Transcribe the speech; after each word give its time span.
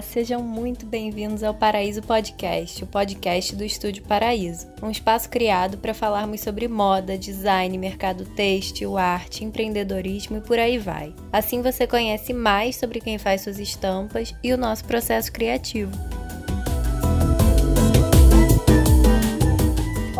Olá, 0.00 0.06
sejam 0.06 0.42
muito 0.42 0.86
bem-vindos 0.86 1.42
ao 1.42 1.52
Paraíso 1.52 2.00
Podcast, 2.00 2.82
o 2.82 2.86
podcast 2.86 3.54
do 3.54 3.62
Estúdio 3.62 4.02
Paraíso, 4.04 4.66
um 4.82 4.90
espaço 4.90 5.28
criado 5.28 5.76
para 5.76 5.92
falarmos 5.92 6.40
sobre 6.40 6.66
moda, 6.66 7.18
design, 7.18 7.76
mercado 7.76 8.24
têxtil, 8.24 8.96
arte, 8.96 9.44
empreendedorismo 9.44 10.38
e 10.38 10.40
por 10.40 10.58
aí 10.58 10.78
vai. 10.78 11.14
Assim 11.30 11.60
você 11.60 11.86
conhece 11.86 12.32
mais 12.32 12.76
sobre 12.76 12.98
quem 12.98 13.18
faz 13.18 13.42
suas 13.42 13.58
estampas 13.58 14.34
e 14.42 14.54
o 14.54 14.56
nosso 14.56 14.86
processo 14.86 15.30
criativo. 15.30 15.92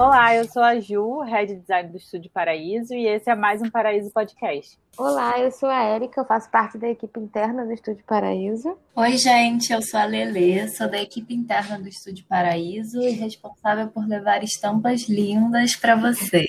Olá, 0.01 0.35
eu 0.35 0.47
sou 0.49 0.63
a 0.63 0.81
Ju, 0.81 1.21
Head 1.21 1.57
Design 1.57 1.91
do 1.91 1.99
Estúdio 1.99 2.31
Paraíso, 2.33 2.95
e 2.95 3.07
esse 3.07 3.29
é 3.29 3.35
mais 3.35 3.61
um 3.61 3.69
Paraíso 3.69 4.11
Podcast. 4.11 4.79
Olá, 4.97 5.39
eu 5.39 5.53
sou 5.53 5.69
a 5.69 5.95
Erika, 5.95 6.23
eu 6.23 6.25
faço 6.25 6.51
parte 6.51 6.79
da 6.79 6.89
equipe 6.89 7.21
interna 7.21 7.67
do 7.67 7.73
Estúdio 7.75 8.03
Paraíso. 8.07 8.79
Oi, 8.97 9.19
gente, 9.19 9.71
eu 9.71 9.83
sou 9.83 10.01
a 10.01 10.07
Lelê, 10.07 10.67
sou 10.69 10.89
da 10.89 11.03
equipe 11.03 11.35
interna 11.35 11.79
do 11.79 11.87
Estúdio 11.87 12.25
Paraíso 12.27 12.99
e 12.99 13.11
responsável 13.11 13.89
por 13.89 14.09
levar 14.09 14.43
estampas 14.43 15.07
lindas 15.07 15.77
para 15.77 15.95
vocês. 15.97 16.49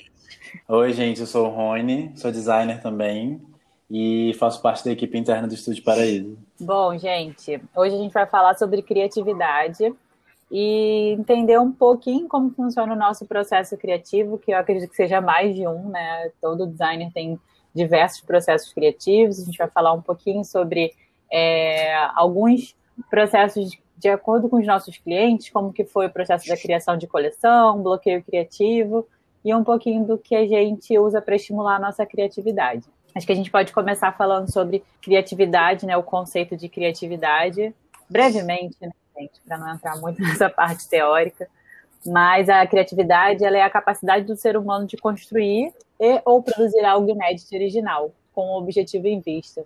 Oi, 0.66 0.92
gente, 0.94 1.20
eu 1.20 1.26
sou 1.26 1.46
o 1.46 1.50
Rony, 1.50 2.10
sou 2.16 2.32
designer 2.32 2.80
também 2.80 3.38
e 3.90 4.32
faço 4.38 4.62
parte 4.62 4.82
da 4.82 4.92
equipe 4.92 5.18
interna 5.18 5.46
do 5.46 5.52
Estúdio 5.52 5.84
Paraíso. 5.84 6.38
Bom, 6.58 6.96
gente, 6.96 7.60
hoje 7.76 7.96
a 7.96 7.98
gente 7.98 8.12
vai 8.14 8.26
falar 8.26 8.54
sobre 8.54 8.80
criatividade 8.80 9.94
e 10.52 11.16
entender 11.18 11.58
um 11.58 11.72
pouquinho 11.72 12.28
como 12.28 12.50
funciona 12.50 12.92
o 12.92 12.98
nosso 12.98 13.24
processo 13.24 13.74
criativo, 13.78 14.36
que 14.36 14.52
eu 14.52 14.58
acredito 14.58 14.90
que 14.90 14.96
seja 14.96 15.18
mais 15.18 15.54
de 15.54 15.66
um, 15.66 15.88
né? 15.88 16.30
Todo 16.42 16.66
designer 16.66 17.10
tem 17.10 17.40
diversos 17.74 18.20
processos 18.20 18.70
criativos. 18.70 19.40
A 19.40 19.44
gente 19.46 19.56
vai 19.56 19.68
falar 19.68 19.94
um 19.94 20.02
pouquinho 20.02 20.44
sobre 20.44 20.92
é, 21.32 21.94
alguns 22.14 22.76
processos 23.08 23.70
de, 23.70 23.82
de, 23.96 24.10
acordo 24.10 24.46
com 24.50 24.58
os 24.58 24.66
nossos 24.66 24.98
clientes, 24.98 25.48
como 25.48 25.72
que 25.72 25.86
foi 25.86 26.08
o 26.08 26.10
processo 26.10 26.46
da 26.46 26.56
criação 26.56 26.98
de 26.98 27.06
coleção, 27.06 27.82
bloqueio 27.82 28.22
criativo 28.22 29.08
e 29.42 29.54
um 29.54 29.64
pouquinho 29.64 30.04
do 30.04 30.18
que 30.18 30.36
a 30.36 30.46
gente 30.46 30.98
usa 30.98 31.22
para 31.22 31.34
estimular 31.34 31.76
a 31.76 31.80
nossa 31.80 32.04
criatividade. 32.04 32.84
Acho 33.14 33.26
que 33.26 33.32
a 33.32 33.36
gente 33.36 33.50
pode 33.50 33.72
começar 33.72 34.12
falando 34.12 34.52
sobre 34.52 34.84
criatividade, 35.00 35.86
né? 35.86 35.96
O 35.96 36.02
conceito 36.02 36.58
de 36.58 36.68
criatividade, 36.68 37.74
brevemente, 38.10 38.76
né? 38.82 38.90
Gente, 39.16 39.40
para 39.46 39.58
não 39.58 39.74
entrar 39.74 39.96
muito 39.96 40.20
nessa 40.22 40.48
parte 40.48 40.88
teórica. 40.88 41.48
Mas 42.04 42.48
a 42.48 42.66
criatividade 42.66 43.44
ela 43.44 43.56
é 43.56 43.62
a 43.62 43.70
capacidade 43.70 44.24
do 44.24 44.36
ser 44.36 44.56
humano 44.56 44.86
de 44.86 44.96
construir 44.96 45.72
e 46.00 46.20
ou 46.24 46.42
produzir 46.42 46.84
algo 46.84 47.08
inédito 47.08 47.54
e 47.54 47.56
original, 47.56 48.12
com 48.34 48.42
o 48.42 48.58
objetivo 48.58 49.06
em 49.06 49.20
vista. 49.20 49.64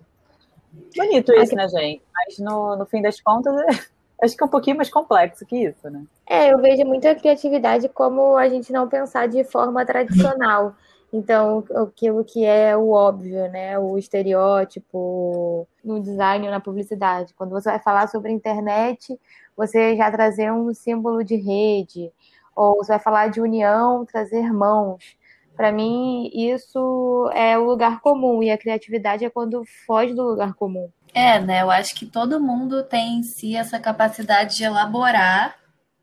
Bonito 0.95 1.33
isso, 1.33 1.55
né, 1.55 1.67
gente? 1.67 2.03
Mas 2.13 2.37
no, 2.37 2.75
no 2.75 2.85
fim 2.85 3.01
das 3.01 3.19
contas, 3.19 3.55
acho 4.21 4.37
que 4.37 4.43
é 4.43 4.45
um 4.45 4.49
pouquinho 4.49 4.77
mais 4.77 4.89
complexo 4.89 5.45
que 5.45 5.57
isso, 5.57 5.89
né? 5.89 6.03
É, 6.29 6.53
eu 6.53 6.59
vejo 6.59 6.85
muita 6.85 7.15
criatividade 7.15 7.89
como 7.89 8.37
a 8.37 8.47
gente 8.47 8.71
não 8.71 8.87
pensar 8.87 9.27
de 9.27 9.43
forma 9.43 9.85
tradicional. 9.85 10.75
Então, 11.11 11.63
aquilo 11.75 12.23
que 12.23 12.43
é 12.43 12.75
o 12.75 12.89
óbvio, 12.89 13.49
né? 13.49 13.79
O 13.79 13.97
estereótipo 13.97 15.67
no 15.83 16.01
design 16.01 16.45
ou 16.45 16.51
na 16.51 16.59
publicidade. 16.59 17.33
Quando 17.33 17.51
você 17.51 17.69
vai 17.69 17.79
falar 17.79 18.07
sobre 18.07 18.31
internet, 18.31 19.17
você 19.55 19.95
já 19.95 20.11
trazer 20.11 20.51
um 20.51 20.73
símbolo 20.73 21.23
de 21.23 21.35
rede, 21.35 22.11
ou 22.55 22.77
você 22.77 22.93
vai 22.93 22.99
falar 22.99 23.29
de 23.29 23.39
união, 23.39 24.05
trazer 24.05 24.51
mãos. 24.51 25.15
Para 25.55 25.71
mim, 25.71 26.29
isso 26.33 27.31
é 27.33 27.57
o 27.57 27.63
lugar 27.63 28.01
comum, 28.01 28.43
e 28.43 28.51
a 28.51 28.57
criatividade 28.57 29.25
é 29.25 29.29
quando 29.29 29.63
foge 29.85 30.13
do 30.13 30.23
lugar 30.23 30.53
comum. 30.53 30.89
É, 31.13 31.39
né? 31.39 31.63
Eu 31.63 31.71
acho 31.71 31.95
que 31.95 32.05
todo 32.05 32.39
mundo 32.39 32.83
tem 32.83 33.19
em 33.19 33.23
si 33.23 33.55
essa 33.55 33.79
capacidade 33.79 34.57
de 34.57 34.63
elaborar 34.63 35.55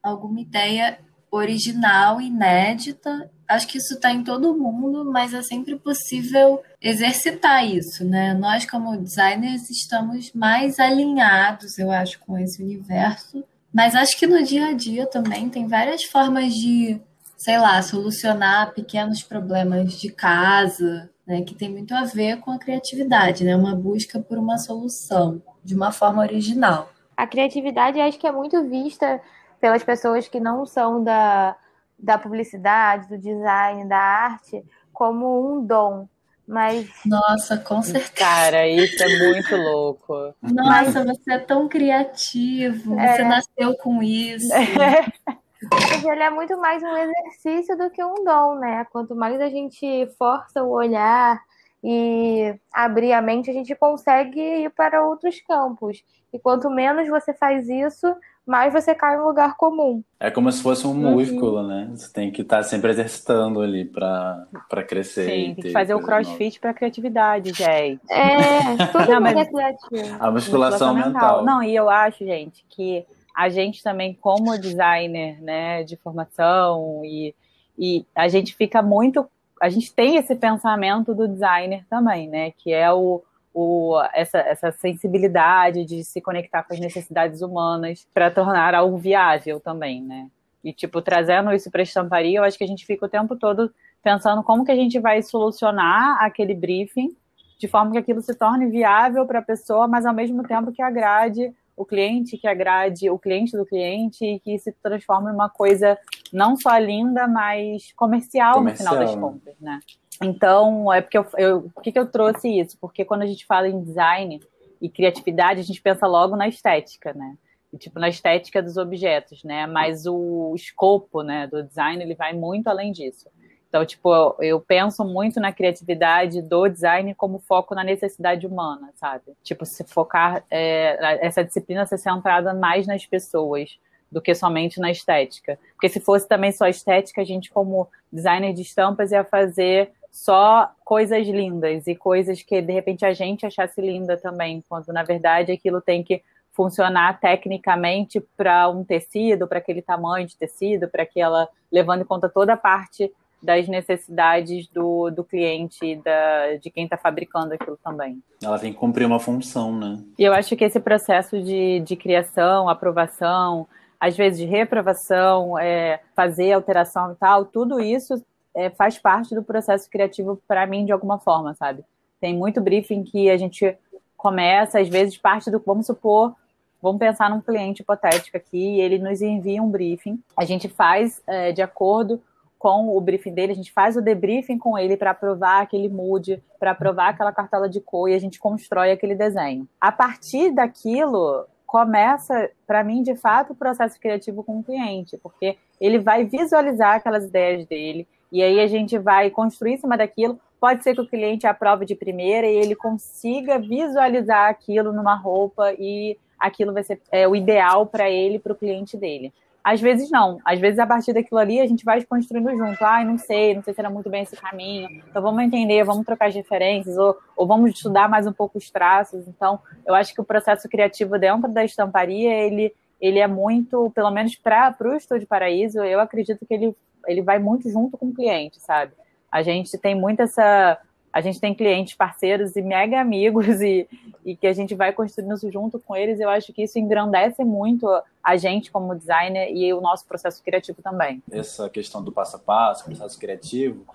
alguma 0.03 0.41
ideia 0.41 0.99
original, 1.37 2.21
inédita. 2.21 3.31
Acho 3.49 3.67
que 3.67 3.79
isso 3.79 3.95
está 3.95 4.11
em 4.11 4.23
todo 4.23 4.57
mundo, 4.57 5.05
mas 5.05 5.35
é 5.35 5.43
sempre 5.43 5.77
possível 5.77 6.63
exercitar 6.81 7.67
isso, 7.67 8.05
né? 8.05 8.33
Nós, 8.35 8.65
como 8.65 8.97
designers, 8.97 9.69
estamos 9.69 10.33
mais 10.33 10.79
alinhados, 10.79 11.79
eu 11.79 11.91
acho, 11.91 12.19
com 12.21 12.39
esse 12.39 12.63
universo. 12.63 13.45
Mas 13.73 13.95
acho 13.95 14.17
que 14.19 14.27
no 14.27 14.43
dia 14.43 14.69
a 14.69 14.73
dia 14.73 15.07
também 15.07 15.49
tem 15.49 15.67
várias 15.67 16.05
formas 16.05 16.55
de, 16.55 17.01
sei 17.37 17.59
lá, 17.59 17.83
solucionar 17.83 18.73
pequenos 18.73 19.23
problemas 19.23 19.95
de 20.01 20.11
casa, 20.11 21.11
né? 21.27 21.43
Que 21.43 21.55
tem 21.55 21.69
muito 21.69 21.95
a 21.95 22.05
ver 22.05 22.39
com 22.39 22.53
a 22.53 22.59
criatividade, 22.59 23.45
né? 23.45 23.57
Uma 23.57 23.75
busca 23.75 24.21
por 24.21 24.39
uma 24.39 24.57
solução 24.57 25.43
de 25.63 25.75
uma 25.75 25.91
forma 25.91 26.23
original. 26.23 26.91
A 27.17 27.27
criatividade 27.27 28.01
acho 28.01 28.19
que 28.19 28.27
é 28.27 28.33
muito 28.33 28.63
vista 28.69 29.21
pelas 29.65 29.83
pessoas 29.83 30.29
que 30.29 30.39
não 30.39 30.67
são 30.67 31.03
da, 31.03 31.57
da 31.99 32.19
publicidade, 32.19 33.09
do 33.09 33.17
design, 33.17 33.89
da 33.89 33.97
arte, 33.97 34.63
como 34.93 35.57
um 35.57 35.65
dom. 35.65 36.07
Mas. 36.47 36.87
Nossa, 37.07 37.57
com 37.57 37.81
certeza. 37.81 38.13
Cara, 38.13 38.69
isso 38.69 39.03
é 39.03 39.19
muito 39.19 39.57
louco. 39.57 40.35
Nossa, 40.43 41.03
Mas... 41.03 41.17
você 41.17 41.33
é 41.33 41.39
tão 41.39 41.67
criativo, 41.67 43.01
é... 43.01 43.17
você 43.17 43.25
nasceu 43.25 43.75
com 43.79 44.03
isso. 44.03 44.53
É. 44.53 45.07
Mas 45.73 46.05
ele 46.05 46.23
é 46.23 46.29
muito 46.29 46.61
mais 46.61 46.83
um 46.83 46.95
exercício 46.99 47.75
do 47.79 47.89
que 47.89 48.05
um 48.05 48.23
dom, 48.23 48.57
né? 48.57 48.87
Quanto 48.93 49.17
mais 49.17 49.41
a 49.41 49.49
gente 49.49 50.07
força 50.19 50.63
o 50.63 50.73
olhar 50.73 51.41
e 51.83 52.55
abrir 52.71 53.15
a 53.15 53.23
mente, 53.23 53.49
a 53.49 53.55
gente 53.55 53.75
consegue 53.75 54.39
ir 54.39 54.71
para 54.75 55.03
outros 55.03 55.41
campos. 55.41 56.05
E 56.35 56.39
quanto 56.39 56.69
menos 56.69 57.09
você 57.09 57.33
faz 57.33 57.67
isso, 57.67 58.15
mais 58.47 58.73
você 58.73 58.95
cai 58.95 59.17
no 59.17 59.27
lugar 59.27 59.57
comum. 59.57 60.03
É 60.21 60.31
como 60.31 60.53
se 60.53 60.63
fosse 60.63 60.87
um 60.87 60.91
uhum. 60.91 61.13
músculo, 61.13 61.67
né? 61.67 61.89
Você 61.95 62.13
tem 62.13 62.31
que 62.31 62.43
estar 62.43 62.59
tá 62.59 62.63
sempre 62.63 62.91
exercitando 62.91 63.61
ali 63.61 63.85
para 63.85 64.47
crescer. 64.87 65.25
Sim, 65.25 65.55
tem 65.55 65.55
que 65.55 65.71
fazer 65.71 65.95
o 65.95 66.03
crossfit 66.03 66.61
para 66.61 66.75
criatividade, 66.75 67.53
gente. 67.55 68.01
É, 68.11 68.87
tudo 68.93 69.11
Não, 69.11 69.21
mas... 69.21 69.37
é 69.37 69.45
criativo. 69.47 70.17
A 70.21 70.31
musculação 70.31 70.95
mental. 70.95 71.13
mental. 71.13 71.45
Não, 71.45 71.63
e 71.63 71.75
eu 71.75 71.89
acho, 71.89 72.25
gente, 72.25 72.65
que 72.69 73.07
a 73.35 73.49
gente 73.49 73.83
também, 73.83 74.15
como 74.15 74.59
designer, 74.59 75.43
né, 75.43 75.83
de 75.83 75.97
formação, 75.97 77.01
e, 77.03 77.35
e 77.79 78.05
a 78.15 78.29
gente 78.29 78.55
fica 78.55 78.83
muito. 78.83 79.27
A 79.61 79.69
gente 79.71 79.93
tem 79.93 80.17
esse 80.17 80.37
pensamento 80.37 81.15
do 81.15 81.27
designer 81.27 81.85
também, 81.89 82.29
né? 82.29 82.51
Que 82.51 82.73
é 82.73 82.93
o 82.93 83.23
o, 83.55 84.03
essa, 84.13 84.39
essa 84.39 84.73
sensibilidade 84.73 85.85
de 85.85 86.03
se 86.03 86.21
conectar 86.21 86.65
com 86.65 86.75
as 86.75 86.81
necessidades 86.81 87.41
humanas 87.41 88.05
para 88.13 88.31
tornar 88.31 88.75
algo 88.75 88.99
viável 88.99 89.61
também, 89.61 90.03
né? 90.03 90.29
E, 90.63 90.73
tipo, 90.73 91.01
trazendo 91.01 91.53
isso 91.53 91.71
para 91.71 91.83
a 91.83 91.85
estamparia, 91.85 92.39
eu 92.39 92.45
acho 92.45 92.59
que 92.59 92.65
a 92.65 92.67
gente 92.67 92.85
fica 92.85 93.07
o 93.07 93.09
tempo 93.09 93.37
todo 93.37 93.73
pensando 94.03 94.43
como 94.43 94.65
que 94.65 94.73
a 94.73 94.77
gente 94.77 94.99
vai 94.99 95.23
solucionar 95.23 96.23
aquele 96.23 96.55
briefing 96.55 97.15
de 97.59 97.69
forma 97.69 97.93
que 97.93 97.99
aquilo 97.99 98.21
se 98.21 98.35
torne 98.35 98.67
viável 98.67 99.25
para 99.27 99.39
a 99.39 99.43
pessoa, 99.43 99.87
mas 99.87 100.05
ao 100.05 100.13
mesmo 100.13 100.43
tempo 100.43 100.73
que 100.73 100.83
agrade 100.83 101.55
o 101.77 101.85
cliente, 101.85 102.37
que 102.37 102.47
agrade 102.47 103.09
o 103.11 103.19
cliente 103.19 103.57
do 103.57 103.65
cliente 103.65 104.25
e 104.25 104.41
que 104.41 104.59
se 104.59 104.73
transforme 104.83 105.31
em 105.31 105.35
uma 105.35 105.49
coisa 105.49 105.99
não 106.33 106.57
só 106.57 106.77
linda, 106.79 107.27
mas 107.27 107.93
comercial, 107.97 108.55
comercial. 108.55 108.95
no 108.95 109.01
final 109.01 109.07
das 109.07 109.17
contas, 109.17 109.55
né? 109.61 109.81
Então, 110.23 110.93
é 110.93 111.01
porque 111.01 111.19
eu, 111.19 111.27
eu, 111.37 111.63
por 111.75 111.83
que, 111.83 111.93
que 111.93 111.99
eu 111.99 112.07
trouxe 112.07 112.49
isso? 112.49 112.79
Porque 112.81 113.05
quando 113.05 113.23
a 113.23 113.27
gente 113.27 113.45
fala 113.47 113.69
em 113.69 113.83
design 113.83 114.41
e 114.81 114.89
criatividade, 114.89 115.61
a 115.61 115.65
gente 115.65 115.81
pensa 115.81 116.07
logo 116.07 116.37
na 116.37 116.49
estética, 116.49 117.13
né? 117.13 117.37
E, 117.73 117.79
tipo, 117.79 117.99
na 117.99 118.09
estética 118.09 118.63
dos 118.63 118.77
objetos, 118.77 119.43
né? 119.43 119.67
Mas 119.67 120.07
o 120.07 120.53
escopo, 120.55 121.23
né, 121.23 121.47
do 121.49 121.63
design, 121.63 122.03
ele 122.03 122.15
vai 122.15 122.33
muito 122.33 122.69
além 122.69 122.93
disso. 122.93 123.29
Então, 123.69 123.85
tipo, 123.85 124.37
eu, 124.39 124.61
penso 124.61 125.05
muito 125.05 125.41
na 125.41 125.53
criatividade 125.53 126.41
do 126.41 126.69
design 126.69 127.13
como 127.17 127.41
foco 127.41 127.75
na 127.75 127.83
necessidade 127.83 128.47
humana, 128.47 128.91
sabe? 128.95 129.33
Tipo, 129.43 129.67
se 129.67 129.83
focar, 129.83 130.45
é, 130.49 131.27
essa 131.27 131.43
disciplina 131.43 131.85
ser 131.85 131.99
centrada 131.99 132.55
mais 132.55 132.87
nas 132.87 133.05
pessoas, 133.05 133.77
do 134.15 134.23
que 134.23 134.33
somente 134.33 134.79
na 134.79 134.93
estética. 134.93 135.59
Porque 135.73 135.89
se 135.89 135.99
fosse 135.99 136.29
também 136.29 136.53
só 136.53 136.69
estética, 136.69 137.21
a 137.21 137.25
gente, 137.25 137.51
como 137.51 137.89
designer 138.13 138.53
de 138.55 138.63
estampas, 138.63 139.11
ia 139.11 139.25
fazer 139.25 139.91
só 140.15 140.71
coisas 140.85 141.27
lindas 141.27 141.89
e 141.89 141.97
coisas 141.97 142.41
que 142.41 142.63
de 142.63 142.73
repente 142.73 143.05
a 143.05 143.13
gente 143.13 143.45
achasse 143.45 143.81
linda 143.81 144.17
também, 144.17 144.63
quando 144.69 144.93
na 144.93 145.03
verdade 145.03 145.51
aquilo 145.51 145.81
tem 145.81 146.05
que 146.05 146.23
funcionar 146.53 147.19
tecnicamente 147.19 148.21
para 148.37 148.69
um 148.69 148.85
tecido, 148.85 149.49
para 149.49 149.59
aquele 149.59 149.83
tamanho 149.83 150.25
de 150.25 150.37
tecido, 150.37 150.87
para 150.87 151.03
aquela 151.03 151.49
levando 151.71 152.03
em 152.03 152.05
conta 152.05 152.29
toda 152.29 152.53
a 152.53 152.57
parte 152.57 153.13
das 153.43 153.67
necessidades 153.67 154.69
do, 154.69 155.11
do 155.11 155.25
cliente, 155.25 155.97
da, 155.97 156.59
de 156.63 156.71
quem 156.71 156.85
está 156.85 156.97
fabricando 156.97 157.53
aquilo 157.53 157.77
também. 157.83 158.23
Ela 158.41 158.61
tem 158.61 158.73
que 158.73 158.79
cumprir 158.79 159.07
uma 159.07 159.19
função, 159.19 159.77
né? 159.77 159.99
E 160.17 160.23
eu 160.23 160.33
acho 160.33 160.55
que 160.55 160.65
esse 160.65 160.79
processo 160.79 161.43
de, 161.43 161.81
de 161.81 161.97
criação, 161.97 162.69
aprovação, 162.69 163.67
às 163.99 164.17
vezes 164.17 164.39
de 164.39 164.47
reprovação, 164.47 165.59
é, 165.59 166.01
fazer 166.15 166.53
alteração 166.53 167.11
e 167.11 167.17
tal, 167.17 167.45
tudo 167.45 167.81
isso 167.81 168.25
é, 168.55 168.71
faz 168.71 168.99
parte 168.99 169.35
do 169.35 169.43
processo 169.43 169.89
criativo 169.91 170.41
para 170.47 170.67
mim 170.67 170.85
de 170.85 170.93
alguma 170.93 171.19
forma, 171.19 171.55
sabe? 171.55 171.85
Tem 172.21 172.35
muito 172.35 172.61
briefing 172.61 173.03
que 173.03 173.29
a 173.29 173.37
gente 173.37 173.77
começa, 174.17 174.81
às 174.81 174.89
vezes 174.89 175.19
parte 175.19 175.51
do, 175.51 175.63
vamos 175.65 175.87
supor, 175.87 176.35
vamos 176.81 176.99
pensar 176.99 177.29
num 177.29 177.41
cliente 177.41 177.83
hipotético 177.83 178.37
aqui, 178.37 178.81
ele 178.81 178.99
nos 178.99 179.21
envia 179.21 179.63
um 179.63 179.71
briefing, 179.71 180.23
a 180.37 180.45
gente 180.45 180.69
faz 180.69 181.23
é, 181.27 181.53
de 181.53 181.63
acordo 181.63 182.23
com 182.59 182.97
o 182.97 183.01
briefing 183.01 183.35
dele, 183.35 183.53
a 183.53 183.57
gente 183.57 183.73
faz 183.73 183.95
o 183.95 184.01
debriefing 184.01 184.57
com 184.57 184.79
ele 184.79 184.97
para 184.97 185.11
aprovar 185.11 185.61
aquele 185.61 185.89
mood, 185.89 186.43
para 186.59 186.71
aprovar 186.71 187.11
aquela 187.11 187.31
cartela 187.31 187.69
de 187.69 187.79
cor 187.79 188.09
e 188.09 188.15
a 188.15 188.19
gente 188.19 188.39
constrói 188.39 188.91
aquele 188.91 189.15
desenho. 189.15 189.69
A 189.79 189.93
partir 189.93 190.51
daquilo, 190.51 191.47
começa, 191.67 192.51
para 192.67 192.83
mim, 192.83 193.03
de 193.03 193.17
fato, 193.17 193.53
o 193.53 193.57
processo 193.57 194.01
criativo 194.01 194.43
com 194.43 194.61
o 194.61 194.65
cliente, 194.65 195.19
porque 195.19 195.59
ele 195.79 195.99
vai 195.99 196.25
visualizar 196.25 196.95
aquelas 196.95 197.27
ideias 197.27 197.67
dele 197.67 198.09
e 198.35 198.43
aí 198.43 198.59
a 198.59 198.67
gente 198.67 198.99
vai 198.99 199.31
construir 199.31 199.75
em 199.75 199.77
cima 199.77 199.97
daquilo. 199.97 200.41
Pode 200.59 200.83
ser 200.83 200.93
que 200.93 201.01
o 201.01 201.07
cliente 201.07 201.47
aprove 201.47 201.87
de 201.87 201.95
primeira 201.95 202.49
e 202.49 202.57
ele 202.57 202.75
consiga 202.75 203.61
visualizar 203.61 204.51
aquilo 204.51 204.93
numa 204.93 205.15
roupa 205.15 205.73
e 205.79 206.19
aquilo 206.37 206.73
vai 206.73 206.83
ser 206.83 207.01
é, 207.13 207.29
o 207.29 207.37
ideal 207.37 207.87
para 207.87 208.11
ele, 208.11 208.41
para 208.41 208.53
o 208.53 208.57
cliente 208.57 208.97
dele. 208.97 209.33
Às 209.63 209.81
vezes 209.81 210.11
não. 210.11 210.41
Às 210.45 210.59
vezes, 210.59 210.81
a 210.81 210.87
partir 210.87 211.13
daquilo 211.13 211.39
ali, 211.39 211.61
a 211.61 211.67
gente 211.67 211.85
vai 211.85 212.03
construindo 212.03 212.51
junto. 212.51 212.85
Ah, 212.85 213.05
não 213.05 213.17
sei, 213.17 213.55
não 213.55 213.63
sei 213.63 213.73
se 213.73 213.81
era 213.81 213.89
muito 213.89 214.11
bem 214.11 214.25
esse 214.25 214.35
caminho. 214.37 214.91
Então, 215.09 215.23
vamos 215.23 215.41
entender, 215.45 215.85
vamos 215.85 216.05
trocar 216.05 216.27
as 216.27 216.35
diferenças, 216.35 216.99
ou, 216.99 217.17
ou 217.37 217.47
vamos 217.47 217.71
estudar 217.71 218.09
mais 218.09 218.27
um 218.27 218.33
pouco 218.33 218.59
os 218.59 218.69
traços. 218.69 219.29
Então, 219.29 219.61
eu 219.87 219.95
acho 219.95 220.13
que 220.13 220.21
o 220.21 220.25
processo 220.25 220.69
criativo 220.69 221.17
dentro 221.21 221.53
da 221.53 221.65
estamparia, 221.65 222.35
ele, 222.35 222.75
ele 223.01 223.21
é 223.21 223.29
muito, 223.29 223.93
pelo 223.95 224.11
menos 224.11 224.35
para 224.35 224.75
o 224.81 224.97
Estúdio 224.97 225.29
Paraíso, 225.29 225.79
eu 225.85 226.01
acredito 226.01 226.45
que 226.45 226.53
ele, 226.53 226.77
ele 227.07 227.23
vai 227.23 227.39
muito 227.39 227.71
junto 227.71 227.97
com 227.97 228.07
o 228.07 228.15
cliente, 228.15 228.61
sabe? 228.61 228.93
A 229.31 229.43
gente 229.43 229.77
tem 229.79 229.95
muito 229.95 230.21
essa 230.21 230.79
a 231.13 231.21
gente 231.21 231.41
tem 231.41 231.55
clientes 231.55 231.95
parceiros 231.95 232.57
e 232.57 232.63
mega 232.63 232.99
amigos 233.01 233.61
e, 233.61 233.87
e 234.25 234.35
que 234.35 234.49
a 234.49 234.53
gente 234.53 234.75
vai 234.75 234.93
construindo 234.93 235.33
isso 235.35 235.49
junto 235.49 235.79
com 235.79 235.95
eles. 235.95 236.19
Eu 236.19 236.29
acho 236.29 236.53
que 236.53 236.65
isso 236.65 236.77
engrandece 236.77 237.45
muito 237.45 237.87
a 238.21 238.37
gente 238.37 238.73
como 238.73 238.97
designer 238.97 239.49
e 239.55 239.73
o 239.73 239.81
nosso 239.81 240.05
processo 240.07 240.43
criativo 240.43 240.83
também. 240.83 241.23
Essa 241.31 241.71
questão 241.71 242.03
do 242.03 242.11
passo 242.11 242.35
a 242.35 242.39
passo, 242.41 242.85
processo 242.85 243.17
criativo, 243.17 243.87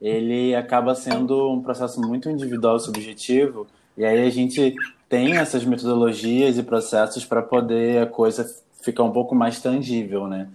ele 0.00 0.54
acaba 0.54 0.94
sendo 0.94 1.52
um 1.52 1.62
processo 1.62 2.00
muito 2.00 2.30
individual 2.30 2.78
e 2.78 2.80
subjetivo. 2.80 3.66
E 3.94 4.06
aí 4.06 4.26
a 4.26 4.30
gente 4.30 4.74
tem 5.10 5.36
essas 5.36 5.64
metodologias 5.66 6.56
e 6.56 6.62
processos 6.62 7.22
para 7.22 7.42
poder 7.42 8.02
a 8.02 8.06
coisa 8.06 8.50
ficar 8.80 9.04
um 9.04 9.12
pouco 9.12 9.34
mais 9.34 9.60
tangível, 9.60 10.26
né? 10.26 10.48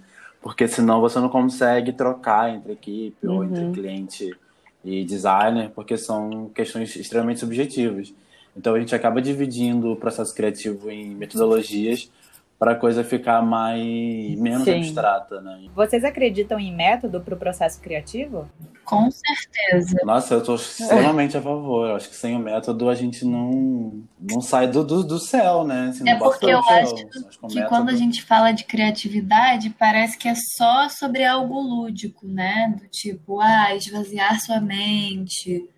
Porque 0.47 0.65
senão 0.65 1.01
você 1.01 1.19
não 1.19 1.27
consegue 1.27 1.91
trocar 1.91 2.55
entre 2.55 2.71
equipe 2.71 3.27
uhum. 3.27 3.35
ou 3.35 3.43
entre 3.43 3.65
uhum. 3.65 3.73
cliente 3.73 4.33
e 4.81 5.03
designer, 5.03 5.71
porque 5.75 5.97
são 5.97 6.49
questões 6.55 6.95
extremamente 6.95 7.41
subjetivas. 7.41 8.13
Então 8.55 8.73
a 8.73 8.79
gente 8.79 8.95
acaba 8.95 9.21
dividindo 9.21 9.91
o 9.91 9.97
processo 9.97 10.33
criativo 10.33 10.89
em 10.89 11.13
metodologias 11.13 12.09
para 12.59 12.71
a 12.71 12.75
coisa 12.75 13.03
ficar 13.03 13.41
mais 13.41 14.39
menos 14.39 14.63
Sim. 14.63 14.77
abstrata, 14.77 15.39
né? 15.41 15.65
Vocês 15.75 16.03
acreditam 16.03 16.59
em 16.59 16.75
método 16.75 17.21
para 17.21 17.35
o 17.35 17.37
processo 17.37 17.79
criativo? 17.79 18.49
Com 18.83 19.09
certeza. 19.11 19.99
Nossa, 20.03 20.33
eu 20.33 20.39
estou 20.39 20.55
extremamente 20.55 21.37
a 21.37 21.41
favor. 21.41 21.89
Eu 21.89 21.95
acho 21.97 22.09
que 22.09 22.15
sem 22.15 22.35
o 22.35 22.39
método 22.39 22.89
a 22.89 22.95
gente 22.95 23.25
não, 23.25 24.01
não 24.19 24.41
sai 24.41 24.67
do, 24.67 24.83
do, 24.83 25.03
do 25.03 25.19
céu, 25.19 25.63
né? 25.65 25.89
Assim, 25.89 26.09
é 26.09 26.15
porque 26.15 26.45
eu 26.45 26.59
acho, 26.59 26.95
acho 26.95 27.39
que, 27.41 27.47
que 27.47 27.63
quando 27.65 27.89
a 27.89 27.95
gente 27.95 28.23
fala 28.23 28.51
de 28.51 28.63
criatividade, 28.63 29.69
parece 29.77 30.17
que 30.17 30.27
é 30.27 30.35
só 30.35 30.89
sobre 30.89 31.23
algo 31.25 31.59
lúdico, 31.59 32.27
né? 32.27 32.73
Do 32.79 32.87
tipo, 32.87 33.39
ah, 33.39 33.75
esvaziar 33.75 34.39
sua 34.39 34.59
mente, 34.59 35.69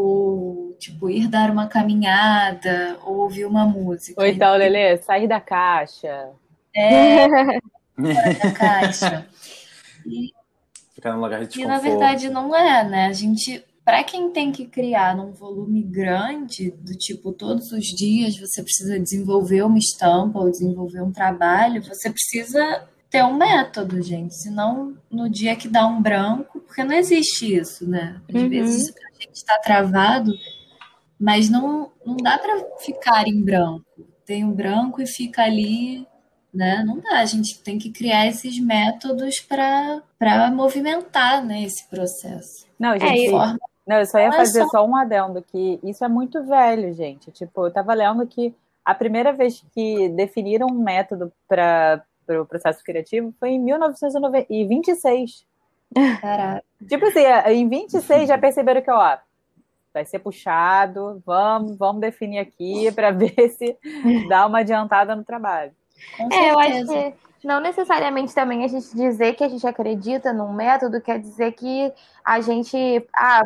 ou 0.00 0.76
tipo 0.78 1.10
ir 1.10 1.28
dar 1.28 1.50
uma 1.50 1.66
caminhada 1.66 2.98
ou 3.04 3.18
ouvir 3.18 3.44
uma 3.44 3.66
música. 3.66 4.20
Ou 4.20 4.26
então, 4.26 4.56
Lelê, 4.56 4.96
sair 4.98 5.28
da 5.28 5.40
caixa. 5.40 6.30
É, 6.74 7.28
da 8.42 8.52
caixa. 8.52 9.26
E, 10.06 10.30
Ficar 10.94 11.14
num 11.14 11.20
lugar 11.20 11.46
de 11.46 11.60
E 11.60 11.64
na 11.64 11.78
verdade 11.78 12.28
não 12.28 12.54
é, 12.54 12.84
né? 12.88 13.06
A 13.06 13.12
gente, 13.12 13.64
para 13.84 14.04
quem 14.04 14.30
tem 14.30 14.52
que 14.52 14.66
criar 14.66 15.16
num 15.16 15.32
volume 15.32 15.82
grande, 15.82 16.70
do 16.70 16.92
tipo 16.94 17.32
todos 17.32 17.72
os 17.72 17.84
dias 17.86 18.38
você 18.38 18.62
precisa 18.62 18.98
desenvolver 18.98 19.62
uma 19.62 19.78
estampa 19.78 20.38
ou 20.38 20.50
desenvolver 20.50 21.02
um 21.02 21.12
trabalho, 21.12 21.82
você 21.82 22.10
precisa 22.10 22.86
ter 23.10 23.24
um 23.24 23.34
método, 23.34 24.00
gente. 24.00 24.34
Senão, 24.34 24.94
no 25.10 25.28
dia 25.28 25.56
que 25.56 25.68
dá 25.68 25.86
um 25.86 26.00
branco, 26.00 26.49
porque 26.70 26.84
não 26.84 26.94
existe 26.94 27.52
isso, 27.56 27.88
né? 27.88 28.22
Às 28.32 28.42
uhum. 28.42 28.48
vezes 28.48 28.94
a 28.96 29.20
gente 29.20 29.34
está 29.34 29.58
travado, 29.58 30.32
mas 31.18 31.50
não, 31.50 31.90
não 32.06 32.16
dá 32.16 32.38
para 32.38 32.64
ficar 32.78 33.26
em 33.26 33.44
branco. 33.44 33.84
Tem 34.24 34.44
um 34.44 34.52
branco 34.52 35.02
e 35.02 35.06
fica 35.06 35.42
ali, 35.42 36.06
né? 36.54 36.84
Não 36.86 37.00
dá. 37.00 37.18
A 37.18 37.24
gente 37.24 37.60
tem 37.64 37.76
que 37.76 37.90
criar 37.90 38.28
esses 38.28 38.60
métodos 38.60 39.40
para 39.40 40.50
movimentar 40.54 41.44
né, 41.44 41.64
esse 41.64 41.90
processo. 41.90 42.68
Não, 42.78 42.96
gente, 42.96 43.26
é, 43.26 43.30
forma... 43.30 43.58
não, 43.84 43.96
eu 43.96 44.06
só 44.06 44.20
ia 44.20 44.30
fazer 44.30 44.62
só... 44.62 44.68
só 44.68 44.86
um 44.86 44.94
adendo, 44.94 45.42
que 45.42 45.80
isso 45.82 46.04
é 46.04 46.08
muito 46.08 46.46
velho, 46.46 46.94
gente. 46.94 47.32
Tipo, 47.32 47.66
eu 47.66 47.72
tava 47.72 47.94
lendo 47.94 48.24
que 48.28 48.54
a 48.84 48.94
primeira 48.94 49.32
vez 49.32 49.60
que 49.74 50.08
definiram 50.10 50.68
um 50.68 50.80
método 50.80 51.32
para 51.48 52.00
para 52.30 52.42
o 52.42 52.46
processo 52.46 52.82
criativo 52.84 53.34
foi 53.40 53.50
em 53.50 53.58
1926. 53.58 55.44
Caraca. 56.20 56.64
tipo 56.88 57.06
assim, 57.06 57.24
em 57.48 57.68
26 57.68 58.28
já 58.28 58.38
perceberam 58.38 58.82
que, 58.82 58.90
ó, 58.90 59.18
vai 59.92 60.04
ser 60.04 60.18
puxado, 60.20 61.22
vamos, 61.26 61.76
vamos 61.76 62.00
definir 62.00 62.38
aqui 62.38 62.90
para 62.94 63.10
ver 63.10 63.48
se 63.50 63.76
dá 64.28 64.46
uma 64.46 64.60
adiantada 64.60 65.14
no 65.14 65.24
trabalho. 65.24 65.72
é, 66.32 66.50
eu 66.50 66.58
acho 66.58 66.86
que 66.86 67.14
não 67.46 67.60
necessariamente 67.60 68.34
também 68.34 68.64
a 68.64 68.68
gente 68.68 68.94
dizer 68.94 69.34
que 69.34 69.42
a 69.42 69.48
gente 69.48 69.66
acredita 69.66 70.32
num 70.32 70.52
método 70.52 71.00
quer 71.00 71.18
dizer 71.18 71.52
que 71.52 71.92
a 72.24 72.40
gente. 72.40 73.06
Ah, 73.14 73.42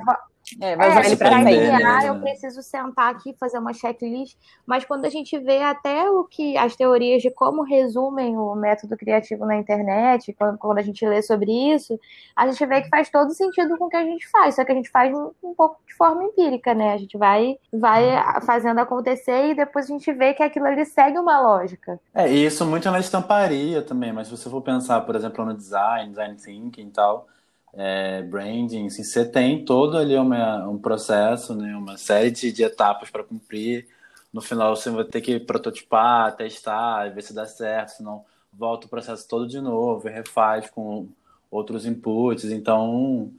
é, 0.61 0.77
mas 0.77 1.13
é, 1.13 1.17
para 1.17 1.43
criar, 1.43 2.05
eu 2.05 2.21
preciso 2.21 2.63
sentar 2.63 3.15
aqui 3.15 3.35
fazer 3.39 3.59
uma 3.59 3.73
checklist. 3.73 4.37
Mas 4.67 4.85
quando 4.85 5.07
a 5.07 5.09
gente 5.09 5.39
vê 5.39 5.63
até 5.63 6.09
o 6.11 6.25
que 6.25 6.57
as 6.57 6.77
teorias 6.77 7.23
de 7.23 7.31
como 7.31 7.63
resumem 7.63 8.37
o 8.37 8.55
método 8.55 8.97
criativo 8.97 9.47
na 9.47 9.57
internet, 9.57 10.35
quando, 10.35 10.59
quando 10.59 10.79
a 10.79 10.83
gente 10.83 11.05
lê 11.07 11.23
sobre 11.23 11.51
isso, 11.51 11.99
a 12.37 12.47
gente 12.47 12.65
vê 12.67 12.83
que 12.83 12.89
faz 12.91 13.09
todo 13.09 13.33
sentido 13.33 13.77
com 13.79 13.87
o 13.87 13.89
que 13.89 13.97
a 13.97 14.05
gente 14.05 14.29
faz, 14.29 14.57
só 14.57 14.65
que 14.65 14.73
a 14.73 14.75
gente 14.75 14.91
faz 14.91 15.15
um, 15.15 15.31
um 15.43 15.55
pouco 15.55 15.81
de 15.87 15.95
forma 15.95 16.23
empírica, 16.25 16.75
né? 16.75 16.93
A 16.93 16.99
gente 16.99 17.17
vai, 17.17 17.57
vai 17.73 18.43
fazendo 18.43 18.79
acontecer 18.81 19.51
e 19.51 19.55
depois 19.55 19.87
a 19.87 19.89
gente 19.89 20.13
vê 20.13 20.35
que 20.35 20.43
aquilo 20.43 20.67
ali 20.67 20.85
segue 20.85 21.19
uma 21.19 21.41
lógica. 21.41 21.99
É, 22.15 22.31
e 22.31 22.45
isso 22.45 22.67
muito 22.67 22.91
na 22.91 23.01
estamparia 23.01 23.81
também, 23.81 24.13
mas 24.13 24.29
se 24.29 24.37
você 24.37 24.51
for 24.51 24.61
pensar, 24.61 25.01
por 25.03 25.17
exemplo, 25.17 25.45
no 25.45 25.55
design, 25.55 26.11
design 26.11 26.37
thinking 26.37 26.89
e 26.89 26.91
tal 26.91 27.29
é, 27.77 28.23
branding, 28.23 28.87
assim, 28.87 29.03
você 29.03 29.25
tem 29.25 29.65
todo 29.65 29.97
ali 29.97 30.17
uma, 30.17 30.69
um 30.69 30.79
processo, 30.79 31.55
né, 31.55 31.75
uma 31.77 31.97
série 31.97 32.31
de, 32.31 32.53
de 32.53 32.63
etapas 32.63 33.11
para 33.11 33.25
cumprir. 33.25 33.87
No 34.33 34.41
final 34.41 34.75
você 34.75 34.91
vai 34.91 35.05
ter 35.05 35.21
que 35.21 35.39
prototipar, 35.39 36.37
testar, 36.37 37.13
ver 37.13 37.23
se 37.23 37.35
dá 37.35 37.47
certo, 37.47 37.91
senão 37.91 38.25
volta 38.53 38.87
o 38.87 38.91
processo 38.91 39.29
todo 39.29 39.47
de 39.47 39.61
novo, 39.61 40.09
refaz 40.09 40.71
com 40.71 41.09
outros 41.51 41.87
inputs. 41.87 42.51
Então, 42.51 43.31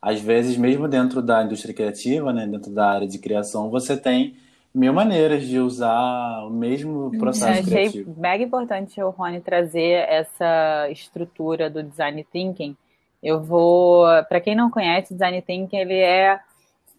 às 0.00 0.20
vezes, 0.20 0.56
mesmo 0.56 0.86
dentro 0.86 1.22
da 1.22 1.42
indústria 1.42 1.74
criativa, 1.74 2.32
né, 2.32 2.46
dentro 2.46 2.70
da 2.70 2.90
área 2.90 3.08
de 3.08 3.18
criação, 3.18 3.70
você 3.70 3.96
tem 3.96 4.36
mil 4.74 4.92
maneiras 4.92 5.46
de 5.46 5.58
usar 5.58 6.44
o 6.44 6.50
mesmo 6.50 7.04
uhum. 7.04 7.18
processo 7.18 7.60
Eu 7.60 7.64
criativo. 7.64 8.10
Achei 8.10 8.22
mega 8.22 8.44
importante 8.44 9.00
o 9.00 9.10
Rony 9.10 9.40
trazer 9.40 10.08
essa 10.08 10.88
estrutura 10.90 11.70
do 11.70 11.82
design 11.82 12.26
thinking, 12.32 12.76
eu 13.24 13.42
vou, 13.42 14.04
para 14.28 14.40
quem 14.40 14.54
não 14.54 14.70
conhece, 14.70 15.14
design 15.14 15.40
thinking 15.42 15.78
ele 15.78 15.98
é 15.98 16.38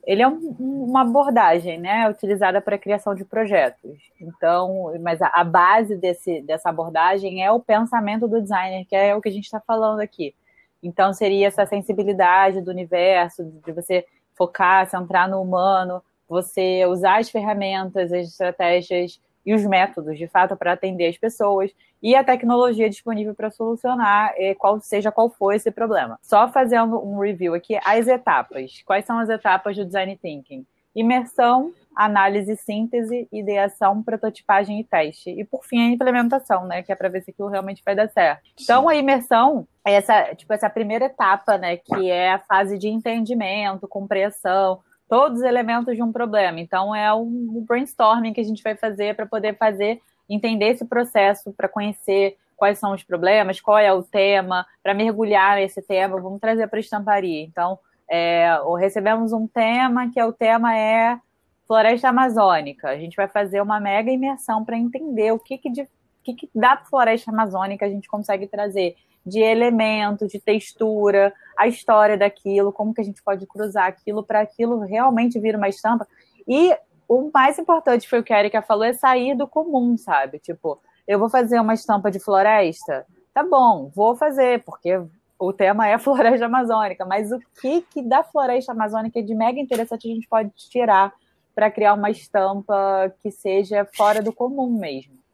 ele 0.05 0.21
é 0.21 0.27
um, 0.27 0.55
uma 0.59 1.01
abordagem, 1.01 1.79
né, 1.79 2.07
utilizada 2.07 2.61
para 2.61 2.75
a 2.75 2.79
criação 2.79 3.15
de 3.15 3.25
projetos. 3.25 3.97
Então, 4.21 4.93
mas 5.01 5.21
a, 5.21 5.27
a, 5.33 5.43
base 5.43 5.95
desse, 5.95 6.41
dessa 6.41 6.69
abordagem 6.69 7.43
é 7.43 7.51
o 7.51 7.59
pensamento 7.59 8.27
do 8.27 8.39
designer, 8.39 8.85
que 8.85 8.95
é 8.95 9.15
o 9.15 9.21
que 9.21 9.29
a 9.29 9.31
gente 9.31 9.45
está 9.45 9.59
falando 9.59 10.01
aqui. 10.01 10.35
Então, 10.83 11.11
seria 11.11 11.47
essa 11.47 11.65
sensibilidade 11.65 12.61
do 12.61 12.69
universo, 12.69 13.43
de 13.65 13.71
você 13.71 14.05
focar, 14.35 14.87
centrar 14.87 15.27
no 15.27 15.41
humano, 15.41 16.03
você 16.29 16.85
usar 16.85 17.19
as 17.19 17.29
ferramentas, 17.29 18.13
as 18.13 18.27
estratégias 18.27 19.19
e 19.45 19.53
os 19.53 19.63
métodos, 19.65 20.17
de 20.17 20.27
fato, 20.27 20.55
para 20.55 20.73
atender 20.73 21.07
as 21.07 21.17
pessoas 21.17 21.71
e 22.01 22.15
a 22.15 22.23
tecnologia 22.23 22.89
disponível 22.89 23.35
para 23.35 23.51
solucionar 23.51 24.33
eh, 24.37 24.55
qual 24.55 24.79
seja 24.79 25.11
qual 25.11 25.29
for 25.29 25.53
esse 25.53 25.69
problema. 25.71 26.17
Só 26.21 26.47
fazendo 26.49 26.99
um 26.99 27.19
review 27.19 27.53
aqui, 27.53 27.77
as 27.85 28.07
etapas. 28.07 28.81
Quais 28.85 29.05
são 29.05 29.19
as 29.19 29.29
etapas 29.29 29.75
do 29.75 29.85
design 29.85 30.17
thinking? 30.17 30.65
Imersão, 30.95 31.73
análise, 31.95 32.55
síntese, 32.57 33.27
ideação, 33.31 34.01
prototipagem 34.01 34.79
e 34.79 34.83
teste. 34.83 35.29
E 35.29 35.43
por 35.43 35.65
fim 35.65 35.79
a 35.79 35.93
implementação, 35.93 36.65
né, 36.65 36.81
que 36.81 36.91
é 36.91 36.95
para 36.95 37.09
ver 37.09 37.21
se 37.21 37.31
aquilo 37.31 37.49
realmente 37.49 37.81
vai 37.83 37.95
dar 37.95 38.09
certo. 38.09 38.43
Então 38.61 38.87
a 38.87 38.95
imersão 38.95 39.67
é 39.85 39.93
essa, 39.93 40.35
tipo 40.35 40.51
essa 40.53 40.69
primeira 40.69 41.05
etapa, 41.05 41.57
né, 41.57 41.77
que 41.77 42.09
é 42.09 42.33
a 42.33 42.39
fase 42.39 42.77
de 42.77 42.87
entendimento, 42.87 43.87
compreensão, 43.87 44.79
todos 45.07 45.39
os 45.39 45.45
elementos 45.45 45.95
de 45.95 46.03
um 46.03 46.11
problema. 46.11 46.59
Então, 46.59 46.95
é 46.95 47.13
um 47.13 47.63
brainstorming 47.67 48.33
que 48.33 48.41
a 48.41 48.43
gente 48.45 48.63
vai 48.63 48.75
fazer 48.75 49.15
para 49.15 49.25
poder 49.25 49.57
fazer 49.57 50.01
entender 50.29 50.69
esse 50.69 50.85
processo, 50.85 51.53
para 51.53 51.69
conhecer 51.69 52.37
quais 52.55 52.79
são 52.79 52.93
os 52.93 53.03
problemas, 53.03 53.61
qual 53.61 53.77
é 53.77 53.91
o 53.93 54.01
tema, 54.01 54.65
para 54.81 54.93
mergulhar 54.93 55.57
nesse 55.57 55.81
tema, 55.81 56.19
vamos 56.19 56.39
trazer 56.39 56.67
para 56.67 56.79
a 56.79 56.81
estamparia. 56.81 57.43
Então, 57.43 57.77
é, 58.09 58.47
recebemos 58.79 59.33
um 59.33 59.47
tema 59.47 60.09
que 60.09 60.19
é 60.19 60.25
o 60.25 60.33
tema 60.33 60.75
é 60.77 61.19
floresta 61.67 62.09
amazônica. 62.09 62.87
A 62.87 62.97
gente 62.97 63.15
vai 63.15 63.27
fazer 63.27 63.61
uma 63.61 63.79
mega 63.79 64.11
imersão 64.11 64.63
para 64.63 64.77
entender 64.77 65.31
o 65.31 65.39
que, 65.39 65.57
que, 65.57 65.69
de, 65.69 65.87
que, 66.23 66.33
que 66.33 66.49
da 66.53 66.77
floresta 66.77 67.31
amazônica 67.31 67.85
a 67.85 67.89
gente 67.89 68.07
consegue 68.07 68.47
trazer 68.47 68.95
de 69.25 69.39
elemento, 69.39 70.27
de 70.27 70.39
textura, 70.39 71.33
a 71.57 71.67
história 71.67 72.17
daquilo, 72.17 72.71
como 72.71 72.93
que 72.93 73.01
a 73.01 73.03
gente 73.03 73.23
pode 73.23 73.45
cruzar 73.47 73.87
aquilo 73.87 74.23
para 74.23 74.41
aquilo 74.41 74.79
realmente 74.79 75.39
vir 75.39 75.55
uma 75.55 75.67
estampa. 75.67 76.07
E 76.47 76.77
o 77.07 77.31
mais 77.33 77.57
importante 77.57 78.07
foi 78.07 78.19
o 78.19 78.23
que 78.23 78.33
a 78.33 78.39
Erika 78.39 78.61
falou, 78.61 78.83
é 78.83 78.93
sair 78.93 79.35
do 79.35 79.47
comum, 79.47 79.97
sabe? 79.97 80.39
Tipo, 80.39 80.79
eu 81.07 81.19
vou 81.19 81.29
fazer 81.29 81.59
uma 81.59 81.73
estampa 81.73 82.11
de 82.11 82.19
floresta, 82.19 83.05
tá 83.33 83.43
bom, 83.43 83.91
vou 83.95 84.15
fazer, 84.15 84.63
porque 84.63 85.01
o 85.39 85.53
tema 85.53 85.87
é 85.87 85.97
floresta 85.99 86.45
amazônica, 86.45 87.05
mas 87.05 87.31
o 87.31 87.39
que, 87.61 87.81
que 87.81 88.01
da 88.01 88.23
floresta 88.23 88.71
amazônica 88.71 89.21
de 89.21 89.33
mega 89.33 89.59
interessante 89.59 90.09
a 90.09 90.13
gente 90.13 90.27
pode 90.27 90.51
tirar 90.55 91.13
para 91.53 91.71
criar 91.71 91.93
uma 91.93 92.09
estampa 92.09 93.13
que 93.21 93.31
seja 93.31 93.87
fora 93.95 94.21
do 94.21 94.33
comum 94.33 94.77
mesmo? 94.77 95.24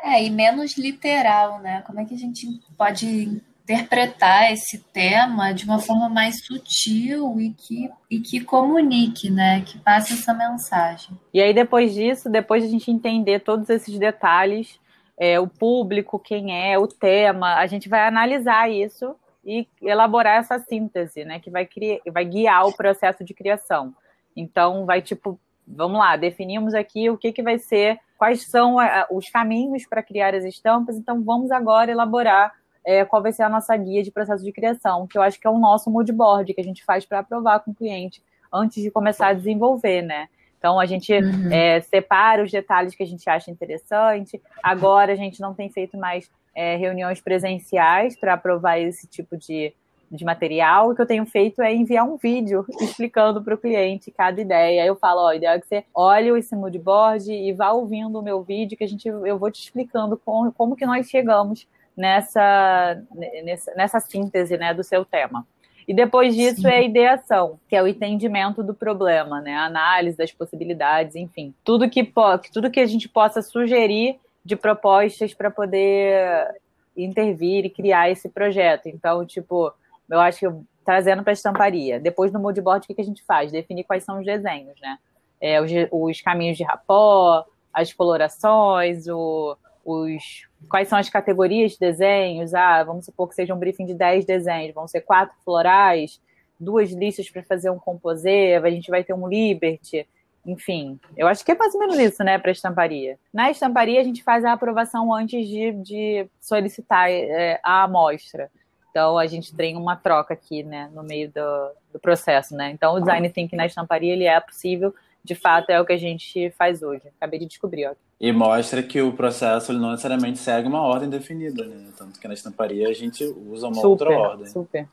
É, 0.00 0.24
e 0.24 0.30
menos 0.30 0.76
literal, 0.76 1.60
né? 1.60 1.82
Como 1.86 2.00
é 2.00 2.04
que 2.04 2.14
a 2.14 2.18
gente 2.18 2.46
pode 2.76 3.42
interpretar 3.68 4.50
esse 4.50 4.78
tema 4.78 5.52
de 5.52 5.64
uma 5.64 5.78
forma 5.78 6.08
mais 6.08 6.42
sutil 6.44 7.38
e 7.38 7.52
que, 7.52 7.90
e 8.10 8.18
que 8.18 8.40
comunique, 8.40 9.28
né? 9.28 9.60
Que 9.60 9.78
passe 9.78 10.14
essa 10.14 10.32
mensagem. 10.32 11.18
E 11.34 11.42
aí, 11.42 11.52
depois 11.52 11.92
disso, 11.92 12.30
depois 12.30 12.62
de 12.62 12.68
a 12.68 12.72
gente 12.72 12.90
entender 12.90 13.40
todos 13.40 13.68
esses 13.68 13.98
detalhes, 13.98 14.80
é, 15.18 15.38
o 15.38 15.46
público, 15.46 16.18
quem 16.18 16.56
é, 16.56 16.78
o 16.78 16.86
tema, 16.86 17.56
a 17.56 17.66
gente 17.66 17.88
vai 17.88 18.06
analisar 18.06 18.70
isso 18.70 19.14
e 19.44 19.66
elaborar 19.82 20.38
essa 20.38 20.58
síntese, 20.58 21.24
né? 21.24 21.38
Que 21.38 21.50
vai, 21.50 21.66
criar, 21.66 21.98
vai 22.10 22.24
guiar 22.24 22.66
o 22.66 22.72
processo 22.72 23.22
de 23.22 23.34
criação. 23.34 23.94
Então, 24.34 24.86
vai 24.86 25.02
tipo, 25.02 25.38
vamos 25.68 25.98
lá, 25.98 26.16
definimos 26.16 26.74
aqui 26.74 27.10
o 27.10 27.18
que, 27.18 27.32
que 27.32 27.42
vai 27.42 27.58
ser 27.58 28.00
quais 28.16 28.46
são 28.46 28.80
é, 28.80 29.06
os 29.10 29.28
caminhos 29.28 29.86
para 29.86 30.02
criar 30.02 30.34
as 30.34 30.44
estampas, 30.44 30.96
então 30.96 31.22
vamos 31.22 31.50
agora 31.50 31.90
elaborar 31.90 32.52
é, 32.84 33.04
qual 33.04 33.22
vai 33.22 33.32
ser 33.32 33.42
a 33.42 33.48
nossa 33.48 33.76
guia 33.76 34.02
de 34.02 34.10
processo 34.10 34.42
de 34.42 34.52
criação, 34.52 35.06
que 35.06 35.18
eu 35.18 35.22
acho 35.22 35.38
que 35.38 35.46
é 35.46 35.50
o 35.50 35.58
nosso 35.58 35.90
mood 35.90 36.10
board 36.12 36.54
que 36.54 36.60
a 36.60 36.64
gente 36.64 36.84
faz 36.84 37.04
para 37.04 37.18
aprovar 37.20 37.60
com 37.60 37.70
o 37.70 37.74
cliente 37.74 38.22
antes 38.52 38.82
de 38.82 38.90
começar 38.90 39.28
a 39.28 39.32
desenvolver, 39.34 40.02
né? 40.02 40.28
Então 40.58 40.80
a 40.80 40.86
gente 40.86 41.12
uhum. 41.12 41.52
é, 41.52 41.80
separa 41.80 42.42
os 42.42 42.50
detalhes 42.50 42.94
que 42.94 43.02
a 43.02 43.06
gente 43.06 43.28
acha 43.28 43.50
interessante. 43.50 44.42
Agora 44.62 45.12
a 45.12 45.16
gente 45.16 45.40
não 45.40 45.54
tem 45.54 45.68
feito 45.68 45.96
mais 45.96 46.28
é, 46.54 46.76
reuniões 46.76 47.20
presenciais 47.20 48.18
para 48.18 48.34
aprovar 48.34 48.78
esse 48.78 49.06
tipo 49.06 49.36
de, 49.36 49.72
de 50.10 50.24
material, 50.24 50.90
o 50.90 50.94
que 50.94 51.02
eu 51.02 51.06
tenho 51.06 51.26
feito 51.26 51.60
é 51.60 51.74
enviar 51.74 52.04
um 52.04 52.16
vídeo 52.16 52.64
explicando 52.80 53.42
para 53.42 53.54
o 53.54 53.58
cliente 53.58 54.10
cada 54.10 54.40
ideia. 54.40 54.82
Aí 54.82 54.88
eu 54.88 54.96
falo, 54.96 55.20
ó, 55.20 55.28
o 55.28 55.34
ideal 55.34 55.54
é 55.54 55.60
que 55.60 55.66
você 55.66 55.84
olhe 55.94 56.30
esse 56.38 56.56
mood 56.56 56.78
board 56.78 57.30
e 57.30 57.52
vá 57.52 57.72
ouvindo 57.72 58.18
o 58.18 58.22
meu 58.22 58.42
vídeo, 58.42 58.76
que 58.76 58.84
a 58.84 58.88
gente, 58.88 59.06
eu 59.06 59.38
vou 59.38 59.50
te 59.50 59.60
explicando 59.60 60.16
como, 60.16 60.52
como 60.52 60.76
que 60.76 60.86
nós 60.86 61.08
chegamos 61.08 61.66
nessa, 61.96 63.02
nessa, 63.44 63.74
nessa 63.74 64.00
síntese 64.00 64.56
né, 64.56 64.72
do 64.72 64.84
seu 64.84 65.04
tema. 65.04 65.46
E 65.86 65.94
depois 65.94 66.34
disso 66.34 66.62
Sim. 66.62 66.68
é 66.68 66.76
a 66.76 66.82
ideação, 66.82 67.58
que 67.66 67.74
é 67.74 67.82
o 67.82 67.88
entendimento 67.88 68.62
do 68.62 68.74
problema, 68.74 69.40
né? 69.40 69.54
A 69.54 69.64
análise 69.64 70.18
das 70.18 70.30
possibilidades, 70.30 71.16
enfim. 71.16 71.54
Tudo 71.64 71.88
que, 71.88 72.12
tudo 72.52 72.70
que 72.70 72.78
a 72.78 72.84
gente 72.84 73.08
possa 73.08 73.40
sugerir 73.40 74.18
de 74.44 74.54
propostas 74.54 75.32
para 75.32 75.50
poder 75.50 76.54
intervir 76.94 77.64
e 77.64 77.70
criar 77.70 78.10
esse 78.10 78.28
projeto. 78.28 78.86
Então, 78.86 79.24
tipo, 79.24 79.72
eu 80.10 80.20
acho 80.20 80.38
que 80.40 80.46
trazendo 80.84 81.22
para 81.22 81.32
a 81.32 81.34
estamparia. 81.34 82.00
Depois 82.00 82.32
no 82.32 82.40
moodboard, 82.40 82.84
o 82.84 82.86
que, 82.86 82.94
que 82.94 83.00
a 83.02 83.04
gente 83.04 83.22
faz? 83.24 83.52
Definir 83.52 83.84
quais 83.84 84.04
são 84.04 84.18
os 84.18 84.24
desenhos, 84.24 84.80
né? 84.80 84.98
É, 85.40 85.60
os, 85.60 85.70
os, 85.92 86.20
caminhos 86.22 86.56
de 86.56 86.64
rapó, 86.64 87.44
as 87.72 87.92
colorações, 87.92 89.06
o, 89.06 89.56
os, 89.84 90.48
quais 90.68 90.88
são 90.88 90.98
as 90.98 91.10
categorias 91.10 91.72
de 91.72 91.78
desenhos. 91.78 92.54
Ah, 92.54 92.82
vamos 92.82 93.04
supor 93.04 93.28
que 93.28 93.34
seja 93.34 93.54
um 93.54 93.58
briefing 93.58 93.84
de 93.84 93.94
10 93.94 94.24
desenhos, 94.24 94.74
vão 94.74 94.88
ser 94.88 95.02
quatro 95.02 95.36
florais, 95.44 96.20
duas 96.58 96.90
listas 96.90 97.28
para 97.30 97.42
fazer 97.42 97.70
um 97.70 97.78
composê, 97.78 98.60
a 98.62 98.70
gente 98.70 98.90
vai 98.90 99.04
ter 99.04 99.12
um 99.12 99.28
Liberty. 99.28 100.06
Enfim, 100.46 100.98
eu 101.16 101.28
acho 101.28 101.44
que 101.44 101.52
é 101.52 101.54
mais 101.54 101.74
ou 101.74 101.80
menos 101.80 101.98
isso, 101.98 102.24
né, 102.24 102.38
para 102.38 102.50
a 102.50 102.52
estamparia. 102.52 103.18
Na 103.30 103.50
estamparia, 103.50 104.00
a 104.00 104.04
gente 104.04 104.22
faz 104.22 104.42
a 104.42 104.54
aprovação 104.54 105.12
antes 105.12 105.46
de, 105.46 105.72
de 105.72 106.26
solicitar 106.40 107.10
é, 107.10 107.60
a 107.62 107.82
amostra. 107.82 108.50
Então 108.90 109.18
a 109.18 109.26
gente 109.26 109.54
tem 109.54 109.76
uma 109.76 109.96
troca 109.96 110.34
aqui, 110.34 110.62
né, 110.62 110.90
no 110.94 111.02
meio 111.02 111.30
do, 111.30 111.70
do 111.92 111.98
processo, 111.98 112.54
né? 112.54 112.70
Então 112.70 112.94
o 112.94 113.00
design 113.00 113.28
thinking 113.28 113.56
na 113.56 113.66
estamparia 113.66 114.12
ele 114.12 114.24
é 114.24 114.40
possível, 114.40 114.94
de 115.22 115.34
fato 115.34 115.70
é 115.70 115.80
o 115.80 115.84
que 115.84 115.92
a 115.92 115.98
gente 115.98 116.50
faz 116.52 116.82
hoje. 116.82 117.02
Acabei 117.16 117.38
de 117.38 117.46
descobrir, 117.46 117.86
ó. 117.86 117.94
E 118.20 118.32
mostra 118.32 118.82
que 118.82 119.00
o 119.00 119.12
processo 119.12 119.70
ele 119.70 119.78
não 119.78 119.92
necessariamente 119.92 120.38
segue 120.40 120.66
uma 120.66 120.82
ordem 120.82 121.08
definida, 121.08 121.64
né? 121.64 121.86
Tanto 121.96 122.18
que 122.18 122.26
na 122.26 122.34
estamparia 122.34 122.88
a 122.88 122.92
gente 122.92 123.22
usa 123.24 123.68
uma 123.68 123.76
super, 123.76 123.86
outra 123.86 124.10
ordem. 124.10 124.46
Super. 124.46 124.88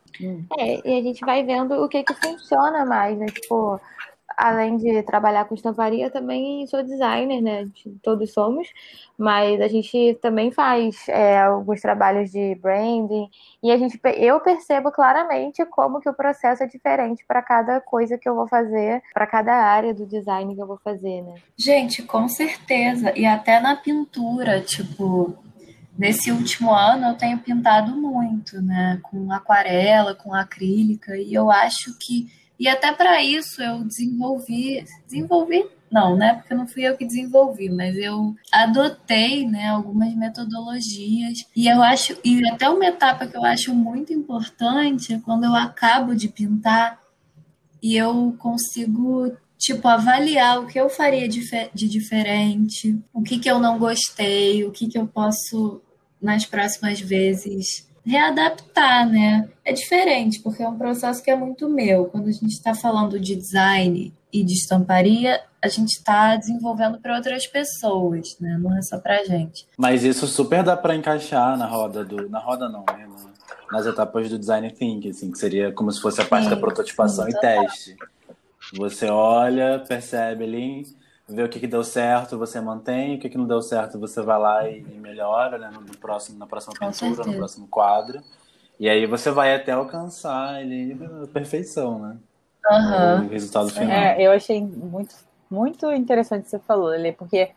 É, 0.60 0.88
e 0.88 1.00
a 1.00 1.02
gente 1.02 1.26
vai 1.26 1.44
vendo 1.44 1.74
o 1.84 1.90
que 1.90 2.04
que 2.04 2.14
funciona 2.14 2.86
mais, 2.86 3.18
né? 3.18 3.26
Tipo, 3.26 3.82
além 4.38 4.78
de 4.78 5.04
trabalhar 5.04 5.46
com 5.46 5.56
estamparia, 5.56 6.10
também 6.10 6.66
sou 6.68 6.84
designer, 6.84 7.42
né? 7.42 7.68
Todos 8.02 8.34
somos, 8.34 8.68
mas 9.18 9.62
a 9.62 9.68
gente 9.68 10.18
também 10.22 10.52
faz 10.52 11.08
é, 11.08 11.40
alguns 11.40 11.82
trabalhos 11.82 12.32
de 12.32 12.56
branding 12.56 13.30
e 13.62 13.72
a 13.72 13.78
gente, 13.78 14.00
eu 14.18 14.40
percebo 14.40 14.92
claramente 14.92 15.64
como 15.66 16.00
que 16.00 16.10
o 16.10 16.14
processo 16.14 16.64
é 16.64 16.68
diferente 16.68 17.24
para 17.28 17.42
cada 17.42 17.80
coisa 17.80 18.18
que 18.18 18.28
eu 18.28 18.36
vou 18.36 18.48
fazer, 18.48 19.02
para 19.14 19.28
cada 19.28 19.54
área 19.54 19.94
do 19.94 20.06
design 20.06 20.54
que 20.56 20.62
eu 20.62 20.68
vou 20.68 20.80
fazer, 20.84 21.22
né? 21.22 21.36
Gente, 21.58 22.04
com 22.04 22.28
certeza. 22.28 23.14
E 23.16 23.26
até 23.26 23.60
na 23.60 23.76
pintura, 23.76 24.60
tipo, 24.62 25.36
nesse 25.98 26.32
último 26.32 26.74
ano 26.74 27.08
eu 27.08 27.18
tenho 27.18 27.38
pintado 27.40 27.96
muito, 27.96 28.62
né? 28.62 29.00
Com 29.04 29.32
aquarela, 29.32 30.14
com 30.14 30.34
acrílica, 30.34 31.16
e 31.16 31.34
eu 31.34 31.50
acho 31.50 31.98
que 32.00 32.28
e 32.60 32.68
até 32.68 32.92
para 32.92 33.24
isso 33.24 33.62
eu 33.62 33.84
desenvolvi, 33.84 34.86
desenvolvi 35.06 35.66
não, 35.92 36.18
né? 36.18 36.34
Porque 36.34 36.54
não 36.54 36.68
fui 36.68 36.84
eu 36.84 36.98
que 36.98 37.06
desenvolvi, 37.06 37.70
mas 37.70 37.96
eu 37.96 38.36
adotei, 38.52 39.48
né, 39.48 39.70
algumas 39.70 40.14
metodologias. 40.14 41.46
E 41.56 41.68
eu 41.68 41.82
acho, 41.82 42.18
e 42.24 42.46
até 42.50 42.70
uma 42.70 42.86
etapa 42.86 43.28
que 43.28 43.38
eu 43.38 43.46
acho 43.46 43.74
muito 43.74 44.12
importante 44.12 45.14
é 45.14 45.20
quando 45.20 45.46
eu 45.46 45.56
acabo 45.56 46.16
de 46.16 46.28
pintar 46.28 47.02
e 47.82 47.96
eu 47.96 48.36
consigo 48.40 49.32
tipo 49.58 49.88
avaliar 49.88 50.60
o 50.60 50.68
que 50.68 50.78
eu 50.78 50.90
faria 50.90 51.30
de, 51.30 51.40
diferente, 51.74 53.00
o 53.14 53.22
que 53.22 53.40
que 53.40 53.50
eu 53.50 53.60
não 53.60 53.80
gostei, 53.80 54.66
o 54.66 54.72
que 54.72 54.88
que 54.88 54.98
eu 54.98 55.08
posso 55.08 55.82
nas 56.22 56.46
próximas 56.46 57.00
vezes 57.00 57.85
readaptar, 58.06 59.10
né? 59.10 59.50
É 59.64 59.74
diferente, 59.74 60.40
porque 60.42 60.62
é 60.62 60.68
um 60.68 60.78
processo 60.78 61.24
que 61.24 61.32
é 61.32 61.36
muito 61.36 61.68
meu. 61.68 62.06
Quando 62.06 62.28
a 62.28 62.32
gente 62.32 62.52
está 62.52 62.76
falando 62.76 63.20
de 63.20 63.36
design 63.36 64.14
e 64.32 64.44
de 64.44 64.54
estamparia, 64.54 65.42
a 65.62 65.68
gente 65.68 65.90
está 65.90 66.36
desenvolvendo 66.36 67.00
para 67.00 67.16
outras 67.16 67.48
pessoas, 67.48 68.38
né? 68.40 68.58
Não 68.60 68.78
é 68.78 68.82
só 68.82 69.00
para 69.00 69.24
gente. 69.26 69.68
Mas 69.78 70.04
isso 70.04 70.28
super 70.28 70.64
dá 70.64 70.78
para 70.78 70.96
encaixar 70.96 71.58
na 71.58 71.66
roda 71.66 72.06
do, 72.06 72.30
na 72.30 72.40
roda 72.40 72.70
não, 72.70 72.86
né? 72.96 73.08
Nas 73.72 73.86
etapas 73.88 74.30
do 74.30 74.38
design 74.38 74.70
thinking, 74.72 75.10
assim, 75.10 75.32
que 75.32 75.40
seria 75.40 75.72
como 75.72 75.92
se 75.92 76.00
fosse 76.00 76.22
a 76.22 76.26
parte 76.26 76.44
sim, 76.44 76.50
da 76.52 76.58
prototipação 76.58 77.26
sim, 77.26 77.32
e 77.32 77.40
teste. 77.40 77.96
Você 78.78 79.08
olha, 79.08 79.84
percebe 79.88 80.44
ali 80.44 80.86
ver 81.28 81.44
o 81.44 81.50
que, 81.50 81.60
que 81.60 81.68
deu 81.68 81.84
certo, 81.84 82.38
você 82.38 82.62
mantém, 82.62 83.16
o 83.16 83.20
que, 83.20 83.30
que 83.30 83.38
não 83.38 83.48
deu 83.48 83.62
certo, 83.62 84.00
você 84.00 84.22
vai 84.22 84.38
lá 84.38 84.70
e, 84.70 84.82
e 84.82 85.00
melhora 85.00 85.58
né, 85.58 85.72
no 85.72 85.98
próximo, 85.98 86.38
na 86.38 86.46
próxima 86.46 86.74
pintura, 86.78 87.26
no 87.26 87.36
próximo 87.36 87.68
quadro. 87.68 88.22
E 88.80 88.90
aí 88.90 89.06
você 89.06 89.32
vai 89.32 89.56
até 89.56 89.72
alcançar 89.72 90.62
ele 90.62 90.98
a 91.24 91.28
perfeição, 91.28 92.00
né? 92.00 92.18
Uhum. 92.70 93.26
O 93.26 93.30
resultado 93.30 93.70
final. 93.70 93.90
É, 93.90 94.22
eu 94.22 94.32
achei 94.32 94.62
muito, 94.62 95.16
muito 95.50 95.92
interessante 95.92 96.42
o 96.42 96.44
que 96.44 96.50
você 96.50 96.60
falou, 96.60 96.94
Lili, 96.94 97.12
porque 97.14 97.52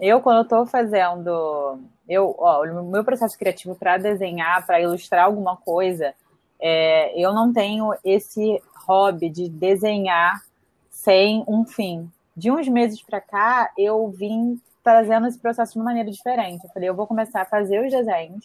eu, 0.00 0.20
quando 0.20 0.38
eu 0.38 0.44
tô 0.44 0.66
fazendo. 0.66 1.78
Eu, 2.08 2.34
ó, 2.38 2.64
o 2.64 2.90
meu 2.90 3.04
processo 3.04 3.38
criativo 3.38 3.74
para 3.74 3.96
desenhar, 3.96 4.66
para 4.66 4.80
ilustrar 4.80 5.24
alguma 5.24 5.56
coisa, 5.56 6.12
é, 6.60 7.18
eu 7.18 7.32
não 7.32 7.52
tenho 7.52 7.94
esse 8.04 8.60
hobby 8.86 9.30
de 9.30 9.48
desenhar 9.48 10.42
sem 10.90 11.44
um 11.46 11.64
fim 11.64 12.10
de 12.36 12.50
uns 12.50 12.68
meses 12.68 13.02
para 13.02 13.20
cá, 13.20 13.70
eu 13.78 14.08
vim 14.10 14.60
trazendo 14.82 15.26
esse 15.26 15.38
processo 15.38 15.72
de 15.72 15.78
uma 15.78 15.86
maneira 15.86 16.10
diferente. 16.10 16.64
Eu 16.64 16.70
falei, 16.70 16.88
eu 16.88 16.94
vou 16.94 17.06
começar 17.06 17.42
a 17.42 17.46
fazer 17.46 17.84
os 17.84 17.90
desenhos, 17.90 18.44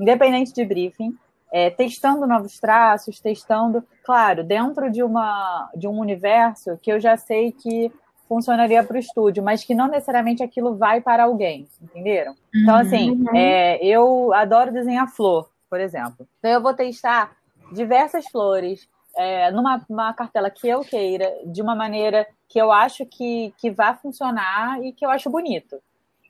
independente 0.00 0.52
de 0.52 0.64
briefing, 0.64 1.14
é, 1.52 1.70
testando 1.70 2.26
novos 2.26 2.58
traços, 2.58 3.20
testando, 3.20 3.84
claro, 4.04 4.42
dentro 4.42 4.90
de, 4.90 5.02
uma, 5.02 5.70
de 5.76 5.86
um 5.86 5.98
universo 5.98 6.78
que 6.82 6.90
eu 6.90 6.98
já 6.98 7.16
sei 7.16 7.52
que 7.52 7.92
funcionaria 8.28 8.82
para 8.82 8.96
o 8.96 8.98
estúdio, 8.98 9.42
mas 9.42 9.62
que 9.62 9.74
não 9.74 9.86
necessariamente 9.86 10.42
aquilo 10.42 10.76
vai 10.76 11.00
para 11.00 11.24
alguém, 11.24 11.68
entenderam? 11.80 12.34
Então, 12.54 12.74
Uhum. 12.74 12.80
assim, 12.80 13.24
é, 13.34 13.84
eu 13.86 14.32
adoro 14.34 14.72
desenhar 14.72 15.08
flor, 15.08 15.48
por 15.70 15.78
exemplo. 15.78 16.26
Então, 16.38 16.50
eu 16.50 16.60
vou 16.60 16.74
testar 16.74 17.36
diversas 17.70 18.26
flores 18.26 18.88
é, 19.16 19.50
numa 19.50 19.84
uma 19.88 20.12
cartela 20.12 20.50
que 20.50 20.68
eu 20.68 20.80
queira, 20.80 21.32
de 21.46 21.62
uma 21.62 21.74
maneira 21.74 22.26
que 22.48 22.58
eu 22.60 22.70
acho 22.70 23.04
que, 23.06 23.52
que 23.58 23.70
vai 23.70 23.94
funcionar 23.96 24.82
e 24.84 24.92
que 24.92 25.04
eu 25.04 25.10
acho 25.10 25.30
bonito. 25.30 25.80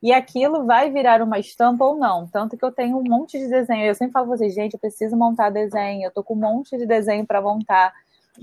E 0.02 0.12
aquilo 0.12 0.64
vai 0.64 0.90
virar 0.90 1.20
uma 1.22 1.38
estampa 1.38 1.84
ou 1.84 1.96
não. 1.96 2.26
Tanto 2.28 2.56
que 2.56 2.64
eu 2.64 2.70
tenho 2.70 2.98
um 2.98 3.02
monte 3.02 3.38
de 3.38 3.48
desenho. 3.48 3.84
Eu 3.86 3.94
sempre 3.94 4.12
falo 4.12 4.26
pra 4.28 4.36
vocês, 4.36 4.54
gente, 4.54 4.74
eu 4.74 4.78
preciso 4.78 5.16
montar 5.16 5.50
desenho. 5.50 6.04
Eu 6.04 6.10
tô 6.10 6.22
com 6.22 6.34
um 6.34 6.38
monte 6.38 6.76
de 6.76 6.86
desenho 6.86 7.26
para 7.26 7.40
montar. 7.40 7.92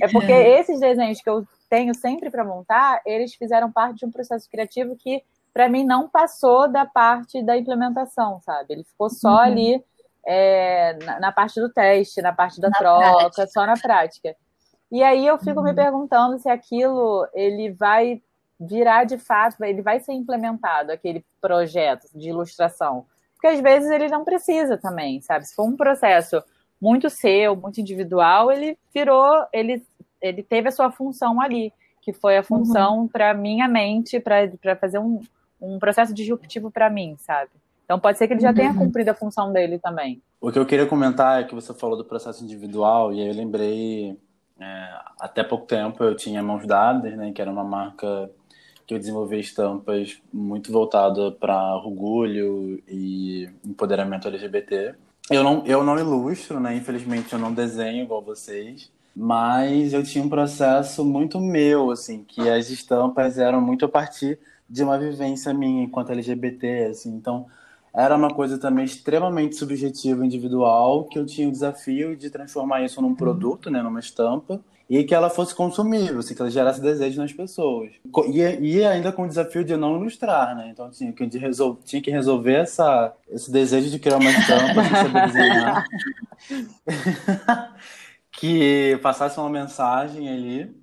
É 0.01 0.07
porque 0.07 0.31
esses 0.33 0.79
desenhos 0.79 1.21
que 1.21 1.29
eu 1.29 1.47
tenho 1.69 1.93
sempre 1.95 2.29
para 2.29 2.43
montar, 2.43 3.01
eles 3.05 3.33
fizeram 3.35 3.71
parte 3.71 3.99
de 3.99 4.05
um 4.05 4.11
processo 4.11 4.49
criativo 4.49 4.95
que, 4.95 5.23
para 5.53 5.69
mim, 5.69 5.85
não 5.85 6.09
passou 6.09 6.67
da 6.67 6.85
parte 6.85 7.41
da 7.41 7.55
implementação, 7.57 8.41
sabe? 8.41 8.73
Ele 8.73 8.83
ficou 8.83 9.09
só 9.09 9.29
Uhum. 9.29 9.37
ali 9.37 9.83
é, 10.25 10.93
na, 11.03 11.19
na 11.19 11.31
parte 11.31 11.59
do 11.59 11.69
teste, 11.69 12.21
na 12.21 12.33
parte 12.33 12.59
da 12.61 12.69
Na 12.69 12.77
troca, 12.77 13.11
prática. 13.11 13.47
só 13.47 13.65
na 13.65 13.73
prática. 13.77 14.35
E 14.91 15.01
aí 15.03 15.25
eu 15.25 15.37
fico 15.39 15.61
me 15.61 15.69
Uhum. 15.71 15.75
perguntando 15.75 16.37
se 16.39 16.49
aquilo 16.49 17.27
ele 17.33 17.71
vai 17.71 18.21
virar 18.59 19.03
de 19.05 19.17
fato, 19.17 19.61
ele 19.63 19.81
vai 19.81 19.99
ser 19.99 20.13
implementado, 20.13 20.91
aquele 20.91 21.25
projeto 21.41 22.07
de 22.15 22.29
ilustração. 22.29 23.05
Porque 23.33 23.47
às 23.47 23.59
vezes 23.59 23.89
ele 23.89 24.07
não 24.07 24.23
precisa 24.23 24.77
também, 24.77 25.19
sabe? 25.21 25.45
Se 25.45 25.55
for 25.55 25.63
um 25.67 25.75
processo 25.75 26.41
muito 26.79 27.09
seu, 27.09 27.55
muito 27.55 27.81
individual, 27.81 28.51
ele 28.51 28.77
virou, 28.93 29.45
ele, 29.51 29.83
ele 30.21 30.43
teve 30.43 30.69
a 30.69 30.71
sua 30.71 30.91
função 30.91 31.41
ali, 31.41 31.73
que 32.01 32.13
foi 32.13 32.37
a 32.37 32.43
função 32.43 33.07
para 33.07 33.33
minha 33.33 33.67
mente, 33.67 34.19
para 34.19 34.75
fazer 34.79 34.99
um, 34.99 35.21
um 35.59 35.79
processo 35.79 36.13
disruptivo 36.13 36.69
para 36.71 36.89
mim, 36.89 37.15
sabe? 37.17 37.49
Então 37.85 37.99
pode 37.99 38.17
ser 38.17 38.27
que 38.27 38.33
ele 38.33 38.41
já 38.41 38.53
tenha 38.53 38.71
Uhum. 38.71 38.77
cumprido 38.77 39.11
a 39.11 39.13
função 39.13 39.51
dele 39.51 39.77
também. 39.79 40.21
O 40.39 40.51
que 40.51 40.59
eu 40.59 40.65
queria 40.65 40.85
comentar 40.85 41.41
é 41.41 41.43
que 41.45 41.55
você 41.55 41.73
falou 41.73 41.97
do 41.97 42.05
processo 42.05 42.43
individual, 42.43 43.13
e 43.13 43.21
aí 43.21 43.27
eu 43.27 43.33
lembrei, 43.35 44.17
é, 44.59 44.89
até 45.19 45.43
pouco 45.43 45.65
tempo 45.65 46.03
eu 46.03 46.15
tinha 46.15 46.41
Mãos 46.43 46.65
Dadas, 46.65 47.15
né, 47.15 47.31
que 47.33 47.41
era 47.41 47.51
uma 47.51 47.63
marca 47.63 48.29
que 48.85 48.93
eu 48.93 48.99
desenvolvi 48.99 49.39
estampas 49.39 50.21
muito 50.33 50.71
voltada 50.71 51.31
para 51.31 51.75
orgulho 51.77 52.81
e 52.87 53.49
empoderamento 53.65 54.27
LGBT. 54.27 54.95
Eu 55.31 55.43
não, 55.43 55.65
eu 55.65 55.83
não 55.83 55.97
ilustro, 55.97 56.59
né, 56.59 56.75
infelizmente 56.75 57.31
eu 57.31 57.39
não 57.39 57.53
desenho 57.53 58.03
igual 58.03 58.21
vocês, 58.21 58.91
mas 59.15 59.93
eu 59.93 60.03
tinha 60.03 60.23
um 60.23 60.29
processo 60.29 61.05
muito 61.05 61.39
meu, 61.39 61.91
assim, 61.91 62.23
que 62.25 62.49
as 62.49 62.69
estampas 62.69 63.37
eram 63.37 63.61
muito 63.61 63.85
a 63.85 63.89
partir 63.89 64.37
de 64.69 64.83
uma 64.83 64.97
vivência 64.97 65.53
minha 65.53 65.83
enquanto 65.83 66.11
LGBT, 66.11 66.85
assim, 66.91 67.13
então 67.15 67.45
era 67.95 68.15
uma 68.15 68.33
coisa 68.33 68.57
também 68.57 68.85
extremamente 68.85 69.55
subjetiva, 69.55 70.25
individual, 70.25 71.05
que 71.05 71.19
eu 71.19 71.25
tinha 71.25 71.47
o 71.47 71.51
desafio 71.51 72.15
de 72.15 72.29
transformar 72.29 72.83
isso 72.83 73.01
num 73.01 73.13
produto, 73.13 73.69
né, 73.69 73.81
numa 73.81 73.99
estampa, 73.99 74.59
e 74.89 75.03
que 75.03 75.15
ela 75.15 75.29
fosse 75.29 75.55
consumível, 75.55 76.19
assim, 76.19 76.35
que 76.35 76.41
ela 76.41 76.51
gerasse 76.51 76.81
desejo 76.81 77.21
nas 77.21 77.31
pessoas. 77.31 77.91
E, 78.27 78.39
e 78.39 78.85
ainda 78.85 79.11
com 79.11 79.23
o 79.23 79.27
desafio 79.27 79.63
de 79.63 79.75
não 79.77 79.97
ilustrar, 79.97 80.55
né? 80.55 80.69
Então 80.71 80.89
tinha 80.89 81.11
que, 81.13 81.25
resol... 81.37 81.79
tinha 81.85 82.01
que 82.01 82.11
resolver 82.11 82.53
essa, 82.53 83.13
esse 83.29 83.51
desejo 83.51 83.89
de 83.89 83.99
criar 83.99 84.17
uma 84.17 84.29
estampa 84.29 84.81
desenhar. 85.27 85.85
que 88.33 88.99
passasse 89.01 89.39
uma 89.39 89.49
mensagem 89.49 90.27
ali, 90.29 90.75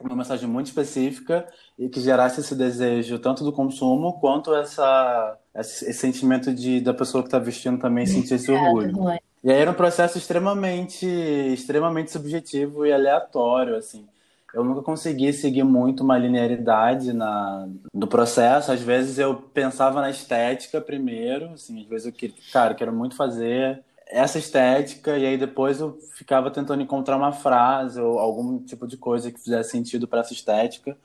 uma 0.00 0.16
mensagem 0.16 0.48
muito 0.48 0.66
específica 0.66 1.46
e 1.78 1.88
que 1.88 2.00
gerasse 2.00 2.40
esse 2.40 2.54
desejo 2.54 3.18
tanto 3.18 3.44
do 3.44 3.52
consumo 3.52 4.18
quanto 4.20 4.54
essa, 4.54 5.38
esse, 5.60 5.84
esse 5.90 5.98
sentimento 5.98 6.52
de 6.52 6.80
da 6.80 6.94
pessoa 6.94 7.22
que 7.22 7.28
está 7.28 7.38
vestindo 7.38 7.78
também 7.78 8.06
sentir 8.06 8.34
esse 8.34 8.50
orgulho. 8.50 8.90
Obrigada, 8.90 9.20
E 9.42 9.50
aí 9.50 9.60
era 9.60 9.70
um 9.70 9.74
processo 9.74 10.18
extremamente, 10.18 11.06
extremamente 11.06 12.10
subjetivo 12.10 12.86
e 12.86 12.92
aleatório, 12.92 13.76
assim. 13.76 14.06
Eu 14.54 14.64
nunca 14.64 14.80
consegui 14.80 15.32
seguir 15.32 15.62
muito 15.62 16.02
uma 16.02 16.16
linearidade 16.16 17.12
na, 17.12 17.68
no 17.92 18.06
processo. 18.06 18.72
Às 18.72 18.80
vezes 18.80 19.18
eu 19.18 19.34
pensava 19.34 20.00
na 20.00 20.10
estética 20.10 20.80
primeiro, 20.80 21.50
assim, 21.52 21.82
às 21.82 21.86
vezes 21.86 22.06
eu 22.06 22.12
queria, 22.12 22.36
cara, 22.52 22.72
eu 22.72 22.76
quero 22.76 22.92
muito 22.92 23.14
fazer 23.14 23.82
essa 24.06 24.38
estética 24.38 25.18
e 25.18 25.26
aí 25.26 25.36
depois 25.36 25.80
eu 25.80 25.98
ficava 26.14 26.50
tentando 26.50 26.82
encontrar 26.82 27.16
uma 27.16 27.30
frase 27.30 28.00
ou 28.00 28.18
algum 28.18 28.58
tipo 28.58 28.86
de 28.86 28.96
coisa 28.96 29.30
que 29.30 29.38
fizesse 29.38 29.70
sentido 29.70 30.08
para 30.08 30.20
essa 30.20 30.32
estética. 30.32 30.96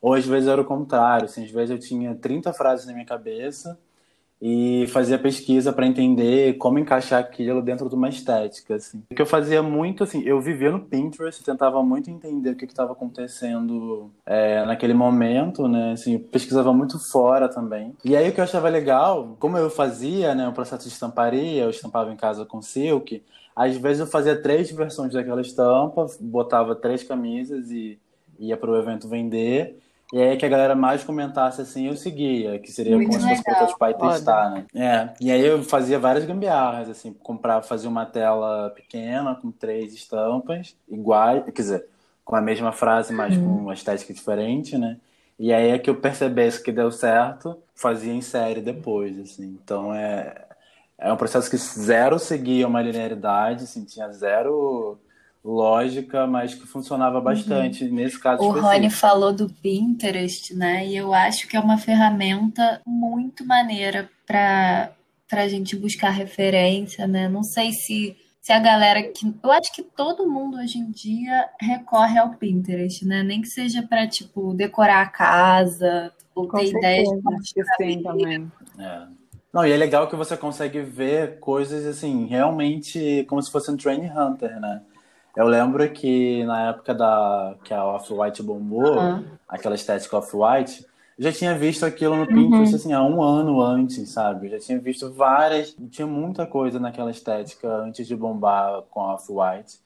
Ou 0.00 0.14
às 0.14 0.24
vezes 0.24 0.48
era 0.48 0.60
o 0.60 0.64
contrário, 0.64 1.24
assim, 1.26 1.44
às 1.44 1.50
vezes 1.50 1.70
eu 1.70 1.78
tinha 1.78 2.14
30 2.14 2.52
frases 2.52 2.86
na 2.86 2.92
minha 2.92 3.06
cabeça 3.06 3.78
e 4.44 4.88
fazia 4.88 5.16
pesquisa 5.16 5.72
para 5.72 5.86
entender 5.86 6.54
como 6.54 6.76
encaixar 6.76 7.20
aquilo 7.20 7.62
dentro 7.62 7.88
de 7.88 7.94
uma 7.94 8.08
estética, 8.08 8.74
assim. 8.74 9.00
O 9.12 9.14
que 9.14 9.22
eu 9.22 9.26
fazia 9.26 9.62
muito, 9.62 10.02
assim, 10.02 10.20
eu 10.24 10.40
vivia 10.40 10.72
no 10.72 10.80
Pinterest, 10.80 11.44
tentava 11.44 11.80
muito 11.84 12.10
entender 12.10 12.50
o 12.50 12.56
que 12.56 12.64
estava 12.64 12.90
acontecendo 12.90 14.10
é, 14.26 14.66
naquele 14.66 14.94
momento, 14.94 15.68
né, 15.68 15.92
assim, 15.92 16.18
pesquisava 16.18 16.72
muito 16.72 16.98
fora 16.98 17.48
também. 17.48 17.94
E 18.04 18.16
aí 18.16 18.28
o 18.28 18.32
que 18.32 18.40
eu 18.40 18.44
achava 18.44 18.68
legal, 18.68 19.36
como 19.38 19.56
eu 19.56 19.70
fazia, 19.70 20.34
né, 20.34 20.48
o 20.48 20.52
processo 20.52 20.88
de 20.88 20.92
estamparia, 20.92 21.62
eu 21.62 21.70
estampava 21.70 22.12
em 22.12 22.16
casa 22.16 22.44
com 22.44 22.60
silk, 22.60 23.22
às 23.54 23.76
vezes 23.76 24.00
eu 24.00 24.06
fazia 24.08 24.34
três 24.34 24.72
versões 24.72 25.12
daquela 25.12 25.40
estampa, 25.40 26.04
botava 26.18 26.74
três 26.74 27.04
camisas 27.04 27.70
e 27.70 27.96
ia 28.40 28.56
para 28.56 28.72
o 28.72 28.76
evento 28.76 29.06
vender. 29.06 29.78
E 30.12 30.20
aí 30.20 30.36
que 30.36 30.44
a 30.44 30.48
galera 30.48 30.74
mais 30.74 31.02
comentasse 31.02 31.62
assim, 31.62 31.86
eu 31.86 31.96
seguia, 31.96 32.58
que 32.58 32.70
seria 32.70 32.96
Muito 32.96 33.08
como 33.08 33.20
se 33.20 33.26
fosse 33.28 33.40
legal. 33.40 33.56
prototipar 33.56 33.90
e 33.90 33.94
testar, 33.94 34.50
né? 34.50 34.66
É, 34.74 35.14
e 35.18 35.32
aí 35.32 35.40
eu 35.44 35.62
fazia 35.64 35.98
várias 35.98 36.26
gambiarras, 36.26 36.90
assim, 36.90 37.14
comprar, 37.14 37.62
fazia 37.62 37.88
uma 37.88 38.04
tela 38.04 38.70
pequena 38.70 39.34
com 39.34 39.50
três 39.50 39.94
estampas 39.94 40.76
iguais, 40.86 41.42
quer 41.46 41.52
dizer, 41.52 41.86
com 42.24 42.36
a 42.36 42.42
mesma 42.42 42.72
frase, 42.72 43.12
mas 43.12 43.36
com 43.38 43.44
uma 43.46 43.72
estética 43.72 44.12
diferente, 44.12 44.76
né? 44.76 44.98
E 45.38 45.50
aí 45.52 45.70
é 45.70 45.78
que 45.78 45.88
eu 45.88 45.96
percebesse 45.96 46.62
que 46.62 46.70
deu 46.70 46.90
certo, 46.92 47.58
fazia 47.74 48.12
em 48.12 48.20
série 48.20 48.60
depois, 48.60 49.18
assim. 49.18 49.58
Então 49.64 49.94
é, 49.94 50.46
é 50.98 51.10
um 51.12 51.16
processo 51.16 51.50
que 51.50 51.56
zero 51.56 52.18
seguia 52.18 52.68
uma 52.68 52.82
linearidade, 52.82 53.64
assim, 53.64 53.82
tinha 53.84 54.12
zero 54.12 55.00
lógica, 55.44 56.26
mas 56.26 56.54
que 56.54 56.66
funcionava 56.66 57.20
bastante 57.20 57.84
nesse 57.84 58.18
caso 58.18 58.42
O 58.42 58.46
específico. 58.46 58.72
Rony 58.72 58.90
falou 58.90 59.32
do 59.32 59.48
Pinterest, 59.48 60.54
né? 60.54 60.86
E 60.86 60.96
eu 60.96 61.12
acho 61.12 61.48
que 61.48 61.56
é 61.56 61.60
uma 61.60 61.78
ferramenta 61.78 62.80
muito 62.86 63.44
maneira 63.44 64.08
para 64.26 64.92
para 65.28 65.44
a 65.44 65.48
gente 65.48 65.74
buscar 65.74 66.10
referência, 66.10 67.06
né? 67.06 67.26
Não 67.26 67.42
sei 67.42 67.72
se, 67.72 68.14
se 68.38 68.52
a 68.52 68.58
galera 68.58 69.02
que. 69.02 69.34
Eu 69.42 69.50
acho 69.50 69.72
que 69.74 69.82
todo 69.82 70.28
mundo 70.28 70.58
hoje 70.58 70.78
em 70.78 70.90
dia 70.90 71.48
recorre 71.58 72.18
ao 72.18 72.34
Pinterest, 72.34 73.06
né? 73.06 73.22
Nem 73.22 73.40
que 73.40 73.48
seja 73.48 73.82
para, 73.82 74.06
tipo, 74.06 74.52
decorar 74.52 75.00
a 75.00 75.08
casa, 75.08 76.12
ou 76.34 76.46
Com 76.46 76.58
ter 76.58 76.66
ideias 76.66 77.08
certeza. 77.08 77.70
Que 77.78 77.82
sim 77.82 78.02
também. 78.02 78.52
É. 78.78 79.06
Não, 79.54 79.66
e 79.66 79.72
é 79.72 79.76
legal 79.76 80.06
que 80.06 80.16
você 80.16 80.36
consegue 80.36 80.82
ver 80.82 81.38
coisas 81.38 81.86
assim, 81.86 82.26
realmente 82.26 83.24
como 83.26 83.42
se 83.42 83.50
fosse 83.50 83.70
um 83.70 83.76
Train 83.76 84.10
Hunter, 84.10 84.60
né? 84.60 84.82
Eu 85.36 85.46
lembro 85.46 85.90
que 85.92 86.44
na 86.44 86.68
época 86.68 86.94
da 86.94 87.54
que 87.64 87.72
a 87.72 87.84
Off-White 87.84 88.42
bombou, 88.42 88.98
Aham. 88.98 89.24
aquela 89.48 89.74
estética 89.74 90.18
Off-White, 90.18 90.86
eu 91.18 91.24
já 91.24 91.32
tinha 91.32 91.54
visto 91.56 91.84
aquilo 91.86 92.16
no 92.16 92.26
Pinterest 92.26 92.74
assim, 92.74 92.92
há 92.92 93.02
um 93.02 93.22
ano 93.22 93.60
antes, 93.62 94.10
sabe? 94.10 94.46
Eu 94.46 94.52
já 94.52 94.58
tinha 94.58 94.78
visto 94.78 95.10
várias, 95.12 95.74
tinha 95.90 96.06
muita 96.06 96.46
coisa 96.46 96.78
naquela 96.78 97.10
estética 97.10 97.68
antes 97.68 98.06
de 98.06 98.14
bombar 98.16 98.82
com 98.90 99.00
a 99.00 99.14
Off-White. 99.14 99.80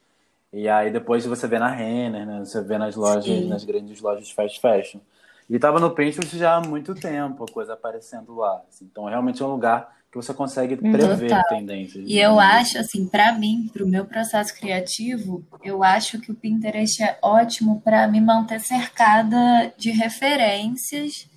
E 0.53 0.69
aí 0.69 0.91
depois 0.91 1.25
você 1.27 1.47
vê 1.47 1.59
na 1.59 1.69
Renner, 1.69 2.27
né? 2.27 2.39
Você 2.41 2.63
vê 2.63 2.79
nas 2.79 2.97
lojas, 2.97 3.25
Sim. 3.25 3.49
nas 3.49 3.65
grandes 3.65 4.01
lojas 4.01 4.27
de 4.27 4.35
fast 4.35 4.61
fashion. 4.61 5.01
E 5.49 5.59
tava 5.59 5.79
no 5.79 5.91
Pinterest 5.91 6.37
já 6.37 6.57
há 6.57 6.61
muito 6.61 6.95
tempo, 6.95 7.45
a 7.45 7.53
coisa 7.53 7.75
aparecendo 7.75 8.35
lá. 8.35 8.63
assim. 8.69 8.85
Então 8.91 9.05
realmente 9.05 9.43
é 9.43 9.47
um 9.47 9.51
lugar 9.51 9.96
que 10.17 10.25
você 10.25 10.33
consegue 10.35 10.77
prever 10.77 11.29
Total. 11.29 11.43
tendências. 11.49 12.05
E 12.09 12.19
eu 12.19 12.41
acho, 12.41 12.79
assim, 12.79 13.07
para 13.07 13.33
mim, 13.33 13.69
para 13.73 13.85
o 13.85 13.89
meu 13.89 14.07
processo 14.07 14.55
criativo, 14.55 15.45
eu 15.63 15.85
acho 15.85 16.21
que 16.21 16.33
o 16.33 16.35
Pinterest 16.35 17.03
é 17.03 17.19
ótimo 17.23 17.81
para 17.83 18.09
me 18.09 18.21
manter 18.21 18.61
cercada 18.61 19.73
de 19.77 19.91
referências, 19.91 21.29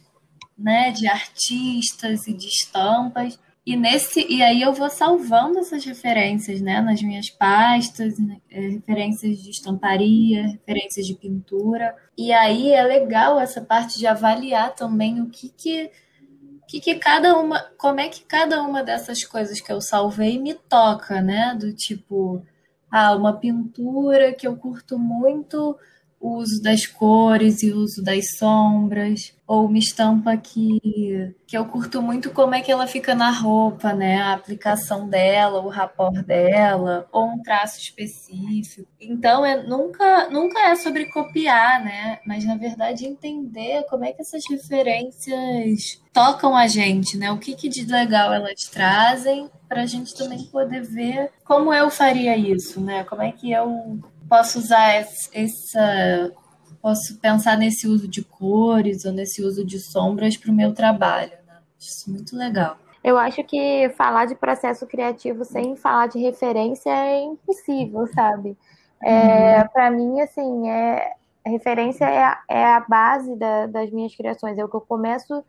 né, 0.58 0.92
de 0.92 1.08
artistas 1.08 2.28
e 2.28 2.34
de 2.34 2.48
estampas. 2.48 3.40
E 3.66 3.76
nesse, 3.76 4.26
e 4.28 4.42
aí 4.42 4.62
eu 4.62 4.74
vou 4.74 4.90
salvando 4.90 5.60
essas 5.60 5.84
referências, 5.86 6.62
né, 6.62 6.82
nas 6.82 7.02
minhas 7.02 7.30
pastas, 7.30 8.18
né, 8.18 8.38
é, 8.50 8.62
referências 8.70 9.38
de 9.40 9.50
estamparia, 9.50 10.48
referências 10.48 11.06
de 11.06 11.16
pintura. 11.16 11.94
E 12.18 12.32
aí 12.32 12.72
é 12.72 12.84
legal 12.84 13.40
essa 13.40 13.62
parte 13.62 13.98
de 14.00 14.08
avaliar 14.08 14.74
também 14.74 15.22
o 15.22 15.30
que 15.30 15.50
que 15.50 15.92
que, 16.70 16.80
que 16.80 16.96
cada 16.96 17.36
uma, 17.36 17.60
como 17.80 18.00
é 18.00 18.08
que 18.10 18.22
cada 18.22 18.62
uma 18.62 18.84
dessas 18.84 19.24
coisas 19.24 19.60
que 19.60 19.74
eu 19.74 19.82
salvei 19.82 20.40
me 20.40 20.54
toca, 20.54 21.20
né? 21.20 21.56
Do 21.60 21.74
tipo, 21.74 22.46
ah, 22.92 23.16
uma 23.16 23.34
pintura 23.34 24.34
que 24.34 24.48
eu 24.48 24.56
curto 24.56 24.98
muito 25.00 25.76
o 26.20 26.38
uso 26.38 26.62
das 26.62 26.86
cores 26.86 27.64
e 27.64 27.72
o 27.72 27.78
uso 27.78 28.04
das 28.04 28.38
sombras, 28.38 29.34
ou 29.48 29.66
uma 29.66 29.80
estampa 29.80 30.38
que, 30.38 31.34
que 31.48 31.58
eu 31.58 31.66
curto 31.66 32.02
muito 32.02 32.30
como 32.30 32.54
é 32.54 32.62
que 32.62 32.72
ela 32.72 32.86
fica 32.86 33.16
na 33.16 33.32
roupa, 33.32 33.94
né? 33.94 34.18
A 34.18 34.34
aplicação 34.34 35.10
dela, 35.10 35.62
o 35.62 35.70
rapor 35.70 36.12
dela, 36.24 37.08
ou 37.12 37.26
um 37.26 37.42
traço 37.42 37.80
específico. 37.80 38.88
Então, 39.02 39.44
é, 39.44 39.64
nunca, 39.64 40.30
nunca 40.30 40.60
é 40.70 40.76
sobre 40.76 41.06
copiar, 41.06 41.84
né? 41.84 42.20
Mas, 42.28 42.46
na 42.46 42.58
verdade, 42.58 43.08
entender 43.08 43.86
como 43.90 44.06
é 44.06 44.12
que 44.12 44.22
essas 44.22 44.44
referências 44.48 46.00
tocam 46.14 46.56
a 46.56 46.68
gente, 46.68 47.18
né? 47.18 47.32
O 47.32 47.40
que, 47.40 47.56
que 47.56 47.70
de 47.70 47.86
legal 47.86 48.32
elas 48.32 48.66
trazem 48.66 49.50
para 49.68 49.82
a 49.82 49.86
gente 49.86 50.16
também 50.16 50.44
poder 50.46 50.84
ver 50.84 51.32
como 51.44 51.74
eu 51.74 51.90
faria 51.90 52.38
isso, 52.38 52.82
né? 52.82 53.04
Como 53.04 53.22
é 53.22 53.32
que 53.32 53.52
eu 53.52 54.00
posso 54.30 54.60
usar 54.60 54.94
essa. 55.34 56.32
Posso 56.82 57.20
pensar 57.20 57.58
nesse 57.58 57.88
uso 57.88 58.08
de 58.08 58.24
cores 58.24 59.04
ou 59.04 59.12
nesse 59.12 59.44
uso 59.44 59.66
de 59.66 59.80
sombras 59.80 60.38
para 60.38 60.50
o 60.50 60.56
meu 60.56 60.74
trabalho. 60.74 61.32
Né? 61.46 61.58
Isso 61.78 62.10
é 62.10 62.14
muito 62.14 62.38
legal. 62.38 62.78
Eu 63.04 63.18
acho 63.18 63.44
que 63.44 63.90
falar 63.98 64.26
de 64.26 64.36
processo 64.36 64.86
criativo 64.88 65.44
sem 65.44 65.76
falar 65.76 66.08
de 66.08 66.20
referência 66.20 66.90
é 66.90 67.22
impossível, 67.24 68.08
sabe? 68.14 68.58
É, 69.04 69.60
uhum. 69.60 69.68
Para 69.74 69.92
mim, 69.92 70.22
assim, 70.22 70.70
é, 70.70 71.14
referência 71.46 72.06
é 72.06 72.24
a, 72.24 72.42
é 72.48 72.66
a 72.66 72.80
base 72.82 73.36
da, 73.36 73.68
das 73.68 73.90
minhas 73.92 74.16
criações. 74.16 74.58
É 74.58 74.64
o 74.64 74.70
que 74.70 74.76
eu 74.76 74.82
começo, 74.82 75.44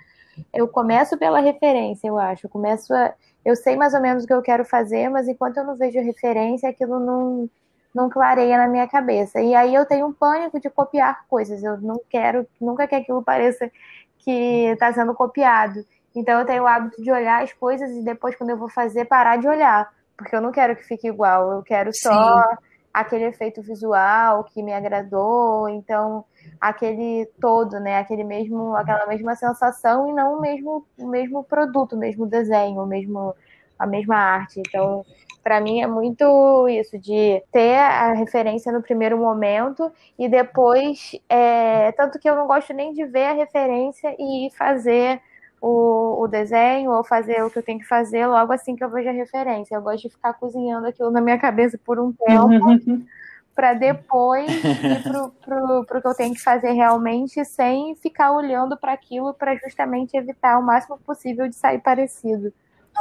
eu 0.52 0.66
começo 0.66 1.16
pela 1.18 1.40
referência, 1.40 2.08
eu 2.08 2.18
acho. 2.18 2.46
Eu 2.46 2.50
começo 2.50 2.92
a, 2.94 3.14
eu 3.44 3.54
sei 3.56 3.76
mais 3.76 3.94
ou 3.94 4.00
menos 4.00 4.24
o 4.24 4.26
que 4.26 4.34
eu 4.34 4.42
quero 4.42 4.64
fazer, 4.64 5.08
mas 5.08 5.28
enquanto 5.28 5.56
eu 5.56 5.64
não 5.64 5.76
vejo 5.76 6.00
referência, 6.00 6.68
aquilo 6.68 6.98
não, 7.00 7.48
não 7.94 8.08
clareia 8.08 8.56
na 8.56 8.68
minha 8.68 8.86
cabeça. 8.88 9.40
E 9.40 9.54
aí 9.54 9.74
eu 9.74 9.84
tenho 9.84 10.06
um 10.06 10.12
pânico 10.12 10.60
de 10.60 10.70
copiar 10.70 11.26
coisas. 11.28 11.62
Eu 11.62 11.78
não 11.80 12.00
quero, 12.08 12.46
nunca 12.60 12.86
que 12.86 12.94
aquilo 12.94 13.22
pareça 13.22 13.70
que 14.18 14.30
está 14.30 14.92
sendo 14.92 15.14
copiado. 15.14 15.84
Então 16.14 16.40
eu 16.40 16.46
tenho 16.46 16.64
o 16.64 16.66
hábito 16.66 17.02
de 17.02 17.10
olhar 17.10 17.42
as 17.42 17.52
coisas 17.52 17.90
e 17.90 18.02
depois, 18.02 18.36
quando 18.36 18.50
eu 18.50 18.56
vou 18.56 18.68
fazer, 18.68 19.04
parar 19.04 19.36
de 19.36 19.48
olhar. 19.48 19.92
Porque 20.16 20.34
eu 20.34 20.40
não 20.40 20.52
quero 20.52 20.76
que 20.76 20.84
fique 20.84 21.08
igual. 21.08 21.50
Eu 21.52 21.62
quero 21.62 21.90
só 21.94 22.42
Sim. 22.42 22.56
aquele 22.92 23.24
efeito 23.24 23.62
visual 23.62 24.44
que 24.44 24.62
me 24.62 24.72
agradou. 24.72 25.68
Então, 25.68 26.24
aquele 26.60 27.26
todo, 27.40 27.80
né? 27.80 27.98
Aquele 27.98 28.24
mesmo, 28.24 28.74
aquela 28.76 29.06
mesma 29.06 29.34
sensação 29.34 30.08
e 30.08 30.12
não 30.12 30.38
o 30.38 30.40
mesmo, 30.40 30.86
o 30.98 31.06
mesmo 31.06 31.42
produto, 31.44 31.94
o 31.94 31.98
mesmo 31.98 32.26
desenho, 32.26 32.82
o 32.82 32.86
mesmo, 32.86 33.34
a 33.78 33.86
mesma 33.86 34.16
arte. 34.16 34.60
Então, 34.60 35.04
para 35.42 35.60
mim 35.60 35.80
é 35.80 35.86
muito 35.86 36.68
isso, 36.68 36.98
de 36.98 37.42
ter 37.52 37.76
a 37.76 38.12
referência 38.12 38.72
no 38.72 38.82
primeiro 38.82 39.18
momento 39.18 39.90
e 40.18 40.28
depois. 40.28 41.12
É, 41.28 41.92
tanto 41.92 42.18
que 42.18 42.28
eu 42.28 42.36
não 42.36 42.46
gosto 42.46 42.72
nem 42.72 42.92
de 42.92 43.04
ver 43.04 43.26
a 43.26 43.32
referência 43.32 44.14
e 44.18 44.50
fazer 44.56 45.20
o, 45.60 46.22
o, 46.22 46.28
desenho 46.28 46.90
ou 46.90 47.04
fazer 47.04 47.42
o 47.42 47.50
que 47.50 47.58
eu 47.58 47.62
tenho 47.62 47.78
que 47.78 47.86
fazer 47.86 48.26
logo 48.26 48.52
assim 48.52 48.74
que 48.74 48.82
eu 48.82 48.90
vejo 48.90 49.08
a 49.08 49.12
referência. 49.12 49.74
Eu 49.74 49.82
gosto 49.82 50.02
de 50.02 50.10
ficar 50.10 50.34
cozinhando 50.34 50.86
aquilo 50.86 51.10
na 51.10 51.20
minha 51.20 51.38
cabeça 51.38 51.78
por 51.84 51.98
um 51.98 52.12
tempo. 52.12 52.48
para 53.54 53.74
depois 53.74 54.48
ir 54.64 55.02
pro, 55.02 55.30
pro, 55.44 55.84
pro 55.84 56.00
que 56.00 56.08
eu 56.08 56.14
tenho 56.14 56.34
que 56.34 56.40
fazer 56.40 56.70
realmente, 56.72 57.44
sem 57.44 57.94
ficar 57.96 58.32
olhando 58.32 58.74
para 58.74 58.94
aquilo 58.94 59.34
para 59.34 59.54
justamente 59.56 60.16
evitar 60.16 60.58
o 60.58 60.62
máximo 60.62 60.96
possível 60.98 61.46
de 61.46 61.54
sair 61.54 61.78
parecido. 61.78 62.54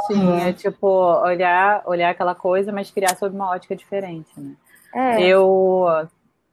Sim, 0.06 0.40
é 0.40 0.52
tipo 0.52 0.86
olhar, 0.86 1.82
olhar 1.86 2.10
aquela 2.10 2.34
coisa, 2.34 2.72
mas 2.72 2.90
criar 2.90 3.16
sob 3.16 3.34
uma 3.34 3.50
ótica 3.50 3.76
diferente, 3.76 4.28
né? 4.36 4.54
É. 4.94 5.22
Eu 5.22 5.86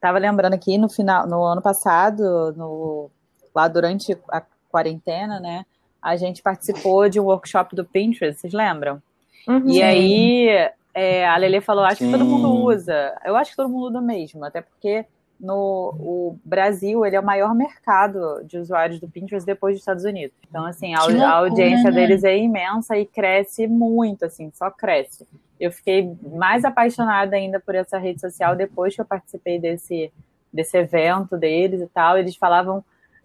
tava 0.00 0.18
lembrando 0.18 0.54
aqui 0.54 0.78
no 0.78 0.88
final, 0.88 1.26
no 1.26 1.42
ano 1.42 1.60
passado, 1.60 2.52
no, 2.56 3.10
lá 3.54 3.66
durante 3.68 4.16
a 4.30 4.42
quarentena, 4.68 5.40
né? 5.40 5.64
A 6.00 6.16
gente 6.16 6.42
participou 6.42 7.08
de 7.08 7.18
um 7.18 7.24
workshop 7.24 7.74
do 7.74 7.84
Pinterest, 7.84 8.40
vocês 8.40 8.52
lembram? 8.52 9.02
Uhum. 9.48 9.68
E 9.68 9.82
aí 9.82 10.70
é, 10.94 11.26
a 11.26 11.36
Lele 11.36 11.60
falou, 11.60 11.84
acho 11.84 11.98
Sim. 11.98 12.06
que 12.06 12.12
todo 12.12 12.24
mundo 12.24 12.52
usa. 12.64 13.16
Eu 13.24 13.36
acho 13.36 13.50
que 13.50 13.56
todo 13.56 13.68
mundo 13.68 13.88
usa 13.88 14.00
mesmo, 14.00 14.44
até 14.44 14.60
porque 14.60 15.04
no 15.40 15.94
o 15.98 16.38
Brasil 16.44 17.04
ele 17.06 17.16
é 17.16 17.20
o 17.20 17.24
maior 17.24 17.54
mercado 17.54 18.42
de 18.44 18.58
usuários 18.58 18.98
do 19.00 19.08
Pinterest 19.08 19.46
depois 19.46 19.74
dos 19.74 19.82
Estados 19.82 20.04
Unidos. 20.04 20.36
Então, 20.48 20.64
assim, 20.64 20.94
a, 20.94 21.04
loucura, 21.04 21.26
a 21.26 21.36
audiência 21.36 21.90
né? 21.90 22.00
deles 22.00 22.24
é 22.24 22.36
imensa 22.36 22.98
e 22.98 23.06
cresce 23.06 23.66
muito, 23.66 24.24
assim, 24.24 24.50
só 24.52 24.70
cresce. 24.70 25.26
Eu 25.58 25.70
fiquei 25.72 26.16
mais 26.22 26.64
apaixonada 26.64 27.36
ainda 27.36 27.60
por 27.60 27.74
essa 27.74 27.98
rede 27.98 28.20
social 28.20 28.54
depois 28.56 28.94
que 28.94 29.00
eu 29.00 29.04
participei 29.04 29.58
desse, 29.58 30.12
desse 30.52 30.76
evento 30.76 31.36
deles 31.36 31.80
e 31.80 31.86
tal. 31.86 32.18
Eles 32.18 32.36
falavam 32.36 32.84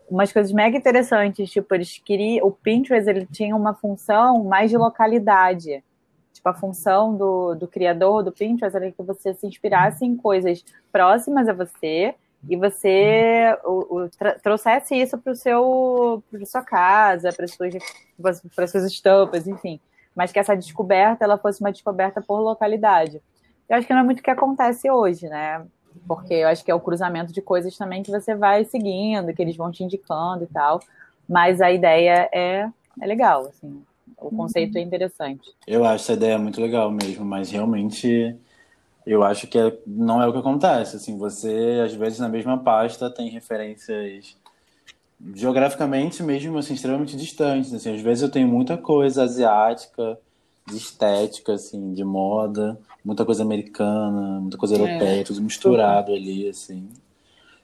umas 0.10 0.32
coisas 0.32 0.52
mega 0.52 0.78
interessantes, 0.78 1.50
tipo, 1.50 1.74
eles 1.74 2.02
queriam. 2.04 2.46
O 2.48 2.52
Pinterest 2.52 3.10
ele 3.10 3.26
tinha 3.26 3.56
uma 3.56 3.74
função 3.74 4.44
mais 4.44 4.70
de 4.70 4.78
localidade. 4.78 5.84
Tipo, 6.44 6.50
a 6.50 6.54
função 6.54 7.16
do, 7.16 7.56
do 7.56 7.68
criador 7.70 8.22
do 8.22 8.32
Pinterest 8.32 8.76
era 8.76 8.92
que 8.92 9.02
você 9.02 9.34
se 9.34 9.48
inspirasse 9.48 10.04
em 10.04 10.14
coisas 10.14 10.64
próximas 10.92 11.48
a 11.48 11.54
você 11.54 12.14
e 12.50 12.58
você 12.58 13.58
o, 13.64 14.02
o, 14.02 14.10
trouxesse 14.42 14.94
isso 14.94 15.18
para 15.18 15.32
o 15.32 15.36
seu 15.38 16.22
sua 16.46 16.62
casa, 16.62 17.32
para 17.32 17.46
as 17.46 17.52
suas 17.52 18.72
suas 18.72 18.84
estampas, 18.84 19.48
enfim. 19.48 19.80
Mas 20.14 20.34
que 20.34 20.40
essa 20.40 20.54
descoberta 20.54 21.24
ela 21.24 21.38
fosse 21.38 21.62
uma 21.62 21.72
descoberta 21.72 22.22
por 22.22 22.42
localidade. 22.42 23.22
Eu 23.70 23.78
acho 23.78 23.88
que 23.88 23.94
não 23.94 24.02
é 24.02 24.04
muito 24.04 24.20
o 24.20 24.24
que 24.24 24.30
acontece 24.30 24.92
hoje, 24.92 25.30
né? 25.30 25.66
Porque 26.06 26.34
eu 26.34 26.50
acho 26.50 26.62
que 26.66 26.70
é 26.70 26.76
o 26.76 26.82
cruzamento 26.82 27.32
de 27.32 27.42
coisas 27.42 27.78
também 27.78 28.04
que 28.04 28.12
você 28.12 28.36
vai 28.36 28.66
seguindo, 28.66 29.34
que 29.34 29.42
eles 29.42 29.56
vão 29.56 29.72
te 29.72 29.82
indicando 29.82 30.44
e 30.44 30.48
tal. 30.48 30.82
Mas 31.28 31.62
a 31.62 31.72
ideia 31.72 32.30
é, 32.34 32.70
é 33.02 33.08
legal, 33.08 33.48
assim. 33.48 33.82
O 34.18 34.30
conceito 34.30 34.78
é 34.78 34.82
uhum. 34.82 34.88
interessante. 34.88 35.50
Eu 35.68 35.84
acho 35.86 36.04
essa 36.04 36.14
ideia 36.14 36.38
muito 36.38 36.62
legal 36.62 36.92
mesmo, 36.92 37.26
mas 37.26 37.52
realmente 37.52 38.36
eu 39.06 39.24
acho 39.24 39.48
que 39.48 39.58
é, 39.58 39.78
não 39.86 40.22
é 40.22 40.28
o 40.28 40.32
que 40.32 40.40
acontece. 40.40 40.96
Assim, 40.96 41.18
você, 41.18 41.82
às 41.84 41.94
vezes, 41.94 42.20
na 42.20 42.30
mesma 42.30 42.58
pasta 42.58 43.10
tem 43.10 43.30
referências 43.30 44.38
geograficamente 45.34 46.22
mesmo 46.22 46.58
assim, 46.58 46.74
extremamente 46.74 47.16
distantes. 47.16 47.74
Assim, 47.74 47.94
às 47.94 48.02
vezes 48.02 48.24
eu 48.24 48.30
tenho 48.30 48.48
muita 48.48 48.78
coisa 48.78 49.24
asiática, 49.24 50.18
de 50.68 50.78
estética, 50.78 51.54
assim, 51.54 51.94
de 51.94 52.04
moda, 52.04 52.80
muita 53.04 53.26
coisa 53.26 53.44
americana, 53.44 54.40
muita 54.40 54.58
coisa 54.58 54.76
é. 54.76 54.80
europeia, 54.80 55.24
tudo 55.24 55.42
misturado 55.42 56.14
ali, 56.14 56.48
assim. 56.48 56.90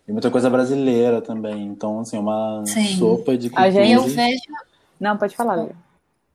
E 0.08 0.12
muita 0.12 0.30
coisa 0.30 0.50
brasileira 0.50 1.22
também. 1.22 1.68
Então, 1.68 2.00
assim, 2.00 2.18
uma 2.18 2.64
Sim. 2.66 2.98
sopa 2.98 3.38
de 3.38 3.50
cultura. 3.50 3.68
A 3.68 3.72
gente... 3.72 3.92
Eu 3.92 4.04
vejo... 4.04 4.42
Não, 5.00 5.18
pode 5.18 5.36
falar. 5.36 5.70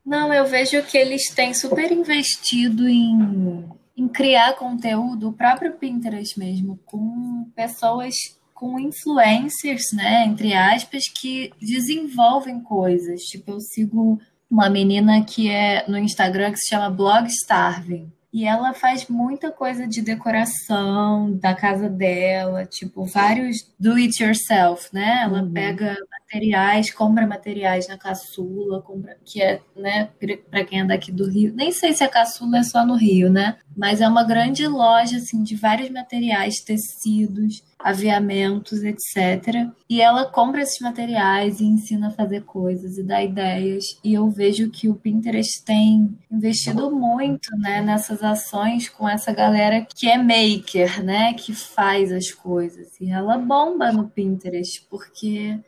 Não, 0.05 0.31
eu 0.31 0.45
vejo 0.45 0.83
que 0.83 0.97
eles 0.97 1.33
têm 1.33 1.53
super 1.53 1.91
investido 1.91 2.87
em, 2.87 3.65
em 3.97 4.07
criar 4.07 4.53
conteúdo, 4.53 5.29
o 5.29 5.33
próprio 5.33 5.73
Pinterest 5.73 6.37
mesmo, 6.37 6.79
com 6.85 7.49
pessoas, 7.55 8.13
com 8.53 8.79
influencers, 8.79 9.91
né, 9.93 10.25
entre 10.25 10.53
aspas, 10.53 11.07
que 11.07 11.51
desenvolvem 11.59 12.61
coisas. 12.61 13.21
Tipo, 13.21 13.53
eu 13.53 13.59
sigo 13.59 14.19
uma 14.49 14.69
menina 14.69 15.23
que 15.25 15.49
é 15.49 15.83
no 15.87 15.97
Instagram 15.97 16.51
que 16.51 16.59
se 16.59 16.69
chama 16.69 16.89
Blog 16.89 17.27
Starving. 17.27 18.11
E 18.35 18.43
ela 18.43 18.73
faz 18.73 19.07
muita 19.07 19.49
coisa 19.49 19.87
de 19.87 20.01
decoração 20.01 21.31
da 21.37 21.55
casa 21.55 21.87
dela, 21.87 22.65
tipo, 22.65 23.05
vários 23.05 23.73
do 23.79 23.93
it 23.93 24.21
yourself, 24.21 24.89
né? 24.91 25.21
Ela 25.23 25.41
uhum. 25.41 25.53
pega 25.53 25.95
materiais, 26.11 26.91
compra 26.91 27.25
materiais 27.25 27.87
na 27.87 27.97
caçula, 27.97 28.81
compra, 28.81 29.15
que 29.23 29.41
é, 29.41 29.61
né, 29.73 30.09
para 30.51 30.65
quem 30.65 30.81
é 30.81 30.83
daqui 30.83 31.13
do 31.13 31.29
Rio. 31.29 31.53
Nem 31.55 31.71
sei 31.71 31.93
se 31.93 32.03
a 32.03 32.09
caçula 32.09 32.57
é 32.57 32.63
só 32.63 32.85
no 32.85 32.95
Rio, 32.95 33.29
né? 33.29 33.55
Mas 33.73 34.01
é 34.01 34.07
uma 34.07 34.25
grande 34.25 34.67
loja 34.67 35.15
assim 35.15 35.41
de 35.41 35.55
vários 35.55 35.89
materiais, 35.89 36.59
tecidos, 36.59 37.63
aviamentos, 37.85 38.83
etc. 38.83 39.69
E 39.87 40.01
ela 40.01 40.25
compra 40.25 40.63
esses 40.63 40.79
materiais 40.79 41.59
e 41.59 41.65
ensina 41.65 42.07
a 42.07 42.11
fazer 42.11 42.41
coisas 42.41 42.97
e 42.97 43.03
dá 43.03 43.23
ideias. 43.23 43.99
E 44.03 44.15
eu 44.15 44.27
vejo 44.27 44.71
que 44.71 44.89
o 44.89 44.95
Pinterest 44.95 45.63
tem 45.63 46.17
investido 46.31 46.89
muito, 46.89 47.55
né, 47.55 47.81
nessas 47.81 48.23
ações 48.23 48.89
com 48.89 49.07
essa 49.07 49.31
galera 49.31 49.85
que 49.95 50.09
é 50.09 50.17
maker, 50.17 51.05
né, 51.05 51.35
que 51.35 51.53
faz 51.53 52.11
as 52.11 52.31
coisas. 52.31 52.99
E 52.99 53.11
ela 53.11 53.37
bomba 53.37 53.91
no 53.91 54.09
Pinterest 54.09 54.87
porque 54.89 55.59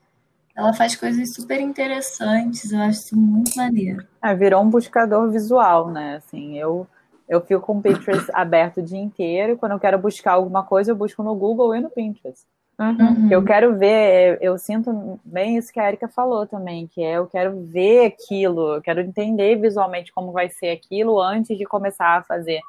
ela 0.55 0.73
faz 0.73 0.95
coisas 0.95 1.35
super 1.35 1.61
interessantes, 1.61 2.71
eu 2.71 2.79
acho 2.79 2.99
isso 3.01 3.15
muito 3.15 3.55
maneiro. 3.55 4.03
É, 4.23 4.33
virou 4.33 4.63
um 4.63 4.69
buscador 4.71 5.29
visual, 5.29 5.91
né? 5.91 6.15
Assim, 6.15 6.57
eu, 6.57 6.87
eu 7.27 7.41
fico 7.41 7.61
com 7.61 7.77
o 7.77 7.81
Pinterest 7.81 8.29
aberto 8.33 8.77
o 8.77 8.83
dia 8.83 8.99
inteiro. 8.99 9.57
Quando 9.57 9.73
eu 9.73 9.79
quero 9.79 9.97
buscar 9.97 10.33
alguma 10.33 10.63
coisa, 10.63 10.91
eu 10.91 10.95
busco 10.95 11.23
no 11.23 11.35
Google 11.35 11.75
e 11.75 11.81
no 11.81 11.89
Pinterest. 11.89 12.45
Uhum. 12.79 13.27
Eu 13.31 13.43
quero 13.43 13.75
ver, 13.75 14.37
eu 14.39 14.55
sinto 14.57 15.19
bem 15.25 15.57
isso 15.57 15.73
que 15.73 15.79
a 15.79 15.87
Erika 15.87 16.07
falou 16.07 16.45
também, 16.45 16.85
que 16.85 17.01
é 17.01 17.17
eu 17.17 17.25
quero 17.25 17.59
ver 17.63 18.05
aquilo, 18.05 18.75
eu 18.75 18.81
quero 18.83 19.01
entender 19.01 19.55
visualmente 19.55 20.13
como 20.13 20.31
vai 20.31 20.47
ser 20.47 20.69
aquilo 20.69 21.19
antes 21.19 21.57
de 21.57 21.65
começar 21.65 22.17
a 22.17 22.23
fazer 22.23 22.59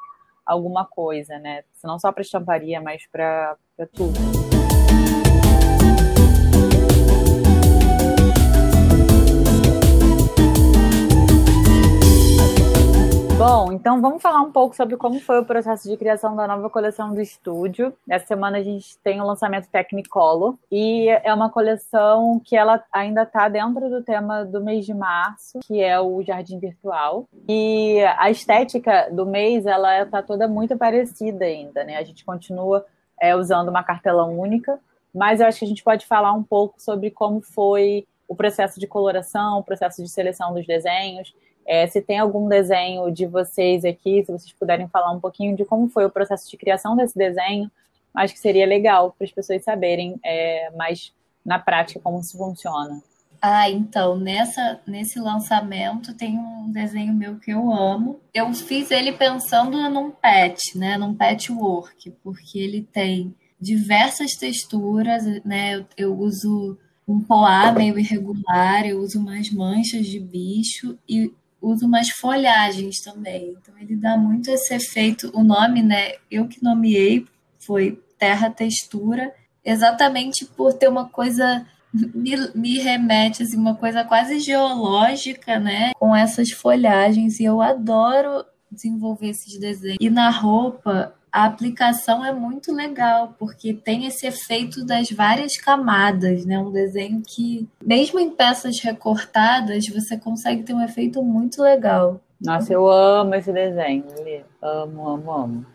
alguma 0.43 0.83
coisa, 0.83 1.37
né? 1.37 1.63
Não 1.83 1.99
só 1.99 2.11
para 2.11 2.23
estamparia, 2.23 2.81
mas 2.81 3.05
para 3.05 3.55
tudo. 3.93 4.38
Então 13.71 14.01
vamos 14.01 14.21
falar 14.21 14.41
um 14.41 14.51
pouco 14.51 14.75
sobre 14.75 14.97
como 14.97 15.17
foi 15.21 15.39
o 15.39 15.45
processo 15.45 15.87
de 15.87 15.95
criação 15.95 16.35
da 16.35 16.45
nova 16.45 16.69
coleção 16.69 17.13
do 17.13 17.21
estúdio. 17.21 17.93
Essa 18.09 18.25
semana 18.25 18.57
a 18.57 18.61
gente 18.61 18.97
tem 18.97 19.21
o 19.21 19.25
lançamento 19.25 19.69
Technicolor 19.69 20.55
e 20.69 21.07
é 21.07 21.33
uma 21.33 21.49
coleção 21.49 22.41
que 22.43 22.57
ela 22.57 22.83
ainda 22.91 23.23
está 23.23 23.47
dentro 23.47 23.89
do 23.89 24.03
tema 24.03 24.43
do 24.43 24.61
mês 24.61 24.85
de 24.85 24.93
março, 24.93 25.59
que 25.65 25.81
é 25.81 25.97
o 25.97 26.21
jardim 26.21 26.59
virtual. 26.59 27.29
E 27.47 28.01
a 28.17 28.29
estética 28.29 29.07
do 29.09 29.25
mês 29.25 29.65
ela 29.65 30.01
está 30.01 30.21
toda 30.21 30.45
muito 30.45 30.77
parecida 30.77 31.45
ainda, 31.45 31.85
né? 31.85 31.95
A 31.95 32.03
gente 32.03 32.25
continua 32.25 32.85
é, 33.21 33.33
usando 33.33 33.69
uma 33.69 33.85
cartela 33.85 34.25
única, 34.25 34.77
mas 35.15 35.39
eu 35.39 35.47
acho 35.47 35.59
que 35.59 35.65
a 35.65 35.69
gente 35.69 35.83
pode 35.83 36.05
falar 36.05 36.33
um 36.33 36.43
pouco 36.43 36.81
sobre 36.81 37.09
como 37.09 37.39
foi 37.39 38.05
o 38.27 38.35
processo 38.35 38.81
de 38.81 38.85
coloração, 38.85 39.59
o 39.59 39.63
processo 39.63 40.03
de 40.03 40.09
seleção 40.09 40.53
dos 40.53 40.67
desenhos 40.67 41.33
é, 41.69 41.85
se 41.85 42.01
tem 42.01 42.17
algum 42.17 42.49
desenho 42.49 43.11
de 43.11 43.27
vocês 43.27 43.85
aqui, 43.85 44.23
se 44.25 44.31
vocês 44.31 44.51
puderem 44.53 44.87
falar 44.87 45.11
um 45.11 45.19
pouquinho 45.19 45.55
de 45.55 45.63
como 45.63 45.87
foi 45.87 46.03
o 46.03 46.09
processo 46.09 46.49
de 46.49 46.57
criação 46.57 46.97
desse 46.97 47.15
desenho, 47.15 47.69
acho 48.11 48.33
que 48.33 48.39
seria 48.39 48.65
legal 48.65 49.13
para 49.15 49.25
as 49.25 49.31
pessoas 49.31 49.63
saberem 49.63 50.19
é, 50.25 50.71
mais 50.71 51.13
na 51.45 51.59
prática 51.59 51.99
como 51.99 52.21
isso 52.21 52.35
funciona. 52.35 52.99
Ah, 53.39 53.69
então, 53.69 54.17
nessa, 54.17 54.79
nesse 54.87 55.19
lançamento 55.19 56.15
tem 56.15 56.39
um 56.39 56.71
desenho 56.71 57.13
meu 57.13 57.37
que 57.37 57.51
eu 57.51 57.71
amo. 57.71 58.19
Eu 58.33 58.51
fiz 58.51 58.89
ele 58.89 59.11
pensando 59.11 59.87
num 59.91 60.09
pet, 60.09 60.75
né? 60.75 60.97
Num 60.97 61.13
patchwork, 61.13 62.09
porque 62.23 62.57
ele 62.57 62.81
tem 62.91 63.33
diversas 63.61 64.31
texturas, 64.31 65.23
né? 65.45 65.75
Eu, 65.75 65.85
eu 65.95 66.17
uso 66.17 66.79
um 67.07 67.21
poá 67.21 67.71
meio 67.71 67.97
irregular, 67.97 68.85
eu 68.85 68.99
uso 68.99 69.19
umas 69.19 69.51
manchas 69.51 70.07
de 70.07 70.19
bicho 70.19 70.97
e 71.07 71.31
uso 71.61 71.85
umas 71.85 72.09
folhagens 72.09 73.01
também. 73.01 73.55
Então 73.59 73.77
ele 73.79 73.95
dá 73.95 74.17
muito 74.17 74.49
esse 74.49 74.73
efeito. 74.73 75.31
O 75.33 75.43
nome, 75.43 75.81
né? 75.81 76.13
Eu 76.29 76.47
que 76.47 76.63
nomeei 76.63 77.25
foi 77.59 78.01
Terra 78.17 78.49
Textura, 78.49 79.33
exatamente 79.63 80.45
por 80.45 80.73
ter 80.73 80.87
uma 80.87 81.07
coisa 81.07 81.65
me, 81.93 82.35
me 82.53 82.79
remete 82.79 83.43
assim, 83.43 83.57
uma 83.57 83.75
coisa 83.75 84.03
quase 84.03 84.39
geológica, 84.39 85.59
né? 85.59 85.91
Com 85.97 86.15
essas 86.15 86.51
folhagens 86.51 87.39
e 87.39 87.45
eu 87.45 87.61
adoro 87.61 88.45
desenvolver 88.71 89.29
esses 89.29 89.59
desenhos. 89.59 89.97
E 89.99 90.09
na 90.09 90.29
roupa 90.29 91.13
a 91.31 91.45
aplicação 91.45 92.25
é 92.25 92.31
muito 92.31 92.73
legal, 92.73 93.35
porque 93.37 93.73
tem 93.73 94.05
esse 94.05 94.25
efeito 94.27 94.85
das 94.85 95.09
várias 95.11 95.57
camadas, 95.57 96.45
né? 96.45 96.57
Um 96.59 96.71
desenho 96.71 97.21
que, 97.25 97.67
mesmo 97.81 98.19
em 98.19 98.29
peças 98.29 98.79
recortadas, 98.79 99.87
você 99.87 100.17
consegue 100.17 100.63
ter 100.63 100.73
um 100.73 100.83
efeito 100.83 101.23
muito 101.23 101.61
legal. 101.61 102.19
Nossa, 102.41 102.71
eu 102.73 102.89
amo 102.89 103.35
esse 103.35 103.51
desenho, 103.51 104.05
Amo, 104.61 105.09
amo, 105.09 105.31
amo. 105.31 105.65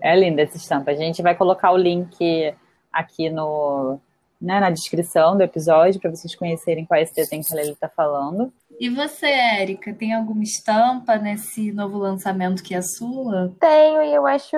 É 0.00 0.14
linda 0.18 0.42
essa 0.42 0.56
estampa. 0.56 0.90
A 0.90 0.94
gente 0.94 1.22
vai 1.22 1.34
colocar 1.34 1.72
o 1.72 1.76
link 1.76 2.54
aqui 2.92 3.30
no, 3.30 3.98
né, 4.40 4.60
na 4.60 4.70
descrição 4.70 5.36
do 5.36 5.42
episódio 5.42 6.00
para 6.00 6.10
vocês 6.10 6.34
conhecerem 6.34 6.84
qual 6.84 6.98
é 6.98 7.02
esse 7.02 7.14
desenho 7.14 7.42
que 7.42 7.52
a 7.52 7.56
Lili 7.56 7.72
está 7.72 7.88
falando. 7.88 8.52
E 8.78 8.90
você, 8.90 9.26
Érica, 9.26 9.94
tem 9.94 10.12
alguma 10.12 10.42
estampa 10.42 11.16
nesse 11.16 11.72
novo 11.72 11.98
lançamento 11.98 12.62
que 12.62 12.74
é 12.74 12.82
sua? 12.82 13.54
Tenho, 13.58 14.02
e 14.02 14.14
eu 14.14 14.26
acho 14.26 14.56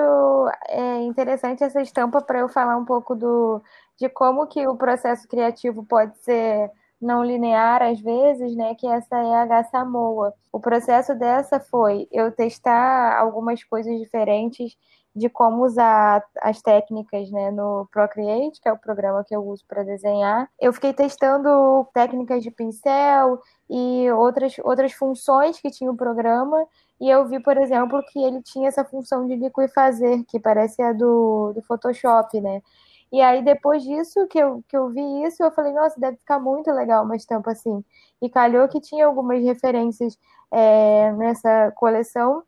é, 0.69 1.03
interessante 1.03 1.63
essa 1.63 1.81
estampa 1.81 2.21
para 2.21 2.41
eu 2.41 2.49
falar 2.49 2.77
um 2.77 2.85
pouco 2.85 3.15
do, 3.15 3.63
de 3.99 4.09
como 4.09 4.47
que 4.47 4.67
o 4.67 4.77
processo 4.77 5.29
criativo 5.29 5.85
pode 5.85 6.19
ser 6.19 6.71
não 7.01 7.25
linear 7.25 7.81
às 7.83 8.01
vezes, 8.01 8.57
né? 8.57 8.75
Que 8.75 8.87
essa 8.87 9.17
é 9.17 9.35
a 9.35 9.43
H 9.43 9.65
Samoa. 9.65 10.35
O 10.53 10.59
processo 10.59 11.15
dessa 11.15 11.61
foi 11.61 12.09
eu 12.11 12.33
testar 12.33 13.19
algumas 13.19 13.63
coisas 13.63 13.97
diferentes 14.01 14.77
de 15.19 15.29
como 15.29 15.65
usar 15.65 16.25
as 16.41 16.63
técnicas 16.63 17.31
né, 17.31 17.51
no 17.51 17.89
Procreate, 17.93 18.61
que 18.61 18.69
é 18.69 18.73
o 18.73 18.79
programa 18.79 19.25
que 19.25 19.35
eu 19.35 19.45
uso 19.47 19.65
para 19.67 19.83
desenhar. 19.83 20.49
Eu 20.61 20.73
fiquei 20.73 20.93
testando 20.93 21.87
técnicas 21.93 22.43
de 22.43 22.51
pincel 22.51 23.41
e 23.69 24.11
outras, 24.13 24.57
outras 24.65 24.93
funções 24.93 25.61
que 25.61 25.71
tinha 25.71 25.91
o 25.91 25.97
programa. 25.97 26.67
E 27.01 27.09
eu 27.11 27.27
vi, 27.27 27.41
por 27.41 27.57
exemplo, 27.57 28.03
que 28.11 28.19
ele 28.19 28.43
tinha 28.43 28.69
essa 28.69 28.85
função 28.85 29.27
de 29.27 29.37
liquifazer, 29.37 30.25
que 30.27 30.41
parece 30.41 30.81
a 30.83 30.93
do, 30.93 31.53
do 31.53 31.63
Photoshop, 31.63 32.41
né? 32.41 32.63
E 33.11 33.21
aí, 33.23 33.43
depois 33.43 33.83
disso, 33.83 34.27
que 34.29 34.39
eu, 34.39 34.63
que 34.69 34.77
eu 34.77 34.91
vi 34.91 35.23
isso, 35.25 35.43
eu 35.43 35.51
falei, 35.51 35.73
nossa, 35.73 35.99
deve 35.99 36.19
ficar 36.19 36.39
muito 36.39 36.71
legal 36.71 37.05
uma 37.05 37.17
estampa 37.17 37.53
assim. 37.53 37.83
E 38.21 38.29
calhou 38.29 38.69
que 38.69 38.81
tinha 38.81 39.07
algumas 39.07 39.43
referências 39.43 40.19
é, 40.51 41.13
nessa 41.13 41.73
coleção 41.77 42.43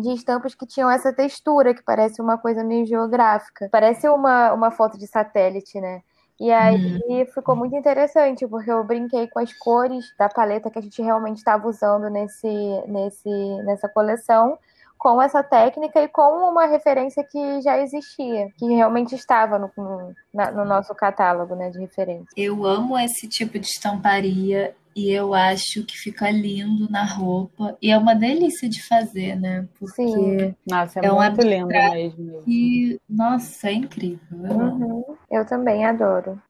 de 0.00 0.12
estampas 0.14 0.54
que 0.54 0.66
tinham 0.66 0.90
essa 0.90 1.12
textura, 1.12 1.74
que 1.74 1.82
parece 1.82 2.20
uma 2.20 2.38
coisa 2.38 2.64
meio 2.64 2.86
geográfica. 2.86 3.68
Parece 3.70 4.08
uma, 4.08 4.52
uma 4.52 4.70
foto 4.70 4.98
de 4.98 5.06
satélite, 5.06 5.80
né? 5.80 6.02
E 6.40 6.50
aí 6.50 7.20
uhum. 7.20 7.26
ficou 7.26 7.54
muito 7.54 7.76
interessante, 7.76 8.46
porque 8.48 8.70
eu 8.70 8.82
brinquei 8.82 9.28
com 9.28 9.38
as 9.38 9.52
cores 9.52 10.04
da 10.18 10.28
paleta 10.28 10.70
que 10.70 10.78
a 10.78 10.82
gente 10.82 11.00
realmente 11.00 11.36
estava 11.36 11.68
usando 11.68 12.08
nesse, 12.10 12.48
nesse, 12.88 13.28
nessa 13.64 13.88
coleção, 13.88 14.58
com 14.98 15.20
essa 15.20 15.42
técnica 15.42 16.00
e 16.00 16.08
com 16.08 16.48
uma 16.48 16.66
referência 16.66 17.22
que 17.24 17.60
já 17.60 17.78
existia, 17.78 18.48
que 18.56 18.66
realmente 18.66 19.14
estava 19.14 19.58
no, 19.58 19.70
no, 19.76 20.14
no 20.54 20.64
nosso 20.64 20.94
catálogo 20.94 21.54
né, 21.54 21.70
de 21.70 21.78
referência. 21.78 22.28
Eu 22.36 22.64
amo 22.64 22.98
esse 22.98 23.28
tipo 23.28 23.58
de 23.58 23.66
estamparia 23.66 24.74
e 24.94 25.10
eu 25.10 25.34
acho 25.34 25.84
que 25.84 25.96
fica 25.96 26.30
lindo 26.30 26.90
na 26.90 27.04
roupa. 27.04 27.76
E 27.80 27.90
é 27.90 27.96
uma 27.96 28.14
delícia 28.14 28.68
de 28.68 28.86
fazer, 28.86 29.38
né? 29.38 29.66
Porque 29.78 30.02
Sim. 30.02 30.54
Nossa, 30.68 31.00
é, 31.00 31.06
é 31.06 31.10
muito 31.10 31.40
lindo 31.42 31.66
mesmo. 31.68 32.42
E, 32.46 33.00
nossa, 33.08 33.68
é 33.68 33.72
incrível. 33.72 34.46
Eu, 34.46 34.56
uhum. 34.56 35.16
eu 35.30 35.46
também 35.46 35.84
adoro. 35.84 36.40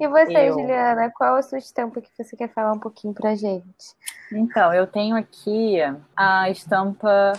E 0.00 0.08
você, 0.08 0.48
eu... 0.48 0.54
Juliana, 0.54 1.10
qual 1.10 1.36
a 1.36 1.42
sua 1.42 1.58
estampa 1.58 2.00
que 2.00 2.10
você 2.16 2.36
quer 2.36 2.52
falar 2.52 2.72
um 2.72 2.80
pouquinho 2.80 3.14
pra 3.14 3.34
gente? 3.34 3.94
Então, 4.32 4.72
eu 4.72 4.86
tenho 4.86 5.16
aqui 5.16 5.78
a 6.16 6.50
estampa 6.50 7.32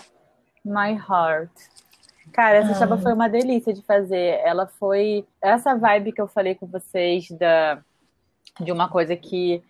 My 0.64 0.92
Heart. 0.92 1.52
Cara, 2.32 2.58
essa 2.58 2.70
ah. 2.70 2.72
estampa 2.74 2.98
foi 2.98 3.14
uma 3.14 3.28
delícia 3.28 3.74
de 3.74 3.82
fazer. 3.82 4.40
Ela 4.44 4.68
foi 4.68 5.26
essa 5.42 5.76
vibe 5.76 6.12
que 6.12 6.22
eu 6.22 6.28
falei 6.28 6.56
com 6.56 6.68
vocês 6.68 7.28
da 7.32 7.82
de 8.60 8.72
uma 8.72 8.88
coisa 8.88 9.16
que 9.16 9.64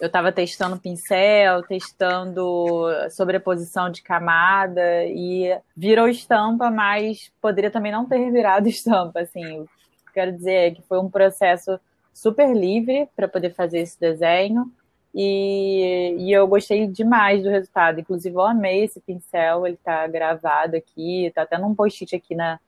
eu 0.00 0.06
estava 0.06 0.32
testando 0.32 0.78
pincel, 0.78 1.62
testando 1.62 2.86
sobreposição 3.10 3.90
de 3.90 4.02
camada 4.02 5.04
e 5.04 5.54
virou 5.76 6.08
estampa, 6.08 6.70
mas 6.70 7.30
poderia 7.40 7.70
também 7.70 7.92
não 7.92 8.06
ter 8.06 8.30
virado 8.30 8.66
estampa, 8.68 9.20
assim. 9.20 9.66
Quero 10.14 10.32
dizer 10.32 10.74
que 10.74 10.82
foi 10.82 10.98
um 10.98 11.10
processo 11.10 11.78
super 12.12 12.54
livre 12.56 13.08
para 13.14 13.28
poder 13.28 13.50
fazer 13.50 13.80
esse 13.80 13.98
desenho 14.00 14.72
e, 15.14 16.14
e, 16.18 16.32
eu 16.32 16.46
gostei 16.46 16.86
demais 16.86 17.42
do 17.42 17.50
resultado. 17.50 18.00
Inclusive, 18.00 18.34
eu 18.34 18.42
amei 18.42 18.84
esse 18.84 19.00
pincel, 19.00 19.66
ele 19.66 19.74
está 19.74 20.06
gravado 20.06 20.76
aqui, 20.76 21.26
está 21.26 21.42
até 21.42 21.58
num 21.58 21.74
post-it 21.74 22.14
aqui 22.14 22.34
na, 22.34 22.60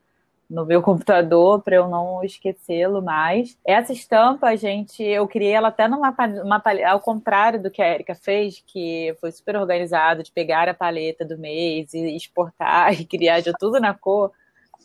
no 0.53 0.67
meu 0.67 0.83
computador 0.83 1.62
para 1.62 1.77
eu 1.77 1.88
não 1.88 2.23
esquecê-lo 2.23 3.01
mais. 3.01 3.59
Essa 3.65 3.93
estampa, 3.93 4.55
gente, 4.55 5.03
eu 5.03 5.27
criei 5.27 5.53
ela 5.53 5.69
até 5.69 5.88
numa 5.88 6.15
uma, 6.45 6.62
ao 6.91 7.01
contrário 7.01 7.61
do 7.61 7.71
que 7.71 7.81
a 7.81 7.88
Erika 7.88 8.15
fez, 8.15 8.62
que 8.67 9.17
foi 9.19 9.33
super 9.33 9.57
organizado 9.57 10.23
de 10.23 10.31
pegar 10.31 10.69
a 10.69 10.75
paleta 10.75 11.25
do 11.25 11.38
mês 11.38 11.95
e 11.95 12.15
exportar 12.15 12.93
e 13.01 13.07
criar 13.07 13.41
já 13.41 13.53
tudo 13.59 13.81
na 13.81 13.95
cor. 13.95 14.31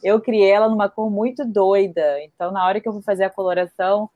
Eu 0.01 0.21
criei 0.21 0.49
ela 0.49 0.69
numa 0.69 0.88
cor 0.89 1.12
muito 1.12 1.43
doida. 1.43 2.23
Então, 2.23 2.51
na 2.51 2.65
hora 2.65 2.80
que 2.80 2.88
eu 2.88 2.93
vou 2.93 3.01
fazer 3.01 3.25
a 3.25 3.30
coloração, 3.30 4.10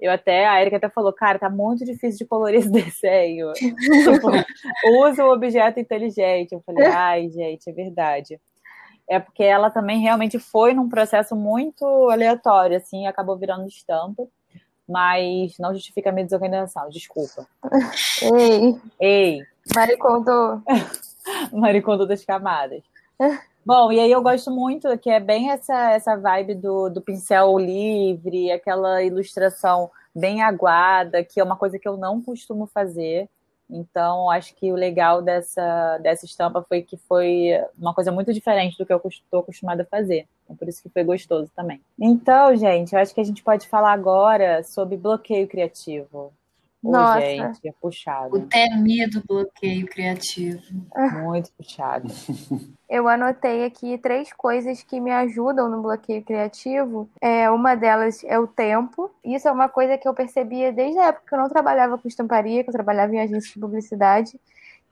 eu 0.00 0.10
até, 0.10 0.46
a 0.46 0.60
Erika 0.60 0.78
até 0.78 0.88
falou, 0.88 1.12
cara, 1.12 1.38
tá 1.38 1.48
muito 1.48 1.84
difícil 1.84 2.18
de 2.18 2.24
colorir 2.24 2.58
esse 2.58 2.70
desenho. 2.72 3.52
tipo, 3.54 5.04
usa 5.04 5.24
o 5.24 5.32
objeto 5.32 5.78
inteligente. 5.78 6.52
Eu 6.52 6.62
falei, 6.66 6.86
ai, 6.86 7.30
gente, 7.30 7.70
é 7.70 7.72
verdade 7.72 8.40
é 9.08 9.18
porque 9.20 9.42
ela 9.42 9.70
também 9.70 10.00
realmente 10.00 10.38
foi 10.38 10.74
num 10.74 10.88
processo 10.88 11.36
muito 11.36 11.84
aleatório, 12.10 12.76
assim, 12.76 13.06
acabou 13.06 13.36
virando 13.36 13.66
estampa. 13.66 14.26
Mas 14.88 15.58
não 15.58 15.74
justifica 15.74 16.10
a 16.10 16.12
minha 16.12 16.24
desorganização, 16.24 16.88
desculpa. 16.88 17.44
Ei! 18.22 18.80
Ei! 19.00 19.42
Maricondo! 19.74 20.62
Maricondo 21.52 22.06
das 22.06 22.24
camadas. 22.24 22.82
Bom, 23.64 23.90
e 23.90 23.98
aí 23.98 24.12
eu 24.12 24.22
gosto 24.22 24.48
muito, 24.48 24.96
que 24.98 25.10
é 25.10 25.18
bem 25.18 25.50
essa, 25.50 25.90
essa 25.90 26.16
vibe 26.16 26.54
do, 26.54 26.88
do 26.88 27.02
pincel 27.02 27.58
livre, 27.58 28.52
aquela 28.52 29.02
ilustração 29.02 29.90
bem 30.14 30.40
aguada, 30.40 31.24
que 31.24 31.40
é 31.40 31.42
uma 31.42 31.56
coisa 31.56 31.76
que 31.76 31.88
eu 31.88 31.96
não 31.96 32.22
costumo 32.22 32.66
fazer. 32.66 33.28
Então, 33.68 34.30
acho 34.30 34.54
que 34.54 34.70
o 34.70 34.76
legal 34.76 35.20
dessa, 35.20 35.98
dessa 35.98 36.24
estampa 36.24 36.64
foi 36.68 36.82
que 36.82 36.96
foi 36.96 37.50
uma 37.76 37.92
coisa 37.92 38.12
muito 38.12 38.32
diferente 38.32 38.78
do 38.78 38.86
que 38.86 38.92
eu 38.92 39.00
estou 39.04 39.40
acostumada 39.40 39.82
a 39.82 39.86
fazer. 39.86 40.26
É 40.48 40.54
por 40.54 40.68
isso 40.68 40.82
que 40.82 40.88
foi 40.88 41.02
gostoso 41.02 41.50
também. 41.54 41.80
Então, 41.98 42.54
gente, 42.56 42.94
eu 42.94 43.00
acho 43.00 43.14
que 43.14 43.20
a 43.20 43.24
gente 43.24 43.42
pode 43.42 43.66
falar 43.68 43.92
agora 43.92 44.62
sobre 44.62 44.96
bloqueio 44.96 45.48
criativo. 45.48 46.32
Nossa. 46.82 47.20
gente, 47.20 47.66
é 47.66 47.70
O 47.70 47.74
puxado. 47.74 48.46
temido 48.48 49.22
bloqueio 49.26 49.86
criativo. 49.86 50.62
Muito 51.22 51.50
puxado. 51.52 52.08
Eu 52.88 53.08
anotei 53.08 53.64
aqui 53.64 53.98
três 53.98 54.32
coisas 54.32 54.80
que 54.82 55.00
me 55.00 55.10
ajudam 55.10 55.68
no 55.68 55.82
bloqueio 55.82 56.22
criativo. 56.22 57.10
É, 57.20 57.50
uma 57.50 57.74
delas 57.74 58.22
é 58.22 58.38
o 58.38 58.46
tempo. 58.46 59.10
Isso 59.24 59.48
é 59.48 59.50
uma 59.50 59.68
coisa 59.68 59.98
que 59.98 60.06
eu 60.06 60.14
percebia 60.14 60.72
desde 60.72 60.96
a 61.00 61.06
época 61.06 61.26
que 61.28 61.34
eu 61.34 61.38
não 61.38 61.48
trabalhava 61.48 61.98
com 61.98 62.06
estamparia, 62.06 62.62
que 62.62 62.70
eu 62.70 62.74
trabalhava 62.74 63.12
em 63.12 63.20
agência 63.20 63.52
de 63.52 63.58
publicidade, 63.58 64.40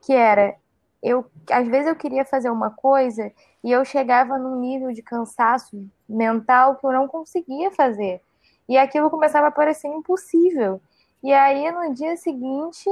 que 0.04 0.12
era 0.12 0.56
eu 1.00 1.24
às 1.50 1.68
vezes 1.68 1.86
eu 1.86 1.94
queria 1.94 2.24
fazer 2.24 2.50
uma 2.50 2.70
coisa 2.70 3.30
e 3.62 3.70
eu 3.70 3.84
chegava 3.84 4.38
num 4.38 4.58
nível 4.58 4.90
de 4.90 5.02
cansaço 5.02 5.86
mental 6.08 6.76
que 6.76 6.86
eu 6.86 6.92
não 6.92 7.06
conseguia 7.06 7.70
fazer. 7.70 8.20
E 8.68 8.76
aquilo 8.78 9.10
começava 9.10 9.48
a 9.48 9.52
parecer 9.52 9.88
impossível. 9.88 10.80
E 11.24 11.32
aí 11.32 11.72
no 11.72 11.92
dia 11.94 12.16
seguinte 12.16 12.88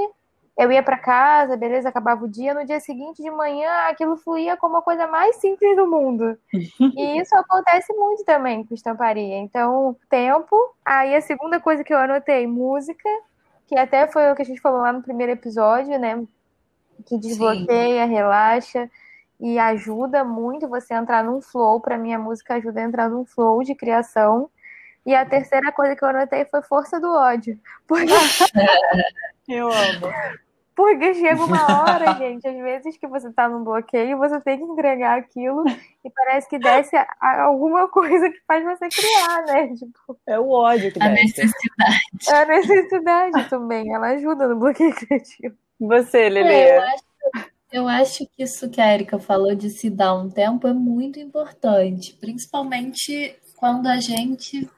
eu 0.57 0.71
ia 0.71 0.83
para 0.83 0.99
casa, 0.99 1.57
beleza, 1.57 1.89
acabava 1.89 2.25
o 2.25 2.29
dia. 2.29 2.53
No 2.53 2.65
dia 2.65 2.81
seguinte 2.81 3.23
de 3.23 3.31
manhã, 3.31 3.71
aquilo 3.89 4.17
fluía 4.17 4.57
como 4.57 4.77
a 4.77 4.83
coisa 4.83 5.07
mais 5.07 5.37
simples 5.37 5.77
do 5.77 5.87
mundo. 5.87 6.37
e 6.97 7.21
isso 7.21 7.35
acontece 7.37 7.93
muito 7.95 8.25
também 8.25 8.65
com 8.65 8.75
estamparia. 8.75 9.39
Então, 9.39 9.97
tempo. 10.11 10.57
Aí 10.85 11.15
a 11.15 11.21
segunda 11.21 11.61
coisa 11.61 11.83
que 11.83 11.93
eu 11.93 11.99
anotei, 11.99 12.47
música, 12.47 13.09
que 13.67 13.77
até 13.79 14.07
foi 14.07 14.31
o 14.31 14.35
que 14.35 14.43
a 14.43 14.45
gente 14.45 14.61
falou 14.61 14.81
lá 14.81 14.93
no 14.93 15.03
primeiro 15.03 15.33
episódio, 15.33 15.99
né? 15.99 16.23
Que 17.07 17.19
desbloqueia, 17.19 18.05
relaxa 18.05 18.91
e 19.41 19.59
ajuda 19.59 20.23
muito 20.23 20.69
você 20.69 20.95
a 20.95 20.99
entrar 20.99 21.25
num 21.25 21.41
flow. 21.41 21.81
Para 21.81 21.99
mim, 21.99 22.13
a 22.15 22.19
música 22.19 22.55
ajuda 22.55 22.81
a 22.81 22.85
entrar 22.85 23.09
num 23.09 23.25
flow 23.25 23.63
de 23.65 23.75
criação. 23.75 24.49
E 25.05 25.15
a 25.15 25.27
terceira 25.27 25.73
coisa 25.73 25.97
que 25.97 26.05
eu 26.05 26.09
anotei 26.09 26.45
foi 26.45 26.63
força 26.63 27.01
do 27.01 27.11
ódio. 27.11 27.59
Porque 27.87 28.13
Eu 29.49 29.69
amo. 29.71 30.13
Porque 30.75 31.13
chega 31.15 31.45
uma 31.45 31.83
hora, 31.83 32.15
gente, 32.15 32.49
às 32.49 32.57
vezes 32.57 32.97
que 32.97 33.07
você 33.07 33.31
tá 33.31 33.47
num 33.47 33.63
bloqueio, 33.63 34.17
você 34.17 34.41
tem 34.41 34.57
que 34.57 34.65
entregar 34.65 35.19
aquilo 35.19 35.65
e 36.03 36.11
parece 36.11 36.49
que 36.49 36.59
desce 36.59 36.97
alguma 37.21 37.89
coisa 37.89 38.31
que 38.31 38.41
faz 38.47 38.65
você 38.65 38.89
criar, 38.89 39.45
né? 39.47 39.69
Tipo, 39.75 40.19
É 40.27 40.39
o 40.39 40.49
ódio 40.49 40.91
que 40.91 41.03
A 41.03 41.09
desce. 41.09 41.25
necessidade. 41.45 42.01
é 42.31 42.35
a 42.35 42.47
necessidade 42.47 43.49
também, 43.51 43.93
ela 43.95 44.09
ajuda 44.13 44.49
no 44.49 44.57
bloqueio 44.59 44.95
criativo. 44.95 45.55
Você, 45.79 46.29
Lelê. 46.31 46.53
É, 46.55 46.79
eu, 46.79 46.83
acho, 46.83 47.05
eu 47.73 47.89
acho 47.89 48.27
que 48.29 48.43
isso 48.43 48.71
que 48.71 48.81
a 48.81 48.95
Erika 48.95 49.19
falou 49.19 49.55
de 49.55 49.69
se 49.69 49.91
dar 49.91 50.15
um 50.15 50.31
tempo 50.31 50.67
é 50.67 50.73
muito 50.73 51.21
importante, 51.21 52.17
principalmente 52.19 53.37
quando 53.57 53.89
a 53.89 54.01
gente 54.01 54.69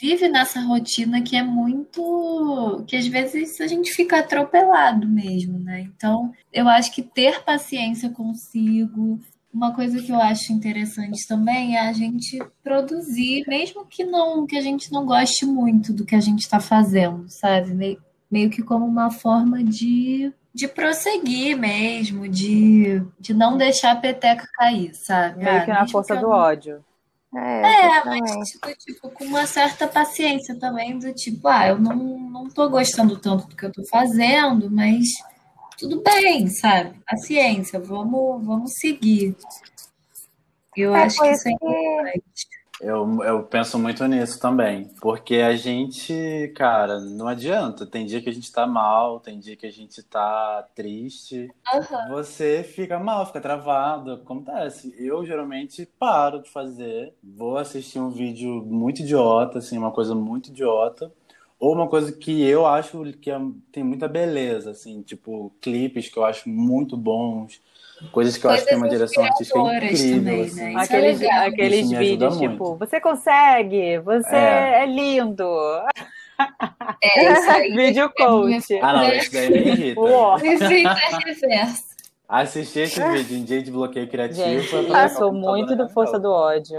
vive 0.00 0.28
nessa 0.28 0.60
rotina 0.60 1.20
que 1.20 1.36
é 1.36 1.42
muito. 1.42 2.84
que 2.86 2.96
às 2.96 3.06
vezes 3.06 3.60
a 3.60 3.66
gente 3.66 3.92
fica 3.92 4.20
atropelado 4.20 5.08
mesmo, 5.08 5.58
né? 5.58 5.80
Então, 5.80 6.32
eu 6.52 6.68
acho 6.68 6.92
que 6.92 7.02
ter 7.02 7.42
paciência 7.42 8.10
consigo. 8.10 9.20
Uma 9.52 9.74
coisa 9.74 10.00
que 10.00 10.12
eu 10.12 10.20
acho 10.20 10.52
interessante 10.52 11.26
também 11.26 11.76
é 11.76 11.88
a 11.88 11.92
gente 11.92 12.38
produzir, 12.62 13.44
mesmo 13.48 13.86
que 13.86 14.04
não 14.04 14.46
que 14.46 14.56
a 14.56 14.60
gente 14.60 14.92
não 14.92 15.06
goste 15.06 15.44
muito 15.46 15.92
do 15.92 16.04
que 16.04 16.14
a 16.14 16.20
gente 16.20 16.40
está 16.40 16.60
fazendo, 16.60 17.28
sabe? 17.28 17.74
Meio, 17.74 18.00
meio 18.30 18.50
que 18.50 18.62
como 18.62 18.84
uma 18.86 19.10
forma 19.10 19.64
de, 19.64 20.30
de 20.54 20.68
prosseguir 20.68 21.56
mesmo, 21.56 22.28
de, 22.28 23.02
de 23.18 23.32
não 23.32 23.56
deixar 23.56 23.92
a 23.92 23.96
peteca 23.96 24.46
cair, 24.52 24.94
sabe? 24.94 25.42
Meio 25.42 25.56
Ah, 25.56 25.60
que 25.62 25.70
na 25.70 25.80
mesmo 25.80 25.92
força 25.92 26.14
que 26.14 26.22
eu 26.22 26.28
do 26.28 26.30
ódio. 26.30 26.84
É, 27.34 27.40
É, 27.62 28.04
mas 28.04 28.30
tipo, 28.44 28.74
tipo, 28.78 29.10
com 29.10 29.24
uma 29.24 29.46
certa 29.46 29.86
paciência 29.88 30.58
também, 30.58 30.98
do 30.98 31.12
tipo, 31.14 31.48
ah, 31.48 31.68
eu 31.68 31.78
não, 31.78 31.96
não 31.96 32.48
tô 32.48 32.68
gostando 32.70 33.18
tanto 33.18 33.48
do 33.48 33.56
que 33.56 33.64
eu 33.66 33.72
tô 33.72 33.84
fazendo, 33.86 34.70
mas 34.70 35.08
tudo 35.78 36.02
bem, 36.02 36.48
sabe? 36.48 36.98
Paciência, 37.06 37.80
vamos, 37.80 38.44
vamos 38.46 38.72
seguir. 38.78 39.36
Eu 40.74 40.94
É, 40.94 41.04
acho 41.04 41.20
que 41.22 41.30
isso 41.30 41.48
é 41.48 41.52
importante. 41.52 42.47
Eu, 42.80 43.22
eu 43.24 43.42
penso 43.42 43.76
muito 43.78 44.06
nisso 44.06 44.38
também. 44.38 44.88
Porque 45.00 45.36
a 45.36 45.56
gente, 45.56 46.52
cara, 46.56 47.00
não 47.00 47.26
adianta. 47.26 47.84
Tem 47.84 48.06
dia 48.06 48.22
que 48.22 48.28
a 48.28 48.32
gente 48.32 48.52
tá 48.52 48.66
mal, 48.66 49.18
tem 49.18 49.38
dia 49.40 49.56
que 49.56 49.66
a 49.66 49.70
gente 49.72 50.00
tá 50.02 50.64
triste. 50.74 51.50
Aham. 51.74 52.08
Você 52.10 52.62
fica 52.62 52.98
mal, 52.98 53.26
fica 53.26 53.40
travado. 53.40 54.12
Acontece. 54.12 54.94
Eu 54.98 55.24
geralmente 55.26 55.86
paro 55.98 56.40
de 56.42 56.48
fazer, 56.50 57.12
vou 57.22 57.56
assistir 57.58 57.98
um 57.98 58.10
vídeo 58.10 58.62
muito 58.64 59.02
idiota, 59.02 59.58
assim, 59.58 59.76
uma 59.76 59.90
coisa 59.90 60.14
muito 60.14 60.50
idiota. 60.50 61.12
Ou 61.58 61.74
uma 61.74 61.88
coisa 61.88 62.12
que 62.12 62.40
eu 62.44 62.64
acho 62.66 63.02
que 63.20 63.30
é- 63.30 63.40
tem 63.72 63.82
muita 63.82 64.06
beleza, 64.06 64.70
assim, 64.70 65.02
tipo 65.02 65.52
clipes 65.60 66.08
que 66.08 66.16
eu 66.16 66.24
acho 66.24 66.48
muito 66.48 66.96
bons, 66.96 67.60
coisas 68.12 68.36
que 68.36 68.46
eu 68.46 68.50
acho 68.50 68.62
que 68.62 68.68
tem 68.68 68.78
uma 68.78 68.88
Coisas 68.88 69.10
direção 69.10 69.24
artística 69.24 69.58
incrível, 69.58 70.16
também, 70.18 70.42
assim. 70.42 70.60
né? 70.60 70.70
Isso 70.70 70.78
é 70.78 70.82
Aqueles, 70.98 71.22
aqueles 71.22 71.90
vídeos, 71.90 72.36
muito. 72.36 72.52
tipo, 72.52 72.76
você 72.76 73.00
consegue, 73.00 73.98
você 73.98 74.34
É. 74.36 74.82
é, 74.82 74.86
lindo. 74.86 75.44
É, 77.02 77.32
isso 77.32 77.50
aí. 77.50 77.74
Vídeo 77.74 78.08
coach. 78.16 78.78
Ah, 78.80 78.92
não, 78.92 79.08
esse 79.08 79.32
daí 79.32 79.50
me 79.50 79.58
irrita. 79.72 80.00
É 80.00 81.16
reverso. 81.26 81.84
Assistir 82.28 82.80
esse 82.80 83.02
vídeo 83.10 83.36
em 83.38 83.42
dia 83.42 83.60
de 83.60 83.72
bloqueio 83.72 84.06
criativo 84.06 84.44
Gente, 84.44 84.76
é 84.76 84.82
pra 84.84 85.02
eu 85.04 85.08
sou 85.08 85.32
muito 85.32 85.74
do 85.74 85.88
força 85.88 86.16
do 86.18 86.30
ódio. 86.30 86.78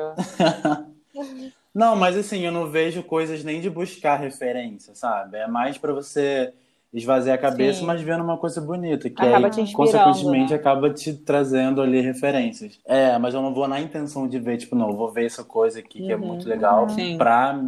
Não, 1.76 1.96
mas 1.96 2.16
assim, 2.18 2.46
eu 2.46 2.52
não 2.52 2.68
vejo 2.68 3.04
coisas 3.04 3.44
nem 3.44 3.62
de 3.62 3.70
buscar 3.70 4.16
referência, 4.18 4.96
sabe? 4.96 5.38
É 5.38 5.48
mais 5.48 5.78
pra 5.78 5.94
você 5.94 6.54
esvaziar 6.94 7.36
a 7.36 7.42
cabeça, 7.42 7.80
Sim. 7.82 7.86
mas 7.86 8.02
vendo 8.02 8.24
uma 8.24 8.38
coisa 8.38 8.60
bonita, 8.60 9.10
que 9.10 9.22
Acaba 9.22 9.48
aí, 9.48 9.74
consequentemente, 9.74 10.52
né? 10.52 10.58
acaba 10.60 10.90
te 10.92 11.14
trazendo 11.14 11.82
ali 11.82 12.02
referências. 12.02 12.80
É, 12.86 13.18
mas 13.20 13.34
eu 13.34 13.42
não 13.42 13.54
vou 13.54 13.68
na 13.68 13.80
intenção 13.80 14.28
de 14.28 14.40
ver, 14.40 14.58
tipo, 14.58 14.76
não, 14.76 14.90
eu 14.90 14.96
vou 14.98 15.12
ver 15.12 15.26
essa 15.26 15.44
coisa 15.44 15.80
aqui 15.80 16.00
que 16.06 16.12
é 16.12 16.16
Uhum. 16.16 16.26
muito 16.26 16.48
legal 16.50 16.90
Sim. 16.90 17.18
pra 17.18 17.60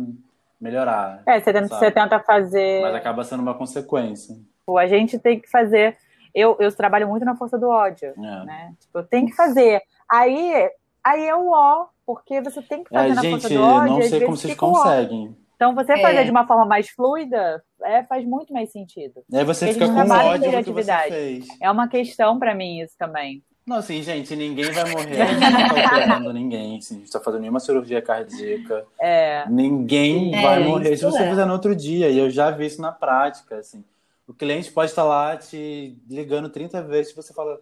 melhorar. 0.59 1.21
É, 1.25 1.39
você 1.39 1.53
tenta, 1.53 1.67
você 1.67 1.91
tenta 1.91 2.19
fazer. 2.19 2.81
Mas 2.81 2.95
acaba 2.95 3.23
sendo 3.23 3.41
uma 3.41 3.53
consequência. 3.53 4.35
Tipo, 4.59 4.77
a 4.77 4.87
gente 4.87 5.17
tem 5.19 5.39
que 5.39 5.49
fazer. 5.49 5.97
Eu, 6.33 6.55
eu 6.59 6.71
trabalho 6.75 7.07
muito 7.07 7.25
na 7.25 7.35
força 7.35 7.57
do 7.59 7.67
ódio, 7.69 8.09
É. 8.17 8.45
né? 8.45 8.73
Tipo, 8.79 9.03
tem 9.03 9.25
que 9.25 9.33
fazer. 9.35 9.81
Aí, 10.09 10.69
aí 11.03 11.25
é 11.27 11.35
o 11.35 11.49
ó, 11.51 11.85
porque 12.05 12.41
você 12.41 12.61
tem 12.61 12.83
que 12.83 12.89
fazer 12.89 13.09
É, 13.11 13.13
na 13.13 13.21
força 13.21 13.49
gente, 13.49 13.57
do 13.57 13.63
ódio. 13.63 13.93
não 13.93 14.01
sei 14.01 14.19
como 14.21 14.37
vocês 14.37 14.55
conseguem. 14.55 15.35
Então, 15.61 15.75
você 15.75 15.91
É. 15.93 16.01
fazer 16.01 16.23
de 16.25 16.31
uma 16.31 16.47
forma 16.47 16.65
mais 16.65 16.89
fluida 16.89 17.63
é, 17.83 18.03
faz 18.05 18.25
muito 18.25 18.51
mais 18.51 18.71
sentido. 18.71 19.21
Aí 19.31 19.45
você 19.45 19.67
Porque 19.67 19.79
fica 19.85 19.93
com 19.93 20.09
ódio 20.11 20.51
do 20.51 20.63
que 20.63 20.71
você 20.71 20.97
fez. 21.07 21.47
É 21.61 21.69
uma 21.69 21.87
questão 21.87 22.39
pra 22.39 22.55
mim 22.55 22.81
isso 22.81 22.95
também. 22.97 23.43
Não, 23.63 23.75
assim, 23.77 24.01
gente, 24.01 24.35
ninguém 24.35 24.71
vai 24.71 24.89
morrer. 24.89 25.21
A 25.21 25.25
gente 25.27 25.39
não 25.51 25.67
tá 25.67 25.85
operando 25.85 26.33
ninguém, 26.33 26.77
assim, 26.79 26.95
a 26.95 26.97
gente 27.01 27.11
tá 27.11 27.19
fazendo 27.19 27.41
nenhuma 27.41 27.59
cirurgia 27.59 28.01
cardíaca. 28.01 28.87
É, 28.99 29.45
Ninguém 29.47 30.33
É, 30.33 30.41
vai 30.41 30.63
morrer 30.63 30.97
se 30.97 31.03
você 31.05 31.21
é. 31.21 31.29
fizer 31.29 31.45
no 31.45 31.53
outro 31.53 31.75
dia. 31.75 32.09
E 32.09 32.17
eu 32.17 32.31
já 32.31 32.49
vi 32.49 32.65
isso 32.65 32.81
na 32.81 32.91
prática, 32.91 33.57
assim. 33.57 33.83
O 34.27 34.33
cliente 34.33 34.71
pode 34.71 34.89
estar 34.89 35.03
lá 35.03 35.37
te 35.37 35.95
ligando 36.09 36.49
30 36.49 36.81
vezes 36.81 37.11
e 37.11 37.15
você 37.15 37.35
fala, 37.35 37.53
"Ah, 37.53 37.59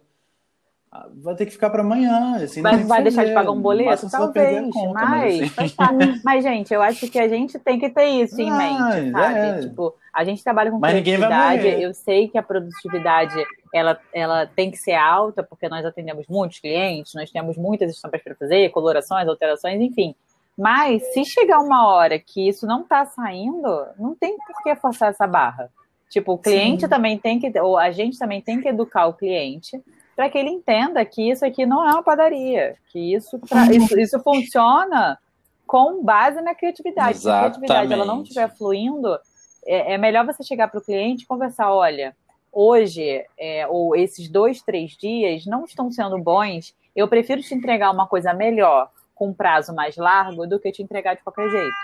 vai 1.22 1.36
ter 1.36 1.46
que 1.46 1.52
ficar 1.52 1.70
para 1.70 1.82
amanhã. 1.82 2.36
Assim, 2.36 2.62
Vai, 2.62 2.78
vai 2.78 3.02
deixar 3.02 3.24
de 3.24 3.32
pagar 3.32 3.52
um 3.52 3.60
boleto? 3.60 4.10
Talvez, 4.10 4.72
conta, 4.72 5.06
mas, 5.06 5.34
assim, 5.34 5.48
faz 5.48 5.72
parte. 5.72 6.20
mas, 6.24 6.42
gente, 6.42 6.74
eu 6.74 6.82
acho 6.82 7.08
que 7.08 7.18
a 7.18 7.28
gente 7.28 7.58
tem 7.58 7.78
que 7.78 7.88
ter 7.90 8.06
isso 8.06 8.40
em 8.40 8.50
Ah, 8.50 8.56
mente, 8.56 9.12
sabe? 9.12 9.38
é. 9.38 9.60
Tipo, 9.60 9.94
a 10.12 10.24
gente 10.24 10.42
trabalha 10.42 10.70
com 10.70 10.78
Mas 10.78 10.92
produtividade, 10.92 11.66
eu 11.68 11.94
sei 11.94 12.28
que 12.28 12.36
a 12.36 12.42
produtividade 12.42 13.34
ela, 13.72 14.00
ela 14.12 14.46
tem 14.46 14.68
que 14.68 14.76
ser 14.76 14.94
alta, 14.94 15.44
porque 15.44 15.68
nós 15.68 15.86
atendemos 15.86 16.26
muitos 16.28 16.58
clientes, 16.58 17.14
nós 17.14 17.30
temos 17.30 17.56
muitas 17.56 17.92
estampas 17.92 18.20
para 18.20 18.34
fazer, 18.34 18.70
colorações, 18.70 19.28
alterações, 19.28 19.80
enfim. 19.80 20.14
Mas 20.58 21.02
se 21.14 21.24
chegar 21.24 21.60
uma 21.60 21.86
hora 21.86 22.18
que 22.18 22.48
isso 22.48 22.66
não 22.66 22.82
está 22.82 23.06
saindo, 23.06 23.86
não 23.96 24.14
tem 24.16 24.36
por 24.36 24.62
que 24.64 24.74
forçar 24.74 25.10
essa 25.10 25.26
barra. 25.26 25.70
Tipo, 26.10 26.32
o 26.32 26.38
cliente 26.38 26.82
Sim. 26.82 26.88
também 26.88 27.16
tem 27.16 27.38
que, 27.38 27.56
ou 27.60 27.78
a 27.78 27.92
gente 27.92 28.18
também 28.18 28.42
tem 28.42 28.60
que 28.60 28.66
educar 28.68 29.06
o 29.06 29.14
cliente 29.14 29.80
para 30.20 30.28
que 30.28 30.36
ele 30.36 30.50
entenda 30.50 31.02
que 31.02 31.30
isso 31.30 31.46
aqui 31.46 31.64
não 31.64 31.82
é 31.82 31.94
uma 31.94 32.02
padaria, 32.02 32.76
que 32.92 33.14
isso, 33.14 33.40
isso, 33.72 33.98
isso 33.98 34.20
funciona 34.20 35.18
com 35.66 36.04
base 36.04 36.42
na 36.42 36.54
criatividade. 36.54 37.20
Se 37.20 37.30
a 37.30 37.38
criatividade 37.38 37.90
ela 37.90 38.04
não 38.04 38.20
Exatamente. 38.20 38.28
estiver 38.28 38.48
fluindo, 38.58 39.18
é, 39.64 39.94
é 39.94 39.96
melhor 39.96 40.26
você 40.26 40.42
chegar 40.42 40.68
para 40.68 40.78
o 40.78 40.84
cliente 40.84 41.24
e 41.24 41.26
conversar, 41.26 41.72
olha, 41.72 42.14
hoje, 42.52 43.24
é, 43.38 43.66
ou 43.66 43.96
esses 43.96 44.28
dois, 44.28 44.60
três 44.60 44.90
dias 44.90 45.46
não 45.46 45.64
estão 45.64 45.90
sendo 45.90 46.18
bons, 46.18 46.74
eu 46.94 47.08
prefiro 47.08 47.40
te 47.40 47.54
entregar 47.54 47.90
uma 47.90 48.06
coisa 48.06 48.34
melhor 48.34 48.90
com 49.14 49.28
um 49.28 49.32
prazo 49.32 49.74
mais 49.74 49.96
largo 49.96 50.46
do 50.46 50.60
que 50.60 50.70
te 50.70 50.82
entregar 50.82 51.14
de 51.14 51.22
qualquer 51.22 51.48
jeito. 51.48 51.74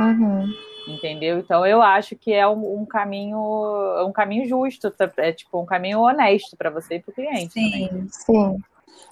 Uhum. 0.00 0.52
Entendeu? 0.88 1.38
Então 1.38 1.64
eu 1.64 1.80
acho 1.80 2.16
que 2.16 2.32
é 2.32 2.46
um, 2.46 2.80
um 2.80 2.84
caminho 2.84 3.38
um 4.04 4.12
caminho 4.12 4.48
justo, 4.48 4.90
tá? 4.90 5.10
é 5.18 5.32
tipo 5.32 5.60
um 5.60 5.66
caminho 5.66 6.00
honesto 6.00 6.56
para 6.56 6.70
você 6.70 6.96
e 6.96 7.00
para 7.00 7.12
o 7.12 7.14
cliente. 7.14 7.54
também. 7.54 7.88
Sim. 7.88 8.08
Sim. 8.10 8.56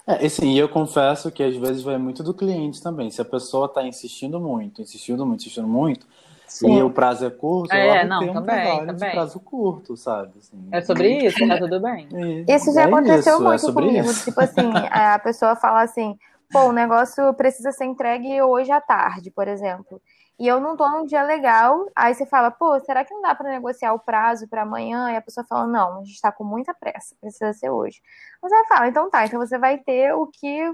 É, 0.07 0.45
e 0.45 0.57
eu 0.57 0.67
confesso 0.67 1.31
que 1.31 1.43
às 1.43 1.55
vezes 1.55 1.83
vai 1.83 1.97
muito 1.97 2.23
do 2.23 2.33
cliente 2.33 2.81
também. 2.81 3.09
Se 3.09 3.21
a 3.21 3.25
pessoa 3.25 3.67
está 3.67 3.83
insistindo 3.83 4.39
muito, 4.39 4.81
insistindo 4.81 5.25
muito, 5.25 5.41
insistindo 5.41 5.67
muito, 5.67 6.07
Sim. 6.51 6.79
E 6.79 6.83
o 6.83 6.89
prazo 6.89 7.25
é 7.25 7.29
curto, 7.29 7.73
é, 7.73 8.03
não, 8.03 8.19
ter 8.19 8.29
um 8.29 8.33
também, 8.33 8.55
trabalho 8.61 8.87
também. 8.87 9.09
de 9.09 9.15
prazo 9.15 9.39
curto, 9.39 9.95
sabe? 9.95 10.33
Assim, 10.37 10.67
é 10.69 10.81
sobre 10.81 11.25
isso, 11.25 11.47
tá 11.47 11.57
tudo 11.57 11.79
bem. 11.79 12.09
Isso 12.45 12.73
já 12.73 12.81
é 12.81 12.85
aconteceu 12.85 13.35
isso, 13.35 13.41
muito 13.41 13.69
é 13.69 13.73
comigo. 13.73 14.05
Isso. 14.11 14.25
Tipo 14.25 14.41
assim, 14.41 14.69
a 14.91 15.17
pessoa 15.19 15.55
fala 15.55 15.81
assim, 15.83 16.17
pô, 16.51 16.65
o 16.65 16.73
negócio 16.73 17.33
precisa 17.35 17.71
ser 17.71 17.85
entregue 17.85 18.41
hoje 18.41 18.69
à 18.69 18.81
tarde, 18.81 19.31
por 19.31 19.47
exemplo. 19.47 20.01
E 20.41 20.47
eu 20.47 20.59
não 20.59 20.75
tô 20.75 20.89
num 20.89 21.05
dia 21.05 21.21
legal, 21.21 21.85
aí 21.95 22.15
você 22.15 22.25
fala, 22.25 22.49
pô, 22.49 22.79
será 22.79 23.05
que 23.05 23.13
não 23.13 23.21
dá 23.21 23.35
para 23.35 23.51
negociar 23.51 23.93
o 23.93 23.99
prazo 23.99 24.47
para 24.47 24.63
amanhã? 24.63 25.11
E 25.11 25.15
a 25.15 25.21
pessoa 25.21 25.45
fala, 25.45 25.67
não, 25.67 25.99
a 25.99 26.03
gente 26.03 26.19
tá 26.19 26.31
com 26.31 26.43
muita 26.43 26.73
pressa, 26.73 27.15
precisa 27.21 27.53
ser 27.53 27.69
hoje. 27.69 28.01
Você 28.41 28.65
fala, 28.65 28.87
então 28.87 29.07
tá, 29.07 29.23
então 29.23 29.39
você 29.39 29.59
vai 29.59 29.77
ter 29.77 30.15
o 30.15 30.25
que 30.25 30.73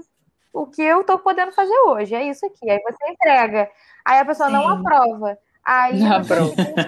o 0.54 0.66
que 0.66 0.80
eu 0.80 1.04
tô 1.04 1.18
podendo 1.18 1.52
fazer 1.52 1.78
hoje, 1.86 2.14
é 2.14 2.24
isso 2.24 2.46
aqui. 2.46 2.70
Aí 2.70 2.80
você 2.82 3.10
entrega. 3.10 3.70
Aí 4.06 4.18
a 4.18 4.24
pessoa 4.24 4.48
Sim. 4.48 4.54
não 4.54 4.68
aprova. 4.68 5.36
Aí 5.62 6.00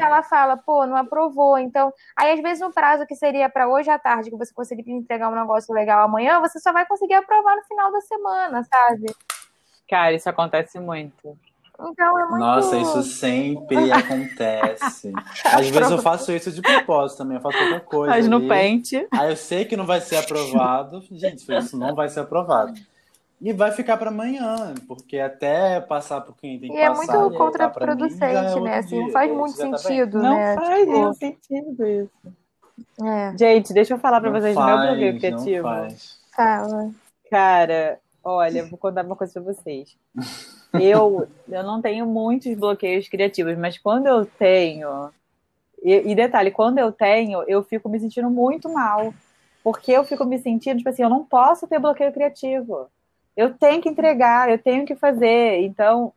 ela 0.00 0.22
fala, 0.22 0.56
pô, 0.56 0.86
não 0.86 0.96
aprovou. 0.96 1.58
Então, 1.58 1.92
aí 2.16 2.32
às 2.32 2.40
vezes 2.40 2.60
no 2.60 2.72
prazo 2.72 3.06
que 3.06 3.14
seria 3.14 3.50
para 3.50 3.68
hoje 3.68 3.90
à 3.90 3.98
tarde, 3.98 4.30
que 4.30 4.38
você 4.38 4.54
conseguiria 4.54 4.94
entregar 4.94 5.28
um 5.28 5.38
negócio 5.38 5.74
legal 5.74 6.02
amanhã, 6.02 6.40
você 6.40 6.58
só 6.58 6.72
vai 6.72 6.86
conseguir 6.86 7.12
aprovar 7.12 7.56
no 7.56 7.64
final 7.64 7.92
da 7.92 8.00
semana, 8.00 8.64
sabe? 8.64 9.14
Cara, 9.86 10.14
isso 10.14 10.30
acontece 10.30 10.80
muito. 10.80 11.38
Então 11.88 12.18
é 12.18 12.22
muito... 12.22 12.38
Nossa, 12.38 12.76
isso 12.76 13.02
sempre 13.02 13.76
acontece. 13.92 15.12
Às 15.44 15.68
vezes 15.68 15.90
eu 15.90 15.98
faço 15.98 16.32
isso 16.32 16.52
de 16.52 16.60
propósito 16.60 17.18
também, 17.18 17.36
eu 17.36 17.42
faço 17.42 17.58
outra 17.58 17.80
coisa. 17.80 18.12
Faz 18.12 18.28
no 18.28 18.46
pente. 18.46 19.06
Aí 19.10 19.30
eu 19.30 19.36
sei 19.36 19.64
que 19.64 19.76
não 19.76 19.86
vai 19.86 20.00
ser 20.00 20.16
aprovado. 20.16 21.02
Gente, 21.10 21.44
isso 21.50 21.78
não 21.78 21.94
vai 21.94 22.08
ser 22.08 22.20
aprovado. 22.20 22.74
E 23.40 23.54
vai 23.54 23.72
ficar 23.72 23.96
para 23.96 24.10
amanhã, 24.10 24.74
porque 24.86 25.18
até 25.18 25.80
passar 25.80 26.20
por 26.20 26.36
quem 26.36 26.60
tem 26.60 26.70
que 26.70 26.76
e 26.76 26.86
passar. 26.88 27.14
E 27.14 27.16
é 27.16 27.20
muito 27.20 27.38
contraproducente, 27.38 28.22
é 28.22 28.60
né? 28.60 28.78
Assim, 28.78 29.00
não 29.00 29.10
faz 29.10 29.32
muito 29.32 29.56
tá 29.56 29.78
sentido, 29.78 30.20
tá 30.20 30.30
né? 30.30 30.56
Não 30.56 30.62
faz 30.62 30.78
tipo... 30.80 30.92
nenhum 30.92 31.14
sentido 31.14 31.86
isso. 31.86 32.40
É. 33.02 33.38
Gente, 33.38 33.72
deixa 33.72 33.94
eu 33.94 33.98
falar 33.98 34.20
para 34.20 34.30
vocês 34.30 34.54
do 34.54 34.62
meu 34.62 34.76
bloqueio 34.76 35.12
não 35.12 35.18
criativo. 35.18 35.62
Faz. 35.62 36.18
Fala. 36.36 36.90
Cara, 37.30 37.98
olha, 38.22 38.66
vou 38.66 38.78
contar 38.78 39.06
uma 39.06 39.16
coisa 39.16 39.32
para 39.32 39.42
vocês. 39.42 39.96
Eu, 40.74 41.26
eu 41.48 41.62
não 41.62 41.80
tenho 41.82 42.06
muitos 42.06 42.54
bloqueios 42.54 43.08
criativos, 43.08 43.56
mas 43.58 43.78
quando 43.78 44.06
eu 44.06 44.24
tenho. 44.24 45.10
E, 45.82 46.10
e, 46.12 46.14
detalhe, 46.14 46.50
quando 46.50 46.78
eu 46.78 46.92
tenho, 46.92 47.42
eu 47.48 47.62
fico 47.62 47.88
me 47.88 47.98
sentindo 47.98 48.30
muito 48.30 48.68
mal. 48.72 49.12
Porque 49.64 49.92
eu 49.92 50.04
fico 50.04 50.24
me 50.24 50.38
sentindo, 50.38 50.78
tipo 50.78 50.88
assim, 50.88 51.02
eu 51.02 51.10
não 51.10 51.24
posso 51.24 51.66
ter 51.66 51.78
bloqueio 51.78 52.12
criativo. 52.12 52.88
Eu 53.36 53.52
tenho 53.54 53.80
que 53.82 53.88
entregar, 53.88 54.50
eu 54.50 54.58
tenho 54.58 54.86
que 54.86 54.94
fazer. 54.94 55.60
Então, 55.62 56.12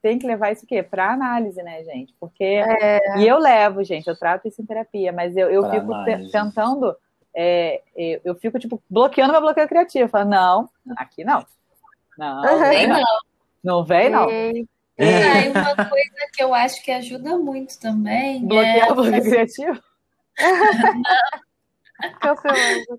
tem 0.00 0.18
que 0.18 0.26
levar 0.26 0.52
isso 0.52 0.64
o 0.64 0.68
quê? 0.68 0.82
Para 0.82 1.12
análise, 1.12 1.62
né, 1.62 1.82
gente? 1.84 2.14
Porque. 2.18 2.44
É... 2.44 3.18
E 3.18 3.26
eu 3.26 3.38
levo, 3.38 3.82
gente, 3.84 4.08
eu 4.08 4.16
trato 4.16 4.48
isso 4.48 4.62
em 4.62 4.66
terapia, 4.66 5.12
mas 5.12 5.36
eu, 5.36 5.50
eu 5.50 5.62
Pra 5.62 5.72
fico 5.72 5.92
análise. 5.92 6.32
tentando. 6.32 6.96
É, 7.34 7.82
eu, 7.96 8.20
eu 8.24 8.34
fico, 8.34 8.58
tipo, 8.58 8.82
bloqueando 8.90 9.32
meu 9.32 9.40
bloqueio 9.40 9.68
criativo. 9.68 10.04
Eu 10.04 10.08
falo, 10.08 10.28
não, 10.28 10.68
aqui 10.96 11.24
não. 11.24 11.44
Não, 12.16 12.42
Uhum. 12.42 12.88
não. 12.88 13.27
Não 13.62 13.84
vem, 13.84 14.10
não. 14.10 14.30
Ei, 14.30 14.66
Ah, 14.98 15.40
e 15.44 15.48
uma 15.50 15.74
coisa 15.76 16.30
que 16.32 16.42
eu 16.42 16.52
acho 16.52 16.82
que 16.82 16.90
ajuda 16.90 17.38
muito 17.38 17.78
também 17.78 18.44
Bloquear 18.44 18.88
é 18.88 18.92
o 18.92 18.94
bloqueio 18.94 19.22
criativo. 19.22 19.82
cancelando. 22.20 22.98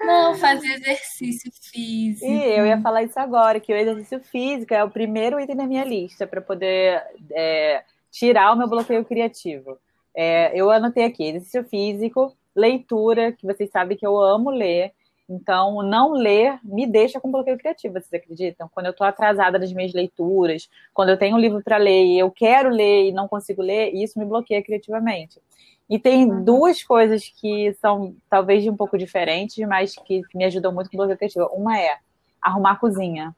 não 0.00 0.34
fazer 0.34 0.74
exercício 0.74 1.50
físico. 1.60 2.30
E 2.30 2.58
eu 2.58 2.66
ia 2.66 2.80
falar 2.80 3.02
isso 3.02 3.18
agora, 3.18 3.60
que 3.60 3.72
o 3.72 3.76
exercício 3.76 4.20
físico 4.20 4.74
é 4.74 4.82
o 4.82 4.90
primeiro 4.90 5.40
item 5.40 5.56
da 5.56 5.66
minha 5.66 5.84
lista 5.84 6.26
para 6.26 6.40
poder 6.40 7.02
é, 7.32 7.84
tirar 8.10 8.52
o 8.52 8.56
meu 8.56 8.68
bloqueio 8.68 9.04
criativo. 9.04 9.78
É, 10.14 10.52
eu 10.54 10.70
anotei 10.70 11.04
aqui, 11.04 11.24
exercício 11.24 11.64
físico, 11.64 12.36
leitura, 12.54 13.32
que 13.32 13.46
vocês 13.46 13.70
sabem 13.70 13.96
que 13.96 14.06
eu 14.06 14.18
amo 14.20 14.50
ler. 14.50 14.92
Então, 15.28 15.82
não 15.82 16.12
ler 16.12 16.58
me 16.62 16.86
deixa 16.86 17.20
com 17.20 17.30
bloqueio 17.30 17.56
criativo, 17.56 17.94
vocês 17.94 18.12
acreditam? 18.12 18.68
Quando 18.74 18.86
eu 18.86 18.92
estou 18.92 19.06
atrasada 19.06 19.58
nas 19.58 19.72
minhas 19.72 19.92
leituras, 19.92 20.68
quando 20.92 21.08
eu 21.10 21.16
tenho 21.16 21.36
um 21.36 21.40
livro 21.40 21.62
para 21.62 21.76
ler 21.76 22.04
e 22.04 22.18
eu 22.18 22.30
quero 22.30 22.68
ler 22.68 23.08
e 23.08 23.12
não 23.12 23.28
consigo 23.28 23.62
ler, 23.62 23.94
isso 23.94 24.18
me 24.18 24.24
bloqueia 24.24 24.62
criativamente. 24.62 25.40
E 25.88 25.98
tem 25.98 26.30
Uhum. 26.30 26.44
duas 26.44 26.82
coisas 26.82 27.28
que 27.28 27.72
são 27.74 28.14
talvez 28.28 28.66
um 28.66 28.76
pouco 28.76 28.98
diferentes, 28.98 29.56
mas 29.66 29.94
que 29.94 30.22
me 30.34 30.44
ajudam 30.44 30.72
muito 30.72 30.90
com 30.90 30.96
bloqueio 30.96 31.18
criativo. 31.18 31.46
Uma 31.54 31.78
é 31.78 31.98
arrumar 32.40 32.72
a 32.72 32.76
cozinha. 32.76 33.34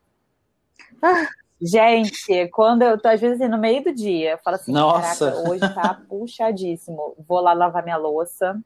Ah. 1.03 1.27
Gente, 1.61 2.49
quando 2.49 2.83
eu 2.83 3.01
tô, 3.01 3.09
às 3.09 3.21
vezes, 3.21 3.41
assim, 3.41 3.51
no 3.51 3.57
meio 3.59 3.83
do 3.83 3.93
dia, 3.95 4.33
eu 4.33 4.39
falo 4.39 4.57
assim, 4.57 4.73
Nossa. 4.73 5.31
caraca, 5.31 5.49
hoje 5.49 5.75
tá 5.75 5.95
puxadíssimo. 6.09 7.15
Vou 7.27 7.41
lá 7.41 7.53
lavar 7.53 7.83
minha 7.83 7.97
louça, 7.97 8.61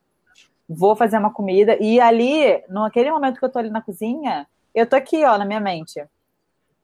vou 0.68 0.94
fazer 0.94 1.18
uma 1.18 1.32
comida, 1.32 1.76
e 1.80 1.98
ali, 2.00 2.62
naquele 2.68 3.10
momento 3.10 3.38
que 3.38 3.44
eu 3.44 3.48
tô 3.48 3.58
ali 3.58 3.70
na 3.70 3.80
cozinha, 3.80 4.46
eu 4.74 4.86
tô 4.86 4.96
aqui, 4.96 5.24
ó, 5.24 5.38
na 5.38 5.44
minha 5.44 5.60
mente, 5.60 6.04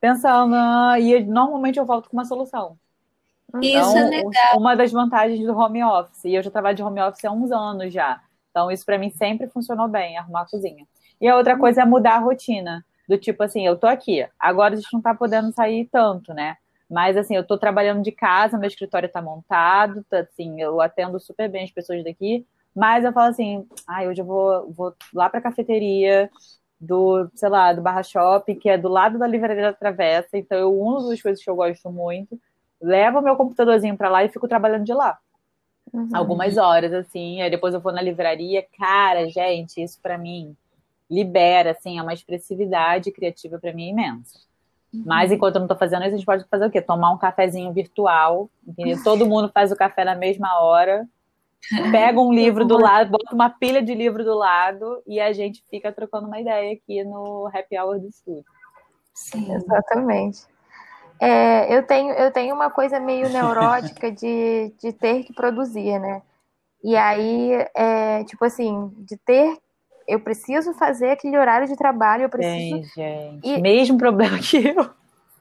pensando, 0.01 0.55
ah, 0.55 0.99
e 0.99 1.23
normalmente 1.25 1.79
eu 1.79 1.85
volto 1.85 2.09
com 2.09 2.17
uma 2.17 2.25
solução. 2.25 2.79
Isso 3.63 3.97
é 3.97 4.05
legal. 4.05 4.57
Uma 4.57 4.75
das 4.75 4.91
vantagens 4.91 5.47
do 5.47 5.57
home 5.57 5.85
office, 5.85 6.25
e 6.25 6.35
eu 6.35 6.43
já 6.43 6.51
trabalho 6.51 6.77
de 6.77 6.83
home 6.83 7.01
office 7.01 7.25
há 7.25 7.31
uns 7.31 7.53
anos 7.53 7.93
já. 7.93 8.21
Então, 8.51 8.71
isso 8.71 8.87
para 8.87 8.99
mim 8.99 9.11
sempre 9.11 9.49
funcionou 9.49 9.87
bem, 9.87 10.17
arrumar 10.17 10.43
a 10.43 10.47
cozinha. 10.47 10.87
E 11.21 11.29
a 11.29 11.37
outra 11.37 11.57
coisa 11.57 11.83
é 11.83 11.85
mudar 11.85 12.17
a 12.17 12.19
rotina. 12.19 12.85
Do 13.07 13.19
tipo 13.19 13.43
assim, 13.43 13.67
eu 13.67 13.77
tô 13.77 13.87
aqui, 13.87 14.27
agora 14.41 14.73
a 14.73 14.77
gente 14.77 14.89
não 14.93 15.01
tá 15.03 15.15
podendo 15.15 15.53
sair 15.53 15.87
tanto, 15.93 16.33
né? 16.33 16.57
Mas 16.89 17.17
assim, 17.17 17.37
eu 17.37 17.47
tô 17.47 17.59
trabalhando 17.59 18.03
de 18.03 18.11
casa, 18.11 18.57
meu 18.57 18.67
escritório 18.67 19.09
tá 19.09 19.21
montado, 19.21 20.03
tá, 20.09 20.21
assim, 20.21 20.61
eu 20.61 20.81
atendo 20.81 21.21
super 21.21 21.49
bem 21.49 21.65
as 21.65 21.71
pessoas 21.71 22.03
daqui, 22.03 22.47
mas 22.75 23.05
eu 23.05 23.13
falo 23.13 23.31
assim, 23.31 23.67
ah, 23.87 24.03
hoje 24.05 24.21
eu 24.21 24.25
vou, 24.25 24.73
vou 24.73 24.95
lá 25.13 25.29
pra 25.29 25.41
cafeteria 25.41 26.31
do, 26.81 27.29
sei 27.35 27.49
lá, 27.49 27.73
do 27.73 27.83
Barra 27.83 28.03
Shopping, 28.03 28.57
que 28.57 28.69
é 28.69 28.77
do 28.77 28.89
lado 28.89 29.19
da 29.19 29.27
livraria 29.27 29.63
da 29.63 29.73
Travessa, 29.73 30.37
então 30.37 30.59
eu 30.59 30.73
uso 30.73 31.13
as 31.13 31.23
coisas 31.23 31.43
que 31.43 31.49
eu 31.49 31.57
gosto 31.57 31.91
muito, 31.91 32.39
levo 32.81 33.23
meu 33.23 33.37
computadorzinho 33.37 33.97
para 33.97 34.09
lá 34.09 34.25
e 34.25 34.29
fico 34.29 34.49
trabalhando 34.49 34.85
de 34.85 34.93
lá. 34.93 35.19
Uhum. 35.93 36.09
Algumas 36.13 36.57
horas, 36.59 36.93
assim, 36.93 37.41
aí 37.41 37.51
depois 37.51 37.73
eu 37.73 37.81
vou 37.81 37.93
na 37.93 38.03
livraria. 38.03 38.67
Cara, 38.77 39.29
gente, 39.29 39.83
isso 39.83 40.01
para 40.03 40.19
mim 40.19 40.57
libera, 41.11 41.71
assim, 41.71 41.99
é 41.99 42.03
uma 42.03 42.13
expressividade 42.13 43.13
criativa 43.13 43.59
para 43.59 43.73
mim 43.73 43.91
imensa. 43.91 44.39
Mas 45.05 45.33
enquanto 45.33 45.57
eu 45.57 45.61
não 45.61 45.69
tô 45.69 45.75
fazendo 45.75 46.03
isso, 46.03 46.15
a 46.15 46.17
gente 46.17 46.27
pode 46.27 46.45
fazer 46.45 46.67
o 46.67 46.71
quê? 46.71 46.81
Tomar 46.81 47.11
um 47.11 47.19
cafezinho 47.19 47.73
virtual, 47.73 48.49
entendeu? 48.67 48.97
Todo 49.03 49.27
mundo 49.27 49.51
faz 49.53 49.73
o 49.73 49.77
café 49.77 50.05
na 50.05 50.15
mesma 50.15 50.61
hora, 50.61 51.09
pega 51.91 52.21
um 52.21 52.33
livro 52.35 52.65
do 52.65 52.77
lado, 52.79 53.11
bota 53.11 53.35
uma 53.35 53.51
pilha 53.51 53.83
de 53.83 53.95
livro 53.95 54.25
do 54.25 54.35
lado 54.35 55.03
e 55.07 55.21
a 55.21 55.33
gente 55.33 55.65
fica 55.71 55.93
trocando 55.93 56.27
uma 56.27 56.41
ideia 56.41 56.73
aqui 56.73 57.03
no 57.05 57.49
happy 57.53 57.79
hour 57.79 57.99
do 57.99 58.09
estúdio. 58.09 58.45
Sim. 59.15 59.53
Exatamente. 59.53 60.47
É, 61.21 61.75
eu, 61.75 61.87
tenho, 61.87 62.13
eu 62.15 62.31
tenho 62.33 62.55
uma 62.55 62.71
coisa 62.71 62.99
meio 62.99 63.29
neurótica 63.31 64.11
de, 64.11 64.73
de 64.81 64.93
ter 64.93 65.23
que 65.23 65.33
produzir, 65.33 65.99
né? 65.99 66.23
E 66.83 66.97
aí, 66.97 67.53
é, 67.75 68.25
tipo 68.25 68.45
assim, 68.45 68.91
de 68.99 69.17
ter. 69.17 69.57
Eu 70.07 70.21
preciso 70.21 70.75
fazer 70.75 71.13
aquele 71.13 71.39
horário 71.39 71.67
de 71.67 71.77
trabalho, 71.77 72.25
eu 72.25 72.29
preciso. 72.29 72.75
Tem, 72.75 72.85
gente. 72.85 73.49
E- 73.49 73.59
Mesmo 73.61 73.97
problema 73.97 74.39
que 74.39 74.69
eu. 74.69 74.91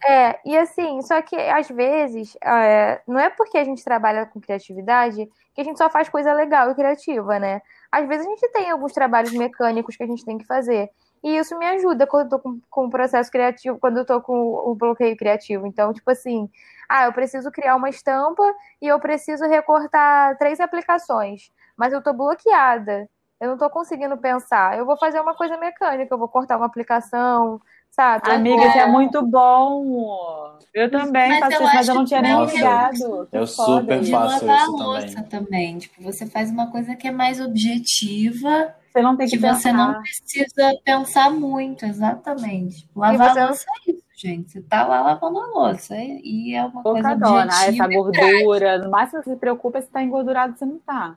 É, 0.05 0.39
e 0.45 0.57
assim, 0.57 1.01
só 1.01 1.21
que 1.21 1.35
às 1.35 1.67
vezes, 1.69 2.37
é, 2.43 3.01
não 3.07 3.19
é 3.19 3.29
porque 3.29 3.57
a 3.57 3.63
gente 3.63 3.83
trabalha 3.83 4.25
com 4.25 4.39
criatividade 4.39 5.29
que 5.53 5.61
a 5.61 5.63
gente 5.63 5.77
só 5.77 5.89
faz 5.89 6.09
coisa 6.09 6.33
legal 6.33 6.71
e 6.71 6.75
criativa, 6.75 7.39
né? 7.39 7.61
Às 7.91 8.07
vezes 8.07 8.25
a 8.25 8.29
gente 8.29 8.47
tem 8.49 8.69
alguns 8.69 8.93
trabalhos 8.93 9.31
mecânicos 9.33 9.95
que 9.95 10.03
a 10.03 10.07
gente 10.07 10.25
tem 10.25 10.37
que 10.37 10.45
fazer. 10.45 10.89
E 11.23 11.37
isso 11.37 11.57
me 11.57 11.65
ajuda 11.65 12.05
quando 12.05 12.25
eu 12.25 12.29
tô 12.31 12.39
com, 12.39 12.59
com 12.69 12.85
o 12.85 12.89
processo 12.89 13.31
criativo, 13.31 13.79
quando 13.79 13.97
eu 13.97 14.05
tô 14.05 14.19
com 14.21 14.33
o 14.33 14.75
bloqueio 14.75 15.15
criativo. 15.15 15.65
Então, 15.65 15.93
tipo 15.93 16.09
assim, 16.11 16.49
ah, 16.89 17.05
eu 17.05 17.13
preciso 17.13 17.49
criar 17.51 17.75
uma 17.75 17.89
estampa 17.89 18.43
e 18.81 18.87
eu 18.87 18.99
preciso 18.99 19.45
recortar 19.45 20.37
três 20.37 20.59
aplicações, 20.59 21.51
mas 21.77 21.93
eu 21.93 22.03
tô 22.03 22.11
bloqueada. 22.13 23.09
Eu 23.39 23.49
não 23.49 23.57
tô 23.57 23.69
conseguindo 23.69 24.17
pensar. 24.17 24.77
Eu 24.77 24.85
vou 24.85 24.97
fazer 24.97 25.19
uma 25.19 25.35
coisa 25.35 25.57
mecânica, 25.57 26.13
eu 26.13 26.17
vou 26.17 26.27
cortar 26.27 26.57
uma 26.57 26.65
aplicação, 26.65 27.61
sabe? 27.93 28.31
Amiga, 28.31 28.67
isso 28.67 28.77
é 28.79 28.87
muito 28.87 29.21
bom. 29.21 30.57
Eu 30.73 30.89
também 30.89 31.29
Mas 31.29 31.39
faço 31.39 31.53
eu 31.53 31.61
isso, 31.61 31.75
mas 31.75 31.87
eu 31.87 31.91
acho 31.93 31.99
não 31.99 32.05
tinha 32.05 32.21
nem 32.21 32.45
que- 32.47 32.55
ligado. 32.55 33.27
Eu 33.31 33.47
foda 33.47 33.81
super 33.81 34.01
isso. 34.01 34.11
Faço 34.11 34.45
lavar 34.45 34.59
a 34.59 34.63
isso 34.63 34.71
louça 34.71 35.23
também. 35.23 35.77
Tipo, 35.77 36.01
você 36.01 36.25
faz 36.25 36.49
uma 36.49 36.71
coisa 36.71 36.95
que 36.95 37.07
é 37.07 37.11
mais 37.11 37.39
objetiva, 37.39 38.73
Você 38.91 39.01
não 39.01 39.15
tem 39.15 39.27
que, 39.27 39.37
que 39.37 39.41
você 39.41 39.71
não 39.71 40.01
precisa 40.01 40.73
pensar 40.83 41.29
muito, 41.31 41.85
exatamente. 41.85 42.81
Tipo, 42.81 42.99
Lavar 42.99 43.33
você 43.33 43.45
louça 43.45 43.65
é 43.87 43.91
isso, 43.91 44.03
gente. 44.15 44.51
Você 44.51 44.61
tá 44.61 44.85
lá 44.87 45.01
lavando 45.01 45.39
a 45.39 45.45
louça 45.47 45.95
e 45.97 46.55
é 46.55 46.63
uma 46.65 46.81
coisa 46.81 47.01
Focadona, 47.09 47.41
ah, 47.53 47.65
objetiva. 47.67 47.83
essa 47.85 47.93
gordura. 47.93 48.77
No 48.79 48.89
máximo 48.89 49.19
que 49.21 49.25
você 49.29 49.33
se 49.35 49.39
preocupa 49.39 49.77
é 49.77 49.81
se 49.81 49.87
tá 49.89 50.01
engordurado, 50.01 50.57
você 50.57 50.65
não 50.65 50.79
tá. 50.79 51.15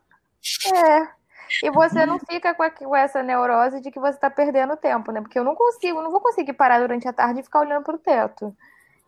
É. 0.74 1.15
E 1.62 1.70
você 1.70 2.06
não 2.06 2.18
fica 2.18 2.54
com, 2.54 2.62
a- 2.62 2.70
com 2.70 2.94
essa 2.96 3.22
neurose 3.22 3.80
de 3.80 3.90
que 3.90 4.00
você 4.00 4.18
tá 4.18 4.30
perdendo 4.30 4.76
tempo, 4.76 5.12
né? 5.12 5.20
Porque 5.20 5.38
eu 5.38 5.44
não 5.44 5.54
consigo, 5.54 6.02
não 6.02 6.10
vou 6.10 6.20
conseguir 6.20 6.52
parar 6.54 6.80
durante 6.80 7.08
a 7.08 7.12
tarde 7.12 7.40
e 7.40 7.44
ficar 7.44 7.60
olhando 7.60 7.84
pro 7.84 7.98
teto. 7.98 8.54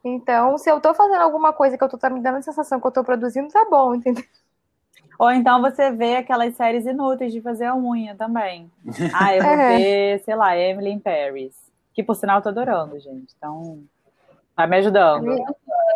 Então, 0.04 0.58
se 0.58 0.70
eu 0.70 0.80
tô 0.80 0.94
fazendo 0.94 1.22
alguma 1.22 1.52
coisa 1.52 1.78
que 1.78 1.84
eu 1.84 1.88
tô 1.88 1.98
tá 1.98 2.10
me 2.10 2.20
dando 2.22 2.38
a 2.38 2.42
sensação 2.42 2.80
que 2.80 2.86
eu 2.86 2.92
tô 2.92 3.04
produzindo, 3.04 3.48
tá 3.50 3.66
bom, 3.70 3.94
entendeu? 3.94 4.24
Ou 5.18 5.30
então 5.32 5.60
você 5.60 5.90
vê 5.90 6.16
aquelas 6.16 6.54
séries 6.56 6.86
inúteis 6.86 7.32
de 7.32 7.40
fazer 7.40 7.64
a 7.66 7.76
unha 7.76 8.14
também. 8.16 8.70
Ah, 9.10 9.34
eu 9.34 9.44
vou 9.44 9.60
é. 9.80 9.80
ver, 9.80 10.20
sei 10.24 10.34
lá, 10.36 10.56
Emily 10.56 10.90
in 10.90 11.00
Paris. 11.00 11.54
Que 11.92 12.02
por 12.02 12.14
sinal 12.14 12.38
eu 12.38 12.42
tô 12.42 12.48
adorando, 12.50 12.98
gente. 13.00 13.34
Então, 13.36 13.82
tá 14.62 14.66
me 14.66 14.76
ajudando. 14.76 15.24
Me, 15.24 15.44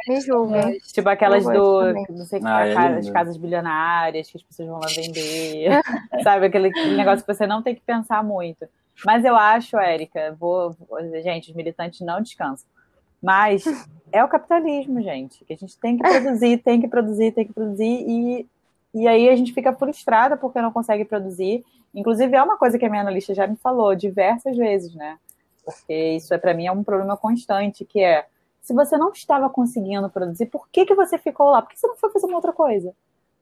me 0.08 0.20
julga. 0.20 0.72
Tipo 0.92 1.08
aquelas 1.08 1.44
do, 1.44 1.92
não 2.10 2.24
sei, 2.24 2.40
ah, 2.44 2.66
é 2.66 2.98
as 2.98 3.10
casas 3.10 3.36
bilionárias 3.36 4.30
que 4.30 4.36
as 4.36 4.42
pessoas 4.42 4.68
vão 4.68 4.78
lá 4.78 4.86
vender. 4.88 5.70
Sabe, 6.22 6.46
aquele, 6.46 6.68
aquele 6.68 6.96
negócio 6.96 7.24
que 7.24 7.34
você 7.34 7.46
não 7.46 7.62
tem 7.62 7.74
que 7.74 7.82
pensar 7.82 8.22
muito. 8.22 8.66
Mas 9.04 9.24
eu 9.24 9.34
acho, 9.34 9.76
Érica, 9.78 10.36
vou, 10.38 10.76
vou, 10.88 11.00
gente, 11.22 11.50
os 11.50 11.56
militantes 11.56 12.00
não 12.00 12.20
descansam. 12.20 12.68
Mas 13.20 13.64
é 14.10 14.22
o 14.22 14.28
capitalismo, 14.28 15.00
gente, 15.00 15.44
que 15.44 15.52
a 15.52 15.56
gente 15.56 15.78
tem 15.78 15.96
que 15.96 16.02
produzir, 16.02 16.58
tem 16.58 16.80
que 16.80 16.88
produzir, 16.88 17.32
tem 17.32 17.46
que 17.46 17.52
produzir 17.52 18.04
e 18.06 18.46
e 18.94 19.08
aí 19.08 19.28
a 19.28 19.36
gente 19.36 19.54
fica 19.54 19.72
frustrada 19.72 20.36
porque 20.36 20.60
não 20.60 20.70
consegue 20.70 21.04
produzir. 21.04 21.64
Inclusive, 21.94 22.36
é 22.36 22.42
uma 22.42 22.58
coisa 22.58 22.78
que 22.78 22.84
a 22.84 22.90
minha 22.90 23.00
analista 23.00 23.34
já 23.34 23.46
me 23.46 23.56
falou 23.56 23.94
diversas 23.94 24.56
vezes, 24.56 24.94
né? 24.94 25.18
Porque 25.64 26.16
isso 26.16 26.34
é 26.34 26.38
para 26.38 26.52
mim 26.52 26.66
é 26.66 26.72
um 26.72 26.84
problema 26.84 27.16
constante, 27.16 27.84
que 27.84 28.00
é 28.00 28.26
se 28.62 28.72
você 28.72 28.96
não 28.96 29.10
estava 29.10 29.50
conseguindo 29.50 30.08
produzir, 30.08 30.46
por 30.46 30.68
que, 30.68 30.86
que 30.86 30.94
você 30.94 31.18
ficou 31.18 31.50
lá? 31.50 31.60
Por 31.60 31.70
que 31.70 31.78
você 31.78 31.86
não 31.88 31.96
foi 31.96 32.10
fazer 32.10 32.26
uma 32.26 32.36
outra 32.36 32.52
coisa? 32.52 32.94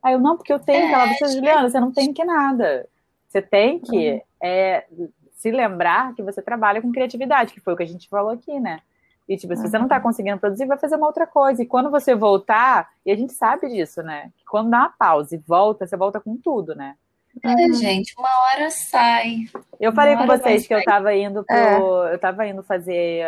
Aí 0.03 0.15
eu, 0.15 0.19
não, 0.19 0.37
porque 0.37 0.53
eu 0.53 0.59
tenho 0.59 0.89
que. 0.89 0.95
Ela 0.95 1.07
disse, 1.07 1.29
Juliana, 1.29 1.69
você 1.69 1.79
não 1.79 1.93
tem 1.93 2.13
que 2.13 2.25
nada. 2.25 2.89
Você 3.29 3.43
tem 3.43 3.79
que 3.79 4.13
uhum. 4.13 4.21
é, 4.43 4.87
se 5.35 5.51
lembrar 5.51 6.15
que 6.15 6.23
você 6.23 6.41
trabalha 6.41 6.81
com 6.81 6.91
criatividade, 6.91 7.53
que 7.53 7.61
foi 7.61 7.75
o 7.75 7.77
que 7.77 7.83
a 7.83 7.87
gente 7.87 8.09
falou 8.09 8.31
aqui, 8.33 8.59
né? 8.59 8.81
E, 9.29 9.37
tipo, 9.37 9.55
se 9.55 9.63
você 9.63 9.79
não 9.79 9.87
tá 9.87 10.01
conseguindo 10.01 10.41
produzir, 10.41 10.67
vai 10.67 10.79
fazer 10.79 10.97
uma 10.97 11.07
outra 11.07 11.27
coisa. 11.27 11.63
E 11.63 11.67
quando 11.67 11.91
você 11.91 12.15
voltar, 12.15 12.89
e 13.05 13.13
a 13.13 13.15
gente 13.15 13.35
sabe 13.35 13.69
disso, 13.69 14.03
né? 14.03 14.33
Que 14.37 14.45
quando 14.47 14.71
dá 14.71 14.79
uma 14.79 14.95
pausa 14.99 15.37
e 15.37 15.39
volta, 15.39 15.87
você 15.87 15.97
volta 15.97 16.19
com 16.19 16.37
tudo, 16.37 16.75
né? 16.75 16.97
É, 17.45 17.49
uhum. 17.49 17.75
gente, 17.75 18.15
uma 18.19 18.29
hora 18.29 18.71
sai. 18.71 19.45
Eu 19.79 19.93
falei 19.93 20.17
com 20.17 20.27
vocês 20.27 20.67
que 20.67 20.75
eu 20.75 20.83
tava 20.83 21.15
indo 21.15 21.45
pro. 21.45 21.57
É. 21.57 22.15
Eu 22.15 22.19
tava 22.19 22.47
indo 22.47 22.63
fazer 22.63 23.25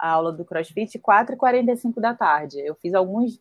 a 0.00 0.10
aula 0.10 0.32
do 0.32 0.44
CrossFit 0.44 0.98
4h45 0.98 2.00
da 2.00 2.14
tarde. 2.14 2.58
Eu 2.60 2.74
fiz 2.74 2.94
alguns. 2.94 3.38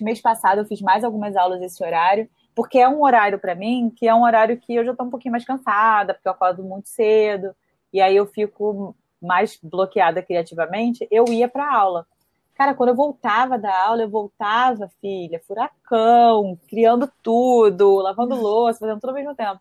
Mês 0.00 0.20
passado 0.20 0.58
eu 0.58 0.64
fiz 0.66 0.80
mais 0.80 1.04
algumas 1.04 1.36
aulas 1.36 1.62
esse 1.62 1.82
horário, 1.82 2.28
porque 2.54 2.78
é 2.78 2.88
um 2.88 3.02
horário 3.02 3.38
para 3.38 3.54
mim 3.54 3.92
que 3.94 4.06
é 4.06 4.14
um 4.14 4.24
horário 4.24 4.58
que 4.58 4.74
eu 4.74 4.84
já 4.84 4.94
tô 4.94 5.04
um 5.04 5.10
pouquinho 5.10 5.32
mais 5.32 5.44
cansada, 5.44 6.12
porque 6.12 6.28
eu 6.28 6.32
acordo 6.32 6.62
muito 6.62 6.88
cedo. 6.88 7.54
E 7.92 8.00
aí 8.00 8.16
eu 8.16 8.26
fico 8.26 8.94
mais 9.22 9.58
bloqueada 9.62 10.22
criativamente, 10.22 11.06
eu 11.10 11.24
ia 11.28 11.48
para 11.48 11.72
aula. 11.72 12.06
Cara, 12.54 12.74
quando 12.74 12.88
eu 12.88 12.96
voltava 12.96 13.58
da 13.58 13.84
aula, 13.84 14.02
eu 14.02 14.08
voltava, 14.08 14.90
filha, 15.00 15.40
furacão, 15.46 16.58
criando 16.66 17.10
tudo, 17.22 17.96
lavando 17.96 18.34
louça, 18.40 18.80
fazendo 18.80 18.98
tudo 18.98 19.10
ao 19.10 19.14
mesmo 19.14 19.34
tempo. 19.34 19.60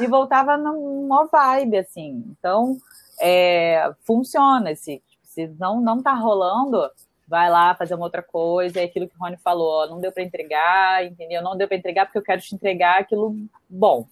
E 0.00 0.06
voltava 0.08 0.56
numa 0.56 1.26
vibe, 1.26 1.78
assim. 1.78 2.24
Então, 2.36 2.76
é, 3.20 3.94
funciona. 4.04 4.74
Se, 4.74 5.00
se 5.32 5.46
não, 5.58 5.80
não 5.80 6.02
tá 6.02 6.12
rolando, 6.12 6.78
vai 7.26 7.48
lá 7.50 7.74
fazer 7.74 7.94
uma 7.94 8.04
outra 8.04 8.22
coisa. 8.22 8.80
É 8.80 8.84
aquilo 8.84 9.08
que 9.08 9.16
o 9.16 9.18
Rony 9.18 9.38
falou, 9.38 9.88
não 9.88 10.00
deu 10.00 10.12
para 10.12 10.22
entregar, 10.22 11.04
entendeu? 11.04 11.42
Não 11.42 11.56
deu 11.56 11.66
para 11.66 11.76
entregar 11.76 12.04
porque 12.04 12.18
eu 12.18 12.22
quero 12.22 12.42
te 12.42 12.54
entregar 12.54 13.00
aquilo 13.00 13.34
bom, 13.68 14.06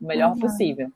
o 0.00 0.06
melhor 0.06 0.32
uhum. 0.32 0.38
possível. 0.38 0.90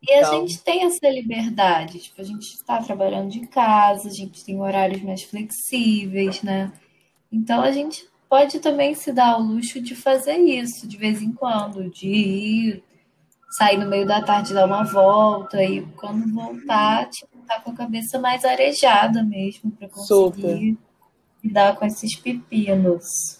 E 0.00 0.12
a 0.12 0.18
então... 0.20 0.46
gente 0.46 0.62
tem 0.62 0.84
essa 0.84 1.08
liberdade, 1.08 1.98
tipo, 1.98 2.20
a 2.20 2.24
gente 2.24 2.54
está 2.54 2.80
trabalhando 2.80 3.30
de 3.30 3.46
casa, 3.48 4.08
a 4.08 4.12
gente 4.12 4.44
tem 4.44 4.60
horários 4.60 5.02
mais 5.02 5.24
flexíveis, 5.24 6.40
né? 6.42 6.72
Então 7.32 7.60
a 7.60 7.72
gente 7.72 8.08
pode 8.28 8.60
também 8.60 8.94
se 8.94 9.12
dar 9.12 9.38
o 9.38 9.42
luxo 9.42 9.80
de 9.80 9.96
fazer 9.96 10.36
isso 10.36 10.86
de 10.86 10.96
vez 10.96 11.20
em 11.20 11.32
quando, 11.32 11.90
de 11.90 12.06
ir, 12.06 12.84
sair 13.50 13.76
no 13.76 13.88
meio 13.88 14.06
da 14.06 14.22
tarde, 14.22 14.54
dar 14.54 14.66
uma 14.66 14.84
volta 14.84 15.62
e 15.64 15.84
quando 15.96 16.32
voltar, 16.32 17.08
tipo, 17.10 17.37
tá 17.48 17.60
com 17.60 17.70
a 17.70 17.74
cabeça 17.74 18.18
mais 18.18 18.44
arejada 18.44 19.24
mesmo 19.24 19.70
para 19.70 19.88
conseguir 19.88 20.06
Super. 20.06 20.76
lidar 21.42 21.76
com 21.76 21.86
esses 21.86 22.14
pepinos. 22.14 23.38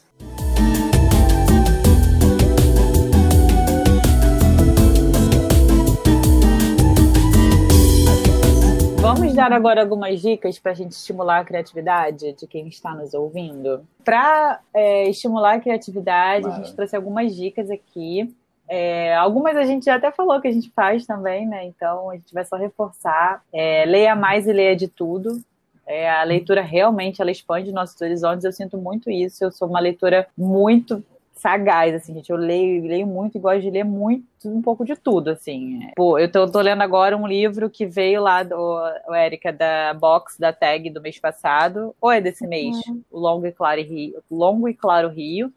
Vamos 9.01 9.35
dar 9.35 9.53
agora 9.53 9.83
algumas 9.83 10.21
dicas 10.21 10.59
para 10.59 10.73
a 10.73 10.75
gente 10.75 10.93
estimular 10.93 11.41
a 11.41 11.45
criatividade 11.45 12.33
de 12.33 12.47
quem 12.47 12.67
está 12.67 12.95
nos 12.95 13.15
ouvindo. 13.15 13.87
Para 14.05 14.61
é, 14.75 15.09
estimular 15.09 15.55
a 15.55 15.61
criatividade, 15.61 16.47
a 16.47 16.51
gente 16.51 16.75
trouxe 16.75 16.97
algumas 16.97 17.35
dicas 17.35 17.71
aqui. 17.71 18.35
É, 18.69 19.15
algumas 19.17 19.57
a 19.57 19.65
gente 19.65 19.87
já 19.87 19.95
até 19.95 20.11
falou 20.13 20.41
que 20.41 20.49
a 20.49 20.53
gente 20.53 20.71
faz 20.71 21.07
também, 21.07 21.47
né? 21.47 21.65
Então 21.65 22.11
a 22.11 22.15
gente 22.15 22.33
vai 22.35 22.45
só 22.45 22.57
reforçar. 22.57 23.43
É, 23.53 23.85
leia 23.87 24.15
mais 24.15 24.47
e 24.47 24.53
leia 24.53 24.77
de 24.77 24.89
tudo. 24.89 25.41
É, 25.87 26.11
a 26.11 26.23
leitura 26.23 26.61
realmente 26.61 27.23
ela 27.23 27.31
expande 27.31 27.73
nossos 27.73 27.99
horizontes. 28.01 28.45
Eu 28.45 28.53
sinto 28.53 28.77
muito 28.77 29.11
isso. 29.11 29.43
Eu 29.43 29.51
sou 29.51 29.67
uma 29.67 29.81
leitora 29.81 30.27
muito 30.37 31.03
sagaz, 31.39 31.95
assim, 31.95 32.15
gente. 32.15 32.31
Eu 32.31 32.37
leio, 32.37 32.87
leio 32.87 33.07
muito 33.07 33.39
e 33.39 33.41
gosto 33.41 33.63
de 33.63 33.71
ler 33.71 33.85
muito, 33.85 34.27
um 34.45 34.61
pouco 34.61 34.85
de 34.85 34.97
tudo, 34.97 35.31
assim. 35.31 35.81
Pô, 35.97 36.19
eu 36.19 36.31
tô, 36.31 36.47
tô 36.51 36.61
lendo 36.61 36.83
agora 36.83 37.17
um 37.17 37.27
livro 37.27 37.71
que 37.71 37.87
veio 37.87 38.21
lá 38.21 38.43
do 38.43 38.81
Érica 39.15 39.53
da 39.53 39.95
box 39.95 40.39
da 40.39 40.53
tag 40.53 40.91
do 40.91 41.01
mês 41.01 41.19
passado, 41.19 41.95
ou 42.01 42.11
é 42.11 42.21
desse 42.21 42.47
mês? 42.47 42.77
Uhum. 42.87 43.03
O 43.11 43.19
Longo 43.19 43.47
e 43.47 43.53
Claro 43.53 43.81
Rio, 43.81 44.23
Longo 44.31 44.69
e 44.69 44.75
Claro 44.75 45.09
Rio. 45.09 45.53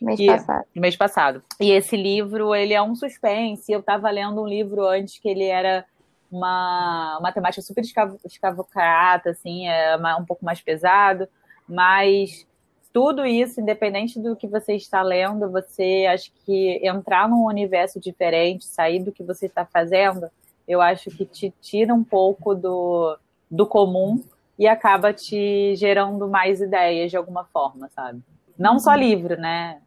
Mês 0.00 0.18
que, 0.18 0.26
passado. 0.26 0.64
Mês 0.74 0.96
passado. 0.96 1.42
E 1.60 1.70
esse 1.70 1.96
livro, 1.96 2.54
ele 2.54 2.74
é 2.74 2.82
um 2.82 2.94
suspense. 2.94 3.70
Eu 3.70 3.82
tava 3.82 4.10
lendo 4.10 4.42
um 4.42 4.46
livro 4.46 4.86
antes 4.86 5.18
que 5.18 5.28
ele 5.28 5.44
era 5.44 5.84
uma, 6.30 7.18
uma 7.18 7.32
temática 7.32 7.62
super 7.62 7.82
escavocrata, 8.24 9.30
assim, 9.30 9.66
é 9.68 9.96
um 10.18 10.24
pouco 10.24 10.44
mais 10.44 10.60
pesado, 10.60 11.28
mas 11.68 12.46
tudo 12.92 13.26
isso, 13.26 13.60
independente 13.60 14.18
do 14.18 14.36
que 14.36 14.46
você 14.46 14.74
está 14.74 15.02
lendo, 15.02 15.50
você 15.50 16.06
acho 16.08 16.32
que 16.44 16.80
entrar 16.86 17.28
num 17.28 17.46
universo 17.46 18.00
diferente, 18.00 18.64
sair 18.64 19.00
do 19.00 19.12
que 19.12 19.22
você 19.22 19.46
está 19.46 19.64
fazendo, 19.64 20.28
eu 20.66 20.80
acho 20.80 21.10
que 21.10 21.24
te 21.24 21.52
tira 21.60 21.92
um 21.94 22.04
pouco 22.04 22.54
do, 22.54 23.16
do 23.50 23.66
comum 23.66 24.22
e 24.58 24.66
acaba 24.66 25.12
te 25.12 25.74
gerando 25.76 26.28
mais 26.28 26.60
ideias 26.60 27.10
de 27.10 27.16
alguma 27.16 27.44
forma, 27.44 27.88
sabe? 27.88 28.22
Não 28.58 28.78
só 28.78 28.90
uhum. 28.90 28.96
livro, 28.96 29.36
né? 29.40 29.80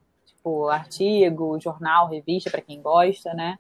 Tipo, 0.44 0.68
artigo, 0.68 1.58
jornal, 1.58 2.10
revista, 2.10 2.52
para 2.52 2.60
quem 2.60 2.82
gosta, 2.82 3.34
né? 3.34 3.58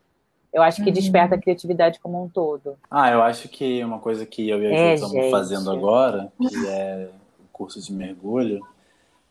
Eu 0.51 0.61
acho 0.61 0.83
que 0.83 0.89
uhum. 0.89 0.93
desperta 0.93 1.35
a 1.35 1.37
criatividade 1.37 1.97
como 1.97 2.21
um 2.21 2.27
todo. 2.27 2.75
Ah, 2.91 3.09
eu 3.09 3.23
acho 3.23 3.47
que 3.47 3.81
uma 3.85 3.99
coisa 3.99 4.25
que 4.25 4.49
eu 4.49 4.61
e 4.61 4.67
a 4.67 4.69
Ju 4.69 4.75
é, 4.75 4.93
estamos 4.95 5.31
fazendo 5.31 5.71
agora, 5.71 6.31
que 6.37 6.67
é 6.67 7.09
o 7.39 7.47
curso 7.53 7.81
de 7.81 7.93
mergulho, 7.93 8.59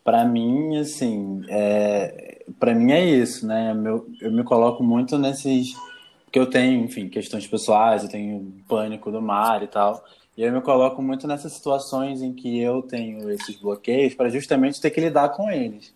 para 0.03 0.24
mim, 0.24 0.78
assim, 0.78 1.44
é, 1.46 2.42
para 2.59 2.74
mim 2.74 2.90
é 2.90 3.05
isso, 3.05 3.46
né? 3.46 3.74
Meu, 3.74 4.09
eu 4.22 4.32
me 4.32 4.42
coloco 4.42 4.82
muito 4.82 5.18
nesses. 5.18 5.74
Porque 6.24 6.38
eu 6.38 6.48
tenho, 6.48 6.82
enfim, 6.82 7.07
questões 7.11 7.46
pessoais, 7.46 8.03
eu 8.03 8.09
tenho 8.09 8.50
pânico 8.66 9.12
do 9.12 9.20
mar 9.20 9.62
e 9.62 9.66
tal. 9.66 10.03
E 10.38 10.42
eu 10.42 10.50
me 10.50 10.62
coloco 10.62 11.03
muito 11.03 11.28
nessas 11.28 11.53
situações 11.53 12.22
em 12.22 12.32
que 12.32 12.59
eu 12.59 12.80
tenho 12.80 13.30
esses 13.30 13.55
bloqueios 13.57 14.14
para 14.14 14.30
justamente 14.30 14.80
ter 14.80 14.90
que 14.90 15.03
lidar 15.03 15.28
com 15.28 15.50
eles. 15.50 15.94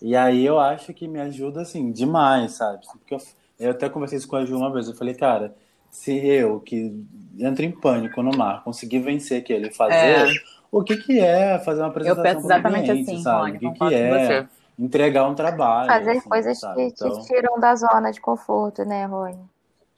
E 0.00 0.14
aí 0.14 0.44
eu 0.44 0.58
acho 0.58 0.94
que 0.94 1.08
me 1.08 1.20
ajuda, 1.20 1.62
assim, 1.62 1.90
demais, 1.90 2.52
sabe? 2.52 2.86
Porque 2.98 3.14
eu, 3.14 3.18
eu 3.58 3.70
até 3.72 3.88
conversei 3.88 4.18
isso 4.18 4.28
com 4.28 4.36
a 4.36 4.44
Ju 4.44 4.56
uma 4.56 4.72
vez. 4.72 4.88
Eu 4.88 4.94
falei, 4.94 5.14
cara, 5.14 5.54
se 5.90 6.12
eu, 6.12 6.60
que 6.60 6.94
entro 7.38 7.64
em 7.64 7.70
pânico 7.70 8.22
no 8.22 8.36
mar, 8.36 8.62
conseguir 8.62 9.00
vencer 9.00 9.40
aquele 9.40 9.70
fazer. 9.72 9.94
É 9.94 10.58
o 10.70 10.82
que, 10.82 10.96
que 10.96 11.18
é 11.18 11.58
fazer 11.60 11.80
uma 11.80 11.88
apresentação 11.88 12.24
Eu 12.24 12.34
penso 12.34 12.46
exatamente 12.46 12.90
cliente, 12.90 13.10
assim, 13.10 13.22
sabe? 13.22 13.56
o 13.56 13.58
que, 13.58 13.70
que 13.72 13.94
é 13.94 14.46
entregar 14.78 15.26
um 15.28 15.34
trabalho. 15.34 15.88
Fazer 15.88 16.10
assim, 16.10 16.28
coisas 16.28 16.60
sabe? 16.60 16.76
que 16.76 16.82
então... 16.82 17.20
te 17.20 17.26
tiram 17.26 17.58
da 17.58 17.74
zona 17.74 18.10
de 18.10 18.20
conforto, 18.20 18.84
né, 18.84 19.06
Rony? 19.06 19.38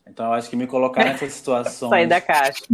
Então, 0.06 0.26
eu 0.26 0.32
acho 0.32 0.48
que 0.48 0.56
me 0.56 0.66
colocar 0.66 1.04
nessas 1.04 1.32
situações. 1.32 1.90
Sair 1.90 2.06
da 2.06 2.20
caixa. 2.20 2.64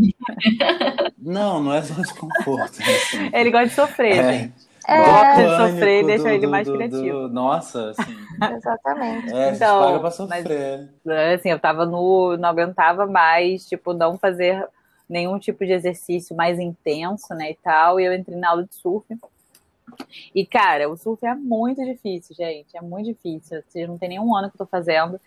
Não, 1.18 1.62
não 1.62 1.74
é 1.74 1.82
zona 1.82 2.02
de 2.02 2.14
conforto. 2.14 2.78
Assim. 2.80 3.30
Ele 3.32 3.50
gosta 3.50 3.68
de 3.68 3.74
sofrer, 3.74 4.18
é. 4.18 4.38
gente. 4.38 4.65
É. 4.88 5.34
De 5.34 5.56
sofrer 5.56 6.02
e 6.02 6.06
deixa 6.06 6.32
ele 6.32 6.46
mais 6.46 6.66
do, 6.66 6.74
criativo. 6.74 7.22
Do, 7.22 7.28
nossa, 7.28 7.90
assim. 7.90 8.16
Exatamente. 8.56 9.34
É, 9.34 9.50
então, 9.50 9.80
paga 9.80 10.00
pra 10.00 10.10
sofrer. 10.10 10.88
Mas, 11.04 11.40
assim, 11.40 11.50
eu 11.50 11.58
tava 11.58 11.84
no. 11.84 12.36
Não 12.36 12.48
aguentava 12.48 13.06
mais, 13.06 13.66
tipo, 13.66 13.92
não 13.92 14.16
fazer 14.16 14.66
nenhum 15.08 15.38
tipo 15.38 15.64
de 15.64 15.72
exercício 15.72 16.36
mais 16.36 16.58
intenso, 16.58 17.34
né, 17.34 17.52
e 17.52 17.54
tal, 17.62 18.00
e 18.00 18.04
eu 18.04 18.14
entrei 18.14 18.36
na 18.36 18.50
aula 18.50 18.64
de 18.64 18.74
surf. 18.74 19.06
E, 20.34 20.44
cara, 20.44 20.88
o 20.90 20.96
surf 20.96 21.24
é 21.24 21.34
muito 21.34 21.84
difícil, 21.84 22.34
gente, 22.34 22.76
é 22.76 22.80
muito 22.80 23.06
difícil. 23.06 23.62
Vocês 23.66 23.88
não 23.88 23.96
tem 23.96 24.08
nenhum 24.10 24.34
ano 24.34 24.50
que 24.50 24.56
eu 24.56 24.66
tô 24.66 24.66
fazendo. 24.66 25.20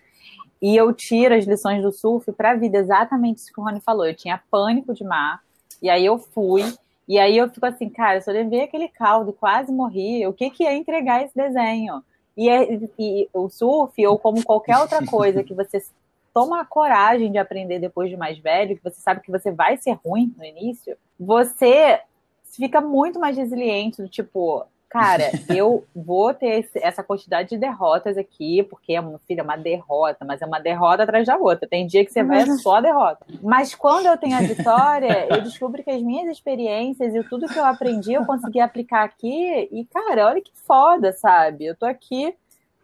E 0.62 0.76
eu 0.76 0.94
tiro 0.94 1.34
as 1.34 1.46
lições 1.46 1.82
do 1.82 1.92
surf 1.92 2.30
pra 2.34 2.56
vida, 2.56 2.78
exatamente 2.78 3.38
isso 3.38 3.54
que 3.54 3.60
o 3.60 3.64
Rony 3.64 3.80
falou. 3.80 4.06
Eu 4.06 4.16
tinha 4.16 4.42
pânico 4.52 4.94
de 4.94 5.04
mar, 5.04 5.42
e 5.82 5.90
aí 5.90 6.06
eu 6.06 6.20
fui, 6.20 6.64
E 7.10 7.18
aí 7.18 7.36
eu 7.36 7.50
fico 7.50 7.66
assim, 7.66 7.90
cara, 7.90 8.24
eu 8.26 8.34
levei 8.34 8.62
aquele 8.62 8.88
caldo 8.88 9.34
quase 9.34 9.72
morri, 9.72 10.28
o 10.28 10.32
que, 10.32 10.52
que 10.52 10.64
é 10.64 10.76
entregar 10.76 11.24
esse 11.24 11.36
desenho? 11.36 12.04
E, 12.38 12.48
é, 12.48 12.80
e 13.00 13.28
o 13.34 13.50
surf, 13.50 14.06
ou 14.06 14.20
como 14.20 14.44
qualquer 14.44 14.78
outra 14.78 15.04
coisa 15.04 15.44
que 15.44 15.56
você 15.56 15.84
toma 16.32 16.62
a 16.62 16.66
coragem 16.66 17.32
de 17.32 17.40
aprender 17.40 17.80
depois 17.80 18.12
de 18.12 18.16
mais 18.16 18.38
velho, 18.38 18.78
que 18.78 18.84
você 18.84 19.02
sabe 19.02 19.22
que 19.22 19.32
você 19.32 19.52
vai 19.52 19.76
ser 19.76 19.98
ruim 20.06 20.32
no 20.38 20.46
início, 20.46 20.96
você 21.20 22.00
fica 22.44 22.80
muito 22.80 23.20
mais 23.20 23.36
resiliente, 23.36 24.04
do 24.04 24.08
tipo, 24.08 24.64
Cara, 24.90 25.32
eu 25.48 25.86
vou 25.96 26.34
ter 26.34 26.62
esse, 26.62 26.80
essa 26.80 27.04
quantidade 27.04 27.50
de 27.50 27.58
derrotas 27.58 28.18
aqui, 28.18 28.64
porque 28.64 28.94
é 28.94 29.02
filha, 29.28 29.42
é 29.42 29.44
uma 29.44 29.56
derrota, 29.56 30.26
mas 30.26 30.42
é 30.42 30.46
uma 30.48 30.60
derrota 30.60 31.04
atrás 31.04 31.28
da 31.28 31.38
outra. 31.38 31.68
Tem 31.70 31.86
dia 31.86 32.04
que 32.04 32.12
você 32.12 32.24
vai 32.24 32.44
uhum. 32.44 32.58
só 32.58 32.82
derrota. 32.82 33.24
Mas 33.44 33.76
quando 33.76 34.08
eu 34.08 34.18
tenho 34.18 34.36
a 34.36 34.42
vitória, 34.42 35.28
eu 35.30 35.42
descubro 35.42 35.84
que 35.84 35.92
as 35.92 36.02
minhas 36.02 36.28
experiências 36.28 37.14
e 37.14 37.24
tudo 37.24 37.48
que 37.48 37.60
eu 37.60 37.66
aprendi, 37.66 38.14
eu 38.14 38.26
consegui 38.26 38.60
aplicar 38.60 39.04
aqui. 39.04 39.70
E, 39.72 39.86
cara, 39.86 40.26
olha 40.26 40.42
que 40.42 40.52
foda, 40.66 41.14
sabe? 41.14 41.66
Eu 41.66 41.76
tô 41.76 41.86
aqui 41.86 42.34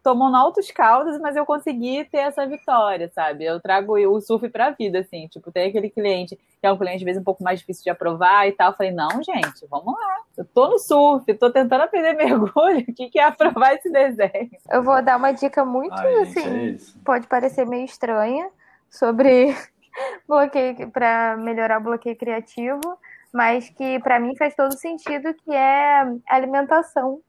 tomando 0.06 0.38
altos 0.38 0.70
caldos, 0.70 1.20
mas 1.20 1.36
eu 1.36 1.48
consegui 1.48 2.06
ter 2.06 2.20
essa 2.20 2.46
vitória, 2.46 3.12
sabe? 3.12 3.44
Eu 3.44 3.60
trago 3.60 3.98
o 3.98 4.22
surf 4.22 4.48
pra 4.50 4.70
vida, 4.70 5.00
assim. 5.00 5.28
Tipo, 5.28 5.52
tem 5.52 5.68
aquele 5.68 5.90
cliente 5.90 6.36
que 6.36 6.68
é 6.68 6.72
um 6.72 6.78
cliente, 6.78 6.98
às 6.98 7.02
vezes, 7.02 7.20
um 7.20 7.26
pouco 7.26 7.44
mais 7.44 7.60
difícil 7.60 7.86
de 7.86 7.90
aprovar 7.90 8.48
e 8.48 8.52
tal. 8.52 8.70
Eu 8.70 8.78
falei, 8.78 8.92
não, 8.92 9.10
gente, 9.24 9.66
vamos 9.68 9.96
lá. 9.96 10.18
Eu 10.38 10.46
tô 10.46 10.70
no 10.70 10.78
surf, 10.78 11.34
tô 11.34 11.50
tentando 11.50 11.82
aprender 11.82 12.14
mergulho. 12.24 12.86
O 12.88 12.94
que, 12.94 13.10
que 13.10 13.18
é 13.18 13.24
aprovar 13.24 13.74
esse 13.74 13.90
desenho? 13.92 14.52
Eu 14.70 14.84
vou 14.84 15.02
dar 15.02 15.18
uma 15.18 15.32
dica 15.32 15.66
muito, 15.66 15.96
Ai, 15.96 16.22
assim, 16.22 16.76
é 16.76 16.78
pode 17.04 17.26
parecer 17.26 17.66
meio 17.66 17.86
estranha, 17.86 18.48
sobre 18.88 19.58
bloqueio, 20.30 20.92
para 20.92 21.36
melhorar 21.36 21.80
o 21.80 21.84
bloqueio 21.84 22.16
criativo, 22.16 22.96
mas 23.34 23.70
que 23.70 24.00
para 24.02 24.20
mim 24.20 24.36
faz 24.36 24.54
todo 24.54 24.78
sentido, 24.78 25.34
que 25.34 25.52
é 25.52 26.06
alimentação. 26.30 27.22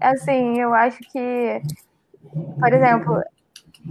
Assim, 0.00 0.58
eu 0.58 0.72
acho 0.72 1.00
que 1.12 1.60
por 2.58 2.72
exemplo, 2.72 3.22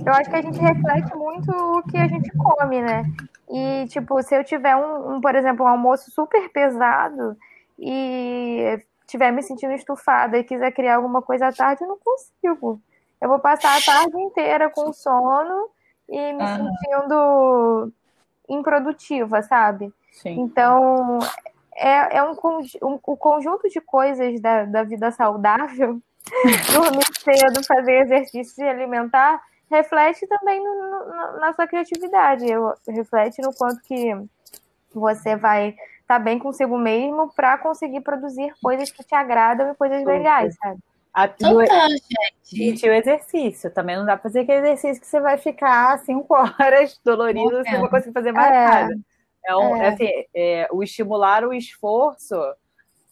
eu 0.05 0.13
acho 0.13 0.29
que 0.29 0.35
a 0.35 0.41
gente 0.41 0.59
reflete 0.59 1.15
muito 1.15 1.51
o 1.51 1.83
que 1.83 1.97
a 1.97 2.07
gente 2.07 2.29
come, 2.37 2.81
né? 2.81 3.03
E, 3.49 3.87
tipo, 3.87 4.21
se 4.21 4.35
eu 4.35 4.43
tiver 4.43 4.75
um, 4.75 5.15
um 5.15 5.21
por 5.21 5.35
exemplo, 5.35 5.65
um 5.65 5.69
almoço 5.69 6.11
super 6.11 6.49
pesado 6.49 7.37
e 7.79 8.79
estiver 9.01 9.31
me 9.31 9.41
sentindo 9.41 9.73
estufada 9.73 10.37
e 10.37 10.43
quiser 10.43 10.71
criar 10.71 10.97
alguma 10.97 11.21
coisa 11.21 11.47
à 11.47 11.51
tarde, 11.51 11.83
eu 11.83 11.87
não 11.87 11.97
consigo. 11.97 12.81
Eu 13.19 13.29
vou 13.29 13.39
passar 13.39 13.77
a 13.77 13.81
tarde 13.81 14.17
inteira 14.17 14.69
com 14.69 14.91
sono 14.91 15.69
e 16.09 16.33
me 16.33 16.43
uhum. 16.43 16.69
sentindo 16.69 17.93
improdutiva, 18.49 19.41
sabe? 19.41 19.91
Sim. 20.11 20.39
Então, 20.41 21.19
é, 21.75 22.17
é 22.17 22.23
um, 22.23 22.35
um, 22.83 22.99
o 23.03 23.17
conjunto 23.17 23.69
de 23.69 23.79
coisas 23.81 24.39
da, 24.41 24.65
da 24.65 24.83
vida 24.83 25.11
saudável 25.11 26.01
dormir 26.73 27.05
cedo, 27.19 27.65
fazer 27.65 28.03
exercício 28.03 28.63
e 28.63 28.69
alimentar, 28.69 29.41
reflete 29.69 30.27
também 30.27 30.63
no, 30.63 30.73
no, 30.75 31.39
na 31.39 31.53
sua 31.53 31.67
criatividade. 31.67 32.45
Reflete 32.87 33.41
no 33.41 33.53
quanto 33.53 33.81
que 33.83 34.13
você 34.93 35.35
vai 35.35 35.69
estar 35.69 35.85
tá 36.07 36.19
bem 36.19 36.39
consigo 36.39 36.77
mesmo 36.77 37.31
para 37.33 37.57
conseguir 37.57 38.01
produzir 38.01 38.53
coisas 38.61 38.91
que 38.91 39.03
te 39.03 39.15
agradam 39.15 39.71
e 39.71 39.75
coisas 39.75 40.03
legais, 40.05 40.55
sabe? 40.61 40.79
A, 41.13 41.25
então 41.25 41.65
tá, 41.65 41.87
gente. 42.43 42.85
E 42.85 42.89
o 42.89 42.93
exercício. 42.93 43.71
Também 43.71 43.97
não 43.97 44.05
dá 44.05 44.15
para 44.15 44.23
fazer 44.23 44.41
aquele 44.41 44.59
exercício 44.59 45.01
que 45.01 45.07
você 45.07 45.19
vai 45.19 45.37
ficar 45.37 45.97
cinco 45.99 46.33
horas 46.35 46.99
dolorido, 47.03 47.57
você 47.57 47.71
não 47.71 47.81
vai 47.81 47.89
conseguir 47.89 48.13
fazer 48.13 48.31
mais 48.31 48.51
é, 48.51 48.67
nada. 48.67 48.99
É, 49.45 49.55
um, 49.55 49.75
é. 49.75 49.87
Assim, 49.87 50.09
é, 50.35 50.67
o 50.71 50.83
estimular 50.83 51.43
o 51.43 51.53
esforço 51.53 52.35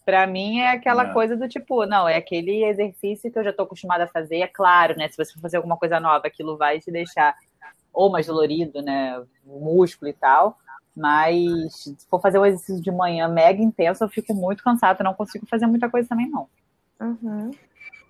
para 0.06 0.24
mim 0.24 0.60
é 0.60 0.70
aquela 0.70 1.10
é. 1.10 1.12
coisa 1.12 1.36
do 1.36 1.48
tipo, 1.48 1.84
não, 1.84 2.08
é 2.08 2.16
aquele 2.16 2.64
exercício 2.64 3.30
que 3.30 3.36
eu 3.36 3.42
já 3.42 3.50
estou 3.50 3.66
acostumada 3.66 4.04
a 4.04 4.08
fazer, 4.08 4.36
é 4.36 4.46
claro, 4.46 4.96
né? 4.96 5.08
Se 5.08 5.16
você 5.16 5.32
for 5.32 5.40
fazer 5.40 5.56
alguma 5.56 5.76
coisa 5.76 5.98
nova, 5.98 6.28
aquilo 6.28 6.56
vai 6.56 6.78
te 6.78 6.92
deixar 6.92 7.34
ou 7.92 8.08
mais 8.08 8.28
dolorido, 8.28 8.80
né? 8.82 9.20
O 9.44 9.58
músculo 9.58 10.08
e 10.08 10.14
tal. 10.14 10.56
Mas 10.96 11.74
se 11.74 11.96
for 12.08 12.20
fazer 12.20 12.38
um 12.38 12.46
exercício 12.46 12.80
de 12.80 12.90
manhã 12.90 13.26
mega 13.26 13.60
intenso, 13.60 14.04
eu 14.04 14.08
fico 14.08 14.32
muito 14.32 14.62
cansada, 14.62 15.02
não 15.02 15.12
consigo 15.12 15.44
fazer 15.44 15.66
muita 15.66 15.90
coisa 15.90 16.08
também, 16.08 16.30
não. 16.30 16.48
Uhum. 17.00 17.50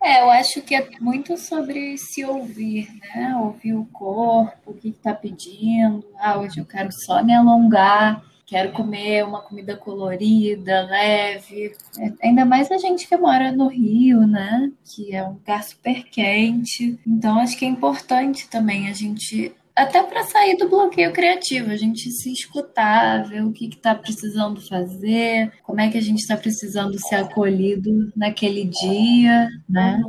É, 0.02 0.20
eu 0.20 0.30
acho 0.30 0.60
que 0.60 0.74
é 0.74 0.86
muito 1.00 1.38
sobre 1.38 1.96
se 1.96 2.26
ouvir, 2.26 2.90
né? 3.14 3.34
Ouvir 3.40 3.72
o 3.72 3.86
corpo, 3.86 4.72
o 4.72 4.74
que 4.74 4.90
está 4.90 5.14
pedindo. 5.14 6.04
Ah, 6.18 6.38
hoje 6.38 6.60
eu 6.60 6.66
quero 6.66 6.92
só 6.92 7.24
me 7.24 7.34
alongar 7.34 8.22
quero 8.46 8.72
comer 8.72 9.24
uma 9.24 9.42
comida 9.42 9.76
colorida, 9.76 10.82
leve. 10.82 11.74
Ainda 12.22 12.44
mais 12.44 12.70
a 12.70 12.78
gente 12.78 13.08
que 13.08 13.16
mora 13.16 13.50
no 13.50 13.68
Rio, 13.68 14.26
né? 14.26 14.72
Que 14.84 15.14
é 15.14 15.24
um 15.24 15.32
lugar 15.32 15.64
super 15.64 16.04
quente. 16.04 16.98
Então 17.06 17.38
acho 17.40 17.58
que 17.58 17.64
é 17.64 17.68
importante 17.68 18.48
também 18.48 18.88
a 18.88 18.92
gente 18.92 19.52
até 19.74 20.02
para 20.02 20.24
sair 20.24 20.56
do 20.56 20.70
bloqueio 20.70 21.12
criativo, 21.12 21.70
a 21.70 21.76
gente 21.76 22.10
se 22.10 22.32
escutar, 22.32 23.28
ver 23.28 23.44
o 23.44 23.52
que 23.52 23.66
está 23.66 23.94
precisando 23.94 24.58
fazer, 24.58 25.52
como 25.62 25.82
é 25.82 25.90
que 25.90 25.98
a 25.98 26.00
gente 26.00 26.20
está 26.20 26.34
precisando 26.34 26.98
ser 26.98 27.16
acolhido 27.16 28.10
naquele 28.16 28.64
dia, 28.64 29.50
né? 29.68 30.02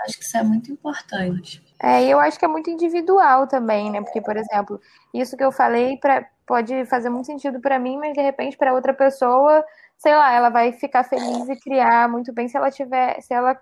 Acho 0.00 0.18
que 0.18 0.24
isso 0.24 0.36
é 0.36 0.42
muito 0.42 0.72
importante. 0.72 1.62
É, 1.82 2.06
eu 2.06 2.20
acho 2.20 2.38
que 2.38 2.44
é 2.44 2.48
muito 2.48 2.70
individual 2.70 3.48
também, 3.48 3.90
né? 3.90 4.00
Porque, 4.00 4.20
por 4.20 4.36
exemplo, 4.36 4.80
isso 5.12 5.36
que 5.36 5.42
eu 5.42 5.50
falei 5.50 5.96
pra, 5.96 6.24
pode 6.46 6.86
fazer 6.86 7.10
muito 7.10 7.26
sentido 7.26 7.60
para 7.60 7.78
mim, 7.78 7.98
mas 7.98 8.14
de 8.14 8.20
repente 8.22 8.56
para 8.56 8.72
outra 8.72 8.94
pessoa, 8.94 9.64
sei 9.98 10.14
lá, 10.14 10.32
ela 10.32 10.48
vai 10.48 10.72
ficar 10.72 11.02
feliz 11.02 11.48
e 11.48 11.56
criar 11.56 12.08
muito 12.08 12.32
bem 12.32 12.46
se 12.46 12.56
ela 12.56 12.70
tiver, 12.70 13.20
se 13.20 13.34
ela 13.34 13.56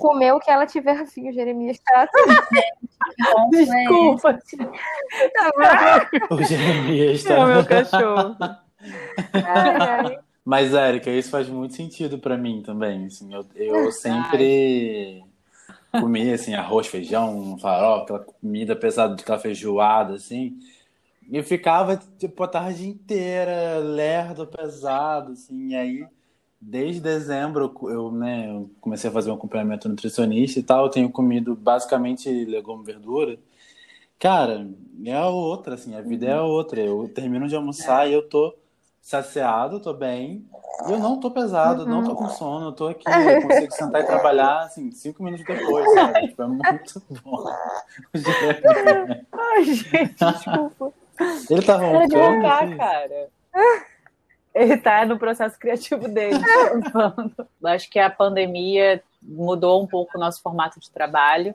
comer 0.00 0.32
o 0.32 0.40
que 0.40 0.50
ela 0.50 0.64
tiver 0.64 0.98
afim. 0.98 1.28
O 1.28 1.32
Jeremias 1.32 1.76
está 1.76 2.08
Desculpa. 3.50 4.38
o 6.30 6.42
Jeremias 6.42 7.18
está. 7.18 7.34
É 7.34 7.44
o 7.44 7.46
meu 7.46 7.66
cachorro. 7.66 8.36
Ai, 9.34 9.76
ai. 9.78 10.18
Mas, 10.42 10.72
Érica, 10.72 11.10
isso 11.10 11.30
faz 11.30 11.48
muito 11.48 11.74
sentido 11.74 12.18
para 12.18 12.38
mim 12.38 12.62
também. 12.64 13.04
Assim, 13.04 13.34
eu, 13.34 13.44
eu 13.54 13.92
sempre 13.92 15.22
comi 15.90 16.32
assim, 16.32 16.54
arroz, 16.54 16.86
feijão, 16.86 17.58
farofa, 17.58 18.02
aquela 18.02 18.18
comida 18.20 18.76
pesada 18.76 19.14
de 19.14 19.24
feijoada, 19.40 20.14
assim. 20.14 20.58
E 21.30 21.42
ficava, 21.42 21.96
tipo, 22.18 22.42
a 22.42 22.48
tarde 22.48 22.88
inteira, 22.88 23.78
lerdo, 23.78 24.46
pesado, 24.46 25.32
assim, 25.32 25.68
e 25.68 25.76
aí, 25.76 26.06
desde 26.60 27.00
dezembro, 27.00 27.72
eu, 27.82 28.10
né, 28.10 28.50
eu 28.50 28.70
comecei 28.80 29.08
a 29.08 29.12
fazer 29.12 29.30
um 29.30 29.34
acompanhamento 29.34 29.88
nutricionista 29.88 30.58
e 30.58 30.62
tal, 30.62 30.84
eu 30.86 30.90
tenho 30.90 31.10
comido 31.10 31.54
basicamente 31.54 32.28
legume 32.44 32.82
e 32.82 32.86
verdura. 32.86 33.38
Cara, 34.18 34.68
é 35.04 35.20
outra, 35.24 35.74
assim, 35.74 35.94
a 35.94 36.02
vida 36.02 36.26
é 36.26 36.40
outra. 36.40 36.80
Eu 36.80 37.08
termino 37.08 37.48
de 37.48 37.56
almoçar 37.56 38.08
e 38.08 38.12
eu 38.12 38.28
tô 38.28 38.54
saciado, 39.00 39.80
tô 39.80 39.92
bem, 39.92 40.46
e 40.86 40.92
eu 40.92 40.98
não 40.98 41.18
tô 41.18 41.30
pesado, 41.30 41.82
uhum. 41.82 41.88
não 41.88 42.04
tô 42.04 42.14
com 42.14 42.28
sono, 42.28 42.66
eu 42.66 42.72
tô 42.72 42.88
aqui, 42.88 43.04
eu 43.08 43.42
consigo 43.42 43.72
sentar 43.72 44.02
e 44.02 44.06
trabalhar, 44.06 44.60
assim, 44.60 44.90
cinco 44.92 45.22
minutos 45.22 45.44
depois, 45.44 45.92
sabe? 45.94 46.28
Tipo, 46.28 46.42
é 46.42 46.46
muito 46.46 47.02
bom. 47.24 47.44
Ai, 49.32 49.64
gente, 49.64 50.14
desculpa. 50.14 50.92
Ele 51.50 51.62
tá 51.62 51.76
roncando? 51.76 52.42
Tá, 52.42 52.76
cara. 52.76 53.28
Ele 54.54 54.76
tá 54.78 55.04
no 55.04 55.18
processo 55.18 55.58
criativo 55.58 56.08
dele. 56.08 56.40
Acho 57.64 57.90
que 57.90 57.98
a 57.98 58.08
pandemia 58.08 59.02
mudou 59.22 59.82
um 59.82 59.86
pouco 59.86 60.16
o 60.16 60.20
nosso 60.20 60.40
formato 60.40 60.80
de 60.80 60.90
trabalho 60.90 61.54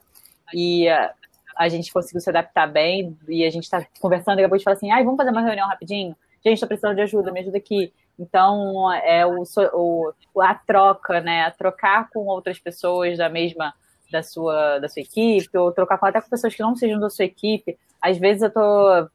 e 0.54 0.88
a, 0.88 1.14
a 1.58 1.68
gente 1.68 1.92
conseguiu 1.92 2.22
se 2.22 2.30
adaptar 2.30 2.68
bem 2.68 3.18
e 3.28 3.44
a 3.44 3.50
gente 3.50 3.64
está 3.64 3.86
conversando 4.00 4.40
e 4.40 4.42
acabou 4.42 4.58
de 4.58 4.64
falar 4.64 4.76
assim, 4.76 4.92
ai, 4.92 5.04
vamos 5.04 5.18
fazer 5.18 5.32
uma 5.32 5.42
reunião 5.42 5.68
rapidinho? 5.68 6.16
Gente, 6.46 6.60
tô 6.60 6.68
precisando 6.68 6.96
de 6.96 7.02
ajuda, 7.02 7.32
me 7.32 7.40
ajuda 7.40 7.58
aqui. 7.58 7.92
Então, 8.20 8.92
é 8.94 9.26
o, 9.26 9.44
o, 9.74 10.14
a 10.42 10.54
troca, 10.54 11.20
né? 11.20 11.44
A 11.44 11.52
trocar 11.52 12.10
com 12.10 12.26
outras 12.28 12.60
pessoas 12.60 13.18
da 13.18 13.30
mesma 13.30 13.74
da 14.12 14.22
sua, 14.22 14.78
da 14.78 14.88
sua 14.88 15.02
equipe, 15.02 15.58
ou 15.58 15.72
trocar 15.72 16.00
até 16.02 16.22
com 16.22 16.30
pessoas 16.30 16.54
que 16.54 16.62
não 16.62 16.76
sejam 16.76 17.00
da 17.00 17.10
sua 17.10 17.26
equipe. 17.26 17.78
Às 18.00 18.18
vezes 18.18 18.44
eu 18.44 18.52
tô. 18.52 19.10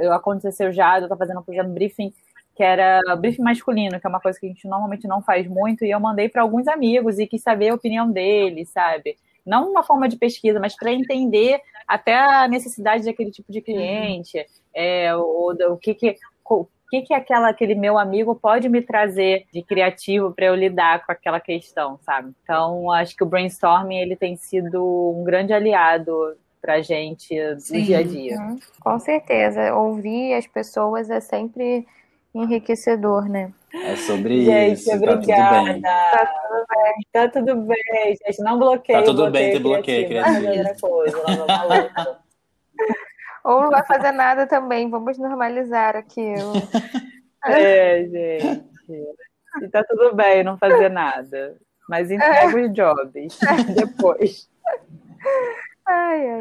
Eu 0.00 0.12
aconteceu 0.12 0.72
já, 0.72 1.00
eu 1.00 1.08
tô 1.08 1.16
fazendo, 1.16 1.42
por 1.42 1.52
exemplo, 1.52 1.72
briefing 1.72 2.12
que 2.54 2.62
era 2.64 3.00
briefing 3.16 3.42
masculino, 3.42 4.00
que 4.00 4.06
é 4.06 4.10
uma 4.10 4.20
coisa 4.20 4.38
que 4.38 4.46
a 4.46 4.48
gente 4.48 4.66
normalmente 4.66 5.06
não 5.06 5.22
faz 5.22 5.46
muito, 5.46 5.84
e 5.84 5.92
eu 5.92 6.00
mandei 6.00 6.28
para 6.28 6.42
alguns 6.42 6.66
amigos 6.66 7.16
e 7.18 7.26
quis 7.26 7.40
saber 7.40 7.68
a 7.68 7.74
opinião 7.74 8.10
deles, 8.10 8.68
sabe? 8.70 9.16
Não 9.46 9.70
uma 9.70 9.84
forma 9.84 10.08
de 10.08 10.16
pesquisa, 10.16 10.58
mas 10.58 10.74
para 10.74 10.92
entender 10.92 11.60
até 11.86 12.16
a 12.16 12.48
necessidade 12.48 13.04
daquele 13.04 13.30
tipo 13.30 13.52
de 13.52 13.60
cliente, 13.60 14.44
é, 14.74 15.14
o, 15.14 15.54
o 15.70 15.76
que 15.76 15.94
que 15.94 16.16
o 16.54 16.68
que, 16.90 17.02
que 17.02 17.14
aquela, 17.14 17.48
aquele 17.48 17.74
meu 17.74 17.98
amigo 17.98 18.34
pode 18.34 18.68
me 18.68 18.80
trazer 18.80 19.44
de 19.52 19.62
criativo 19.62 20.32
para 20.32 20.46
eu 20.46 20.54
lidar 20.54 21.04
com 21.04 21.12
aquela 21.12 21.38
questão, 21.38 21.98
sabe? 22.02 22.32
Então, 22.42 22.90
acho 22.90 23.14
que 23.14 23.22
o 23.22 23.26
brainstorming 23.26 23.98
ele 23.98 24.16
tem 24.16 24.36
sido 24.36 25.14
um 25.16 25.22
grande 25.24 25.52
aliado 25.52 26.36
para 26.60 26.80
gente 26.80 27.38
no 27.54 27.60
Sim. 27.60 27.82
dia 27.82 27.98
a 27.98 28.02
dia. 28.02 28.36
Uhum. 28.38 28.58
Com 28.80 28.98
certeza. 28.98 29.74
Ouvir 29.74 30.34
as 30.34 30.46
pessoas 30.46 31.10
é 31.10 31.20
sempre 31.20 31.86
enriquecedor, 32.34 33.28
né? 33.28 33.52
É 33.72 33.96
sobre 33.96 34.44
gente, 34.44 34.80
isso. 34.80 34.94
obrigada. 34.94 35.78
Tá 35.80 36.26
tudo 36.26 36.66
bem. 36.68 36.94
Tá 37.12 37.28
tudo 37.28 37.56
bem, 37.62 38.16
gente. 38.26 38.38
Não 38.42 38.58
bloqueia. 38.58 38.98
Tá 38.98 39.04
tudo 39.04 39.30
bem 39.30 39.52
ter 39.52 39.58
bloqueio 39.58 40.08
criativo. 40.08 40.80
Coisa, 40.80 41.18
Ou 43.44 43.62
não 43.62 43.70
vai 43.70 43.84
fazer 43.84 44.12
nada 44.12 44.46
também. 44.46 44.90
Vamos 44.90 45.18
normalizar 45.18 45.96
aquilo. 45.96 46.52
É, 47.44 48.02
gente. 48.04 48.64
E 49.62 49.68
tá 49.68 49.84
tudo 49.84 50.14
bem 50.14 50.42
não 50.42 50.58
fazer 50.58 50.88
nada. 50.88 51.56
Mas 51.88 52.10
entrega 52.10 52.58
é. 52.58 52.66
os 52.66 52.72
jobs 52.74 53.38
depois. 53.74 54.50
Ai, 55.86 56.30
ai. 56.30 56.40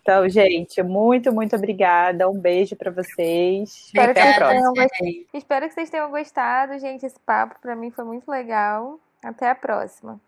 Então, 0.00 0.28
gente, 0.28 0.82
muito, 0.82 1.32
muito 1.32 1.54
obrigada. 1.54 2.28
Um 2.28 2.38
beijo 2.38 2.74
para 2.74 2.90
vocês. 2.90 3.86
Espero 3.86 4.10
Até 4.10 4.32
a 4.32 4.34
próxima. 4.36 4.86
Espero 5.34 5.68
que 5.68 5.74
vocês 5.74 5.90
tenham 5.90 6.10
gostado, 6.10 6.78
gente. 6.78 7.06
Esse 7.06 7.20
papo 7.20 7.56
para 7.60 7.76
mim 7.76 7.90
foi 7.90 8.04
muito 8.04 8.28
legal. 8.28 8.98
Até 9.22 9.50
a 9.50 9.54
próxima. 9.54 10.20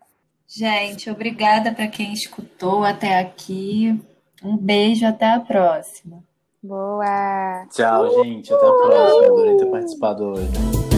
Gente, 0.47 1.09
obrigada 1.09 1.73
para 1.73 1.87
quem 1.87 2.13
escutou 2.13 2.83
até 2.83 3.19
aqui. 3.19 3.99
Um 4.45 4.55
beijo, 4.57 5.07
até 5.07 5.33
a 5.33 5.39
próxima. 5.39 6.23
Boa! 6.61 7.65
Tchau, 7.71 8.23
gente. 8.23 8.53
Até 8.53 8.67
a 8.67 8.71
próxima. 8.71 9.25
Adorei 9.25 9.57
ter 9.57 9.65
participado 9.65 10.23
hoje. 10.25 10.94